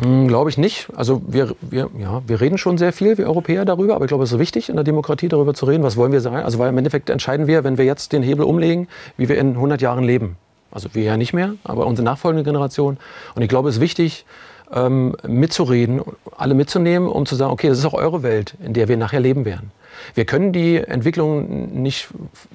Hm, 0.00 0.26
glaube 0.26 0.50
ich 0.50 0.58
nicht. 0.58 0.88
Also 0.96 1.22
wir, 1.26 1.54
wir, 1.60 1.88
ja, 1.98 2.22
wir 2.26 2.40
reden 2.40 2.58
schon 2.58 2.78
sehr 2.78 2.92
viel, 2.92 3.16
wir 3.16 3.26
Europäer, 3.26 3.64
darüber, 3.64 3.94
aber 3.94 4.04
ich 4.04 4.08
glaube, 4.08 4.24
es 4.24 4.32
ist 4.32 4.38
wichtig, 4.38 4.68
in 4.68 4.74
der 4.74 4.84
Demokratie 4.84 5.28
darüber 5.28 5.54
zu 5.54 5.66
reden, 5.66 5.84
was 5.84 5.96
wollen 5.96 6.12
wir 6.12 6.20
sein. 6.20 6.44
Also 6.44 6.58
weil 6.58 6.68
im 6.70 6.78
Endeffekt 6.78 7.10
entscheiden 7.10 7.46
wir, 7.46 7.62
wenn 7.62 7.78
wir 7.78 7.84
jetzt 7.84 8.12
den 8.12 8.22
Hebel 8.22 8.44
umlegen, 8.44 8.88
wie 9.16 9.28
wir 9.28 9.38
in 9.38 9.50
100 9.50 9.80
Jahren 9.80 10.04
leben. 10.04 10.36
Also 10.72 10.88
wir 10.92 11.04
ja 11.04 11.16
nicht 11.16 11.32
mehr, 11.32 11.54
aber 11.62 11.86
unsere 11.86 12.04
nachfolgende 12.04 12.42
Generation. 12.42 12.96
Und 13.36 13.42
ich 13.42 13.48
glaube, 13.48 13.68
es 13.68 13.76
ist 13.76 13.80
wichtig, 13.80 14.24
ähm, 14.74 15.16
mitzureden, 15.26 16.02
alle 16.36 16.54
mitzunehmen, 16.54 17.08
um 17.08 17.26
zu 17.26 17.36
sagen, 17.36 17.52
okay, 17.52 17.68
das 17.68 17.78
ist 17.78 17.84
auch 17.84 17.94
eure 17.94 18.22
Welt, 18.22 18.54
in 18.62 18.74
der 18.74 18.88
wir 18.88 18.96
nachher 18.96 19.20
leben 19.20 19.44
werden. 19.44 19.70
Wir 20.14 20.24
können 20.24 20.52
die 20.52 20.76
Entwicklung 20.76 21.82
nicht 21.82 22.08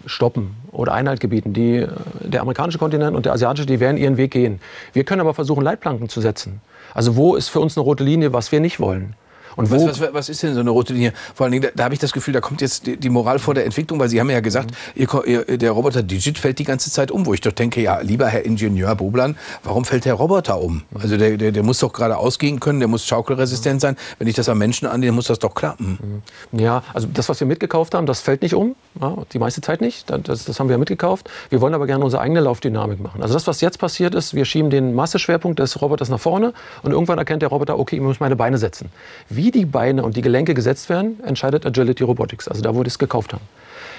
stoppen 0.06 0.56
oder 0.72 0.94
Einhalt 0.94 1.20
gebieten. 1.20 1.54
Die, 1.54 1.88
der 2.20 2.42
amerikanische 2.42 2.78
Kontinent 2.78 3.16
und 3.16 3.26
der 3.26 3.34
asiatische, 3.34 3.66
die 3.66 3.80
werden 3.80 3.98
ihren 3.98 4.18
Weg 4.18 4.32
gehen. 4.32 4.60
Wir 4.94 5.04
können 5.06 5.22
aber 5.22 5.34
versuchen, 5.34 5.64
Leitplanken 5.64 6.10
zu 6.10 6.22
setzen. 6.22 6.62
Also 6.94 7.16
wo 7.16 7.36
ist 7.36 7.50
für 7.50 7.60
uns 7.60 7.78
eine 7.78 7.84
rote 7.84 8.04
Linie, 8.04 8.34
was 8.34 8.52
wir 8.52 8.60
nicht 8.60 8.80
wollen? 8.80 9.16
Und 9.60 9.69
was, 9.72 10.00
was, 10.00 10.13
was, 10.13 10.30
ist 10.30 10.41
denn 10.41 10.54
so 10.54 10.62
eine 10.62 10.69
rote 10.69 10.93
Linie? 10.93 11.12
Vor 11.36 11.43
allen 11.43 11.52
Dingen, 11.52 11.63
da, 11.63 11.69
da 11.76 11.84
habe 11.84 11.93
ich 11.93 12.00
das 12.00 12.13
Gefühl, 12.13 12.34
da 12.34 12.39
kommt 12.39 12.62
jetzt 12.62 12.88
die, 12.88 12.95
die, 12.95 13.10
Moral 13.10 13.39
vor 13.39 13.54
der 13.54 13.65
Entwicklung, 13.65 14.00
weil 14.00 14.08
Sie 14.08 14.17
haben 14.17 14.30
ja 14.30 14.39
gesagt, 14.39 14.72
mhm. 14.95 15.02
ihr, 15.26 15.50
ihr, 15.50 15.58
der 15.58 15.72
Roboter 15.72 16.02
Digit 16.02 16.38
fällt 16.38 16.60
die 16.60 16.63
ganze 16.63 16.89
Zeit 16.91 17.12
um, 17.12 17.26
wo 17.26 17.34
ich 17.34 17.41
doch 17.41 17.52
denke, 17.52 17.82
ja, 17.82 18.00
lieber 18.00 18.28
Herr 18.28 18.45
Ingenieur 18.45 18.95
Boblan, 18.95 19.36
warum 19.63 19.84
fällt 19.84 20.06
der 20.06 20.13
Roboter 20.13 20.62
um? 20.62 20.84
Also 20.93 21.17
der, 21.17 21.36
der, 21.36 21.52
der 21.52 21.63
muss 21.63 21.80
doch 21.80 21.91
gerade 21.91 22.17
ausgehen 22.17 22.62
können, 22.62 22.80
der 22.80 22.88
muss 22.88 23.06
schaukelresistent 23.06 23.82
sein. 23.82 23.98
Wenn 24.17 24.30
ich 24.30 24.36
das 24.36 24.48
am 24.48 24.58
Menschen 24.58 24.88
annehme, 24.88 25.12
muss 25.12 25.28
das 25.28 25.39
doch 25.39 25.54
klappen. 25.54 26.24
Mhm. 26.52 26.60
Ja, 26.60 26.84
also 26.93 27.10
das, 27.13 27.28
was 27.28 27.41
wir 27.41 27.48
mitgekauft 27.48 27.93
haben, 27.95 28.06
das 28.06 28.22
fällt 28.22 28.41
nicht 28.41 28.56
um. 28.56 28.76
Ja, 29.02 29.17
die 29.34 29.39
meiste 29.39 29.60
Zeit 29.60 29.82
nicht. 29.82 30.10
Das, 30.10 30.45
das 30.45 30.60
haben 30.60 30.69
wir 30.69 30.78
mitgekauft. 30.78 31.30
Wir 31.50 31.60
wollen 31.60 31.74
aber 31.74 31.86
gerne 31.86 32.06
unsere 32.06 32.22
eigene 32.22 32.39
Laufdynamik 32.39 33.02
machen. 33.02 33.22
Also 33.22 33.34
das, 33.34 33.45
was 33.45 33.60
jetzt 33.60 33.78
passiert 33.78 34.15
ist, 34.15 34.34
wir 34.34 34.45
schieben 34.45 34.69
den 34.69 34.95
Masseschwerpunkt 34.95 35.60
des 35.60 35.82
Roboters 35.82 36.08
nach 36.08 36.19
vorne 36.19 36.54
und 36.82 36.91
irgendwann 36.91 37.17
erkennt 37.17 37.41
der 37.41 37.50
Roboter, 37.50 37.78
okay, 37.78 37.98
ich 37.98 38.02
muss 38.02 38.22
meine 38.22 38.38
Beine 38.38 38.58
setzen. 38.58 38.89
Wie 39.28 39.49
die 39.52 39.66
Beine 39.66 40.04
und 40.04 40.18
die 40.18 40.22
Gelenke 40.22 40.54
gesetzt 40.54 40.90
werden, 40.90 41.20
entscheidet 41.24 41.66
Agility 41.66 42.04
Robotics, 42.04 42.48
also 42.48 42.62
da, 42.62 42.74
wo 42.74 42.80
wir 42.80 42.88
es 42.88 43.00
gekauft 43.00 43.34
haben. 43.34 43.44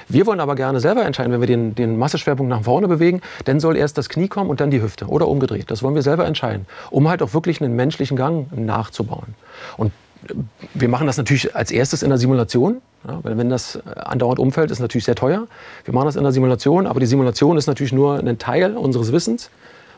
Wir 0.09 0.27
wollen 0.27 0.41
aber 0.41 0.57
gerne 0.57 0.81
selber 0.81 1.05
entscheiden, 1.05 1.33
wenn 1.33 1.41
wir 1.41 1.47
den, 1.47 1.75
den 1.75 1.97
Masseschwerpunkt 1.97 2.51
nach 2.51 2.65
vorne 2.65 2.89
bewegen, 2.89 3.21
dann 3.45 3.61
soll 3.61 3.77
erst 3.77 3.97
das 3.97 4.09
Knie 4.09 4.29
kommen 4.29 4.51
und 4.51 4.61
dann 4.61 4.71
die 4.71 4.83
Hüfte 4.83 5.07
oder 5.07 5.29
umgedreht. 5.29 5.71
Das 5.71 5.83
wollen 5.83 5.95
wir 5.95 6.03
selber 6.03 6.27
entscheiden, 6.27 6.67
um 6.91 7.09
halt 7.09 7.23
auch 7.23 7.33
wirklich 7.33 7.61
einen 7.61 7.77
menschlichen 7.77 8.17
Gang 8.17 8.49
nachzubauen. 8.57 9.35
Und 9.77 9.93
wir 10.75 10.89
machen 10.89 11.07
das 11.07 11.17
natürlich 11.17 11.55
als 11.55 11.71
erstes 11.71 12.03
in 12.03 12.11
der 12.11 12.19
Simulation, 12.19 12.83
ja, 13.07 13.21
wenn 13.23 13.49
das 13.49 13.79
andauernd 13.87 14.39
umfällt, 14.39 14.71
ist 14.71 14.81
natürlich 14.81 15.05
sehr 15.05 15.15
teuer. 15.15 15.47
Wir 15.85 15.95
machen 15.95 16.07
das 16.07 16.17
in 16.17 16.23
der 16.23 16.33
Simulation, 16.33 16.87
aber 16.87 17.01
die 17.01 17.07
Simulation 17.07 17.57
ist 17.57 17.67
natürlich 17.67 17.93
nur 17.93 18.19
ein 18.19 18.39
Teil 18.39 18.77
unseres 18.77 19.13
Wissens 19.13 19.51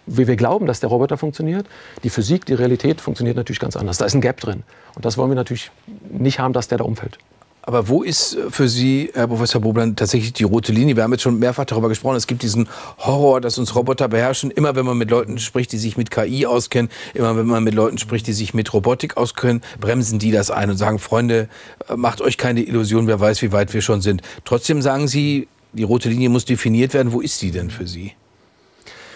wie 0.07 0.27
wir 0.27 0.37
glauben, 0.37 0.67
dass 0.67 0.81
der 0.81 0.89
Roboter 0.89 1.17
funktioniert. 1.17 1.67
Die 2.03 2.11
Physik, 2.11 2.45
die 2.47 2.55
Realität 2.55 3.01
funktioniert 3.01 3.37
natürlich 3.37 3.61
ganz 3.61 3.77
anders. 3.77 3.99
Da 3.99 4.05
ist 4.05 4.15
ein 4.15 4.21
Gap 4.21 4.41
drin. 4.41 4.63
Und 4.95 5.05
das 5.05 5.17
wollen 5.17 5.31
wir 5.31 5.37
natürlich 5.37 5.71
nicht 6.11 6.39
haben, 6.39 6.53
dass 6.53 6.69
der 6.69 6.79
da 6.79 6.85
umfällt. 6.85 7.19
Aber 7.65 7.89
wo 7.89 8.03
ist 8.03 8.37
für 8.51 8.69
Sie, 8.69 9.11
Herr 9.15 9.29
Professor 9.29 9.61
Bobland, 9.61 9.97
tatsächlich 9.97 10.33
die 10.33 10.43
rote 10.43 10.73
Linie? 10.73 10.97
Wir 10.97 11.05
haben 11.05 11.13
jetzt 11.13 11.23
schon 11.23 11.39
mehrfach 11.39 11.65
darüber 11.65 11.89
gesprochen. 11.89 12.17
Es 12.17 12.27
gibt 12.27 12.43
diesen 12.43 12.69
Horror, 12.99 13.41
dass 13.41 13.57
uns 13.57 13.77
Roboter 13.77 14.09
beherrschen. 14.09 14.51
Immer 14.51 14.75
wenn 14.75 14.85
man 14.85 14.99
mit 14.99 15.11
Leuten 15.11 15.39
spricht, 15.39 15.71
die 15.71 15.79
sich 15.79 15.97
mit 15.97 16.11
KI 16.11 16.45
auskennen, 16.45 16.91
immer 17.15 17.37
wenn 17.37 17.47
man 17.47 17.63
mit 17.63 17.75
Leuten 17.75 17.99
spricht, 17.99 18.27
die 18.27 18.33
sich 18.33 18.53
mit 18.53 18.73
Robotik 18.75 19.17
auskennen, 19.17 19.63
bremsen 19.81 20.19
die 20.19 20.33
das 20.33 20.51
ein 20.51 20.71
und 20.71 20.77
sagen, 20.77 20.99
Freunde, 20.99 21.49
macht 21.95 22.21
euch 22.21 22.37
keine 22.37 22.63
Illusion, 22.63 23.07
wer 23.07 23.21
weiß, 23.21 23.43
wie 23.43 23.53
weit 23.53 23.73
wir 23.73 23.81
schon 23.81 24.01
sind. 24.01 24.23
Trotzdem 24.45 24.83
sagen 24.83 25.07
Sie, 25.07 25.47
die 25.73 25.85
rote 25.85 26.09
Linie 26.09 26.31
muss 26.31 26.45
definiert 26.45 26.95
werden. 26.95 27.13
Wo 27.13 27.21
ist 27.21 27.41
die 27.43 27.53
denn 27.53 27.71
für 27.71 27.87
Sie? 27.87 28.13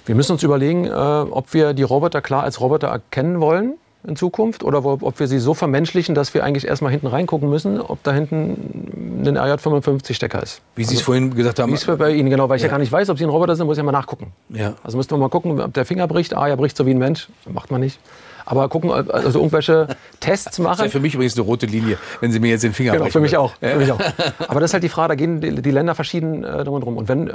Wir 0.07 0.15
müssen 0.15 0.33
uns 0.33 0.43
überlegen, 0.43 0.87
äh, 0.87 0.91
ob 0.91 1.53
wir 1.53 1.75
die 1.75 1.83
Roboter 1.83 2.23
klar 2.23 2.45
als 2.45 2.61
Roboter 2.61 2.89
erkennen 2.89 3.41
wollen 3.41 3.75
in 4.07 4.15
Zukunft 4.15 4.63
oder 4.63 4.85
ob 4.85 5.19
wir 5.19 5.27
sie 5.27 5.41
so 5.41 5.53
vermenschlichen, 5.53 6.15
dass 6.15 6.33
wir 6.33 6.45
eigentlich 6.45 6.67
erstmal 6.67 6.93
hinten 6.93 7.09
reingucken 7.09 7.51
müssen, 7.51 7.81
ob 7.81 8.03
da 8.05 8.13
hinten 8.13 9.25
ein 9.27 9.37
RJ55-Stecker 9.37 10.41
ist. 10.41 10.63
Wie 10.77 10.85
Sie 10.85 10.95
es 10.95 11.01
also, 11.01 11.07
vorhin 11.07 11.35
gesagt 11.35 11.59
haben. 11.59 11.73
Wie 11.73 11.75
es 11.75 11.85
bei 11.85 12.13
Ihnen, 12.13 12.31
genau, 12.31 12.49
weil 12.49 12.57
ich 12.57 12.63
ja. 12.63 12.69
ja 12.69 12.71
gar 12.71 12.79
nicht 12.79 12.93
weiß, 12.93 13.11
ob 13.11 13.19
Sie 13.19 13.25
ein 13.25 13.31
Roboter 13.31 13.57
sind, 13.57 13.67
muss 13.67 13.77
ich 13.77 13.79
ja 13.79 13.85
mal 13.85 13.93
nachgucken. 13.93 14.33
Ja. 14.51 14.75
Also 14.85 14.97
müsste 14.97 15.15
man 15.15 15.23
mal 15.23 15.29
gucken, 15.29 15.61
ob 15.61 15.75
der 15.75 15.85
Finger 15.85 16.07
bricht. 16.07 16.37
Ah, 16.37 16.49
er 16.49 16.57
bricht 16.57 16.77
so 16.77 16.87
wie 16.87 16.93
ein 16.93 16.99
Mensch. 16.99 17.29
Macht 17.53 17.73
man 17.73 17.81
nicht. 17.81 17.99
Aber 18.45 18.69
gucken, 18.69 18.93
also 18.93 19.41
irgendwelche 19.41 19.89
Tests 20.21 20.61
machen. 20.61 20.79
Das 20.79 20.87
ist 20.87 20.93
ja 20.95 20.99
für 20.99 21.01
mich 21.01 21.15
übrigens 21.15 21.35
eine 21.37 21.45
rote 21.45 21.67
Linie, 21.67 21.99
wenn 22.21 22.31
Sie 22.31 22.39
mir 22.39 22.51
jetzt 22.51 22.63
den 22.63 22.73
Finger 22.73 22.93
genau, 22.93 23.05
brechen. 23.05 23.13
Für 23.13 23.21
mich, 23.21 23.37
auch, 23.37 23.55
für 23.61 23.77
mich 23.77 23.91
auch. 23.91 23.99
Aber 24.47 24.61
das 24.61 24.71
ist 24.71 24.75
halt 24.75 24.85
die 24.85 24.89
Frage, 24.89 25.09
da 25.09 25.15
gehen 25.17 25.41
die, 25.41 25.61
die 25.61 25.71
Länder 25.73 25.97
verschieden 25.97 26.45
äh, 26.45 26.63
drum 26.63 26.77
und 26.77 26.85
drum. 26.85 26.97
Und 26.97 27.09
wenn, 27.09 27.27
äh, 27.27 27.35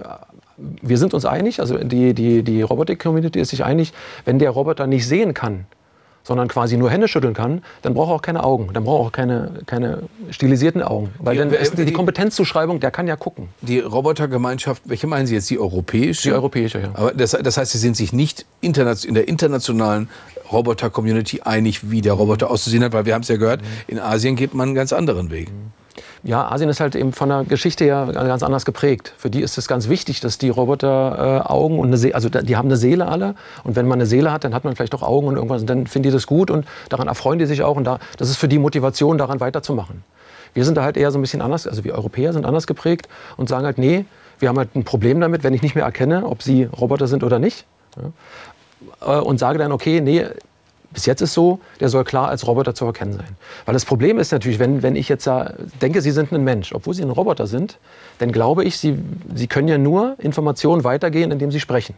wir 0.58 0.98
sind 0.98 1.14
uns 1.14 1.26
einig, 1.26 1.60
also 1.60 1.78
die, 1.78 2.14
die, 2.14 2.44
die 2.44 2.62
Robotik-Community 2.62 3.40
ist 3.40 3.50
sich 3.50 3.64
einig, 3.64 3.94
wenn 4.26 4.40
der 4.40 4.52
Roboter 4.52 4.88
nicht 4.88 5.08
sehen 5.08 5.34
kann, 5.34 5.66
sondern 6.24 6.48
quasi 6.48 6.78
nur 6.78 6.90
Hände 6.90 7.08
schütteln 7.08 7.34
kann, 7.34 7.64
dann 7.82 7.94
braucht 7.94 8.12
er 8.12 8.16
auch 8.16 8.22
keine 8.22 8.44
Augen. 8.44 8.70
Dann 8.74 8.84
braucht 8.84 9.02
er 9.02 9.08
auch 9.08 9.12
keine, 9.12 9.62
keine 9.66 10.04
stilisierten 10.30 10.84
Augen. 10.84 11.10
Weil 11.20 11.38
dann 11.38 11.52
ist 11.52 11.78
die, 11.78 11.86
die 11.86 11.94
Kompetenzzuschreibung, 11.94 12.80
der 12.80 12.92
kann 12.92 13.08
ja 13.08 13.16
gucken. 13.16 13.50
Die 13.62 13.80
Robotergemeinschaft, 13.80 14.84
welche 14.86 15.08
meinen 15.08 15.26
Sie 15.26 15.34
jetzt? 15.34 15.50
Die 15.50 15.60
europäische? 15.60 16.30
Die 16.30 16.34
europäische, 16.34 16.80
ja. 16.80 16.90
Aber 16.94 17.12
das, 17.14 17.32
das 17.32 17.58
heißt, 17.58 17.72
Sie 17.72 17.80
sind 17.80 17.98
sich 17.98 18.14
nicht 18.14 18.46
in 18.62 18.74
der 18.74 19.28
internationalen 19.28 20.10
Roboter-Community 20.52 21.42
einig, 21.42 21.90
wie 21.90 22.02
der 22.02 22.14
Roboter 22.14 22.52
auszusehen 22.52 22.84
hat, 22.84 22.94
weil 22.94 23.06
wir 23.06 23.14
haben 23.14 23.24
es 23.24 23.28
ja 23.28 23.38
gehört, 23.38 23.62
in 23.88 24.00
Asien 24.00 24.36
geht 24.36 24.54
man 24.54 24.70
einen 24.70 24.76
ganz 24.76 24.94
anderen 24.94 25.32
Weg. 25.32 25.50
Ja, 26.24 26.52
Asien 26.52 26.70
ist 26.70 26.80
halt 26.80 26.96
eben 26.96 27.14
von 27.14 27.30
der 27.30 27.44
Geschichte 27.46 27.84
her 27.84 28.08
ganz 28.14 28.44
anders 28.44 28.64
geprägt. 28.64 29.14
Für 29.18 29.32
die 29.32 29.42
ist 29.42 29.58
es 29.58 29.68
ganz 29.68 29.90
wichtig, 29.90 30.20
dass 30.20 30.38
die 30.38 30.50
Roboter 30.50 31.44
äh, 31.48 31.50
Augen 31.50 31.80
und 31.80 31.88
eine 31.88 31.98
Seele, 31.98 32.14
also 32.14 32.30
die 32.30 32.56
haben 32.56 32.68
eine 32.68 32.78
Seele 32.78 33.08
alle. 33.08 33.34
Und 33.64 33.76
wenn 33.76 33.88
man 33.88 33.98
eine 33.98 34.06
Seele 34.06 34.32
hat, 34.32 34.44
dann 34.44 34.54
hat 34.54 34.64
man 34.64 34.76
vielleicht 34.76 34.94
auch 34.94 35.02
Augen 35.02 35.28
und 35.28 35.36
irgendwas. 35.36 35.62
Und 35.62 35.70
dann 35.70 35.88
finden 35.88 36.10
die 36.10 36.14
das 36.14 36.28
gut 36.28 36.52
und 36.52 36.68
daran 36.90 37.08
erfreuen 37.08 37.40
die 37.40 37.48
sich 37.48 37.64
auch. 37.64 37.76
Und 37.76 37.86
da, 37.86 37.98
das 38.18 38.30
ist 38.30 38.38
für 38.38 38.48
die 38.48 38.60
Motivation, 38.60 39.18
daran 39.18 39.40
weiterzumachen. 39.40 40.04
Wir 40.54 40.64
sind 40.64 40.78
da 40.78 40.84
halt 40.84 40.96
eher 40.96 41.10
so 41.12 41.18
ein 41.18 41.22
bisschen 41.22 41.42
anders, 41.42 41.66
also 41.66 41.84
wir 41.84 41.96
Europäer 41.96 42.34
sind 42.34 42.46
anders 42.46 42.68
geprägt 42.68 43.08
und 43.38 43.50
sagen 43.50 43.66
halt, 43.66 43.78
nee, 43.78 44.06
wir 44.38 44.50
haben 44.50 44.58
halt 44.58 44.76
ein 44.76 44.84
Problem 44.84 45.20
damit, 45.22 45.44
wenn 45.44 45.54
ich 45.54 45.62
nicht 45.62 45.76
mehr 45.76 45.86
erkenne, 45.86 46.26
ob 46.26 46.44
sie 46.44 46.66
Roboter 46.66 47.08
sind 47.08 47.24
oder 47.24 47.40
nicht. 47.40 47.66
Ja. 49.02 49.18
Äh, 49.18 49.22
und 49.22 49.40
sage 49.40 49.58
dann, 49.58 49.72
okay, 49.72 50.02
nee, 50.02 50.26
bis 50.94 51.06
jetzt 51.06 51.22
ist 51.22 51.34
so, 51.34 51.60
der 51.80 51.90
soll 51.90 52.04
klar 52.04 52.28
als 52.28 52.46
Roboter 52.48 52.76
zu 52.76 52.86
erkennen 52.86 53.14
sein. 53.14 53.38
Weil 53.66 53.74
das 53.74 53.86
Problem 53.86 54.20
ist 54.20 54.32
natürlich, 54.32 54.60
wenn, 54.60 54.84
wenn 54.84 54.96
ich 54.96 55.10
jetzt 55.10 55.30
denke, 55.82 56.02
Sie 56.02 56.12
sind 56.12 56.32
ein 56.32 56.44
Mensch, 56.44 56.74
obwohl 56.74 56.94
Sie 56.94 57.02
ein 57.02 57.10
Roboter 57.10 57.48
sind, 57.48 57.78
dann 58.20 58.32
glaube 58.32 58.64
ich, 58.64 58.78
Sie, 58.78 58.98
Sie 59.34 59.48
können 59.48 59.68
ja 59.68 59.78
nur 59.78 60.16
Informationen 60.20 60.84
weitergehen, 60.84 61.32
indem 61.32 61.52
Sie 61.52 61.60
sprechen. 61.60 61.96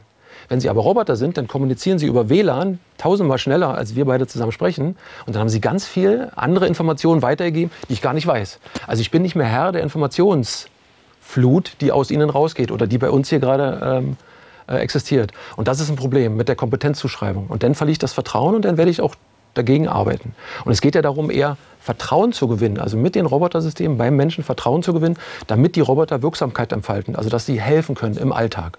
Wenn 0.49 0.59
Sie 0.59 0.69
aber 0.69 0.81
Roboter 0.81 1.15
sind, 1.15 1.37
dann 1.37 1.47
kommunizieren 1.47 1.99
Sie 1.99 2.05
über 2.05 2.29
WLAN 2.29 2.79
tausendmal 2.97 3.37
schneller, 3.37 3.75
als 3.75 3.95
wir 3.95 4.05
beide 4.05 4.27
zusammen 4.27 4.51
sprechen. 4.51 4.95
Und 5.25 5.35
dann 5.35 5.39
haben 5.39 5.49
Sie 5.49 5.61
ganz 5.61 5.87
viel 5.87 6.29
andere 6.35 6.67
Informationen 6.67 7.21
weitergegeben, 7.21 7.71
die 7.89 7.93
ich 7.93 8.01
gar 8.01 8.13
nicht 8.13 8.27
weiß. 8.27 8.59
Also 8.85 9.01
ich 9.01 9.11
bin 9.11 9.21
nicht 9.21 9.35
mehr 9.35 9.47
Herr 9.47 9.71
der 9.71 9.81
Informationsflut, 9.83 11.77
die 11.81 11.91
aus 11.91 12.11
Ihnen 12.11 12.29
rausgeht 12.29 12.71
oder 12.71 12.87
die 12.87 12.97
bei 12.97 13.09
uns 13.09 13.29
hier 13.29 13.39
gerade 13.39 13.81
ähm, 13.83 14.17
äh, 14.67 14.75
existiert. 14.77 15.31
Und 15.55 15.67
das 15.67 15.79
ist 15.79 15.89
ein 15.89 15.95
Problem 15.95 16.35
mit 16.35 16.47
der 16.47 16.55
Kompetenzzuschreibung. 16.55 17.47
Und 17.47 17.63
dann 17.63 17.75
verliere 17.75 17.93
ich 17.93 17.99
das 17.99 18.13
Vertrauen 18.13 18.55
und 18.55 18.65
dann 18.65 18.77
werde 18.77 18.91
ich 18.91 19.01
auch 19.01 19.15
dagegen 19.53 19.87
arbeiten. 19.87 20.35
Und 20.65 20.71
es 20.71 20.81
geht 20.81 20.95
ja 20.95 21.01
darum, 21.01 21.29
eher 21.29 21.57
Vertrauen 21.79 22.31
zu 22.31 22.47
gewinnen, 22.47 22.79
also 22.79 22.95
mit 22.95 23.13
den 23.13 23.25
Robotersystemen 23.25 23.97
beim 23.97 24.15
Menschen 24.15 24.43
Vertrauen 24.43 24.83
zu 24.83 24.93
gewinnen, 24.93 25.17
damit 25.47 25.75
die 25.75 25.81
Roboter 25.81 26.23
Wirksamkeit 26.23 26.71
entfalten, 26.71 27.15
also 27.15 27.29
dass 27.29 27.45
sie 27.45 27.59
helfen 27.59 27.93
können 27.93 28.15
im 28.15 28.31
Alltag. 28.31 28.77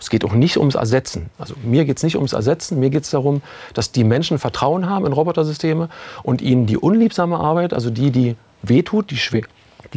Es 0.00 0.08
geht 0.08 0.24
auch 0.24 0.32
nicht 0.32 0.56
ums 0.56 0.74
Ersetzen. 0.74 1.28
Also 1.38 1.54
mir 1.62 1.84
geht 1.84 1.98
es 1.98 2.02
nicht 2.02 2.16
ums 2.16 2.32
Ersetzen, 2.32 2.80
mir 2.80 2.90
geht 2.90 3.04
es 3.04 3.10
darum, 3.10 3.42
dass 3.74 3.92
die 3.92 4.04
Menschen 4.04 4.38
Vertrauen 4.38 4.88
haben 4.88 5.04
in 5.06 5.12
Robotersysteme 5.12 5.90
und 6.22 6.40
ihnen 6.40 6.66
die 6.66 6.78
unliebsame 6.78 7.38
Arbeit, 7.38 7.74
also 7.74 7.90
die, 7.90 8.10
die 8.10 8.36
wehtut, 8.62 9.10
die 9.10 9.18
schwer, 9.18 9.42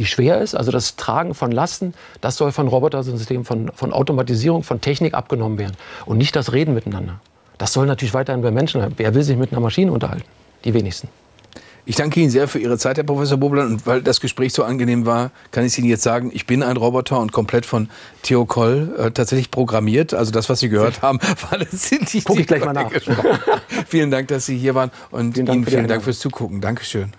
die 0.00 0.06
schwer 0.06 0.40
ist, 0.40 0.54
also 0.54 0.72
das 0.72 0.96
Tragen 0.96 1.34
von 1.34 1.52
Lasten, 1.52 1.92
das 2.22 2.36
soll 2.36 2.52
von 2.52 2.68
Robotersystemen, 2.68 3.44
von, 3.44 3.70
von 3.74 3.92
Automatisierung, 3.92 4.62
von 4.62 4.80
Technik 4.80 5.12
abgenommen 5.12 5.58
werden 5.58 5.76
und 6.06 6.16
nicht 6.16 6.34
das 6.34 6.54
Reden 6.54 6.72
miteinander. 6.72 7.20
Das 7.58 7.74
soll 7.74 7.86
natürlich 7.86 8.14
weiterhin 8.14 8.40
bei 8.40 8.50
Menschen 8.50 8.80
sein. 8.80 8.94
Wer 8.96 9.14
will 9.14 9.22
sich 9.22 9.36
mit 9.36 9.52
einer 9.52 9.60
Maschine 9.60 9.92
unterhalten? 9.92 10.24
Die 10.64 10.72
wenigsten. 10.72 11.08
Ich 11.84 11.96
danke 11.96 12.20
Ihnen 12.20 12.30
sehr 12.30 12.48
für 12.48 12.58
Ihre 12.58 12.78
Zeit, 12.78 12.96
Herr 12.96 13.04
Professor 13.04 13.36
Bobler. 13.36 13.64
Und 13.64 13.86
weil 13.86 14.00
das 14.00 14.20
Gespräch 14.20 14.54
so 14.54 14.64
angenehm 14.64 15.04
war, 15.04 15.32
kann 15.50 15.66
ich 15.66 15.76
Ihnen 15.76 15.88
jetzt 15.88 16.02
sagen, 16.02 16.30
ich 16.32 16.46
bin 16.46 16.62
ein 16.62 16.78
Roboter 16.78 17.20
und 17.20 17.32
komplett 17.32 17.66
von 17.66 17.90
Theo 18.22 18.46
Koll 18.46 18.94
äh, 18.96 19.10
tatsächlich 19.10 19.50
programmiert. 19.50 20.14
Also 20.14 20.32
das, 20.32 20.48
was 20.48 20.60
Sie 20.60 20.70
gehört 20.70 21.02
haben, 21.02 21.18
war 21.50 21.58
letztendlich 21.58 22.24
Guck 22.24 22.40
ich 22.40 22.46
gleich 22.46 22.64
mal 22.64 22.72
nach. 22.72 22.90
vielen 23.86 24.10
Dank, 24.10 24.28
dass 24.28 24.46
Sie 24.46 24.56
hier 24.56 24.74
waren 24.74 24.90
und 25.10 25.34
vielen 25.34 25.46
Ihnen 25.46 25.66
vielen 25.66 25.88
Dank 25.88 26.02
fürs 26.02 26.20
Zugucken. 26.20 26.62
Dankeschön. 26.62 27.12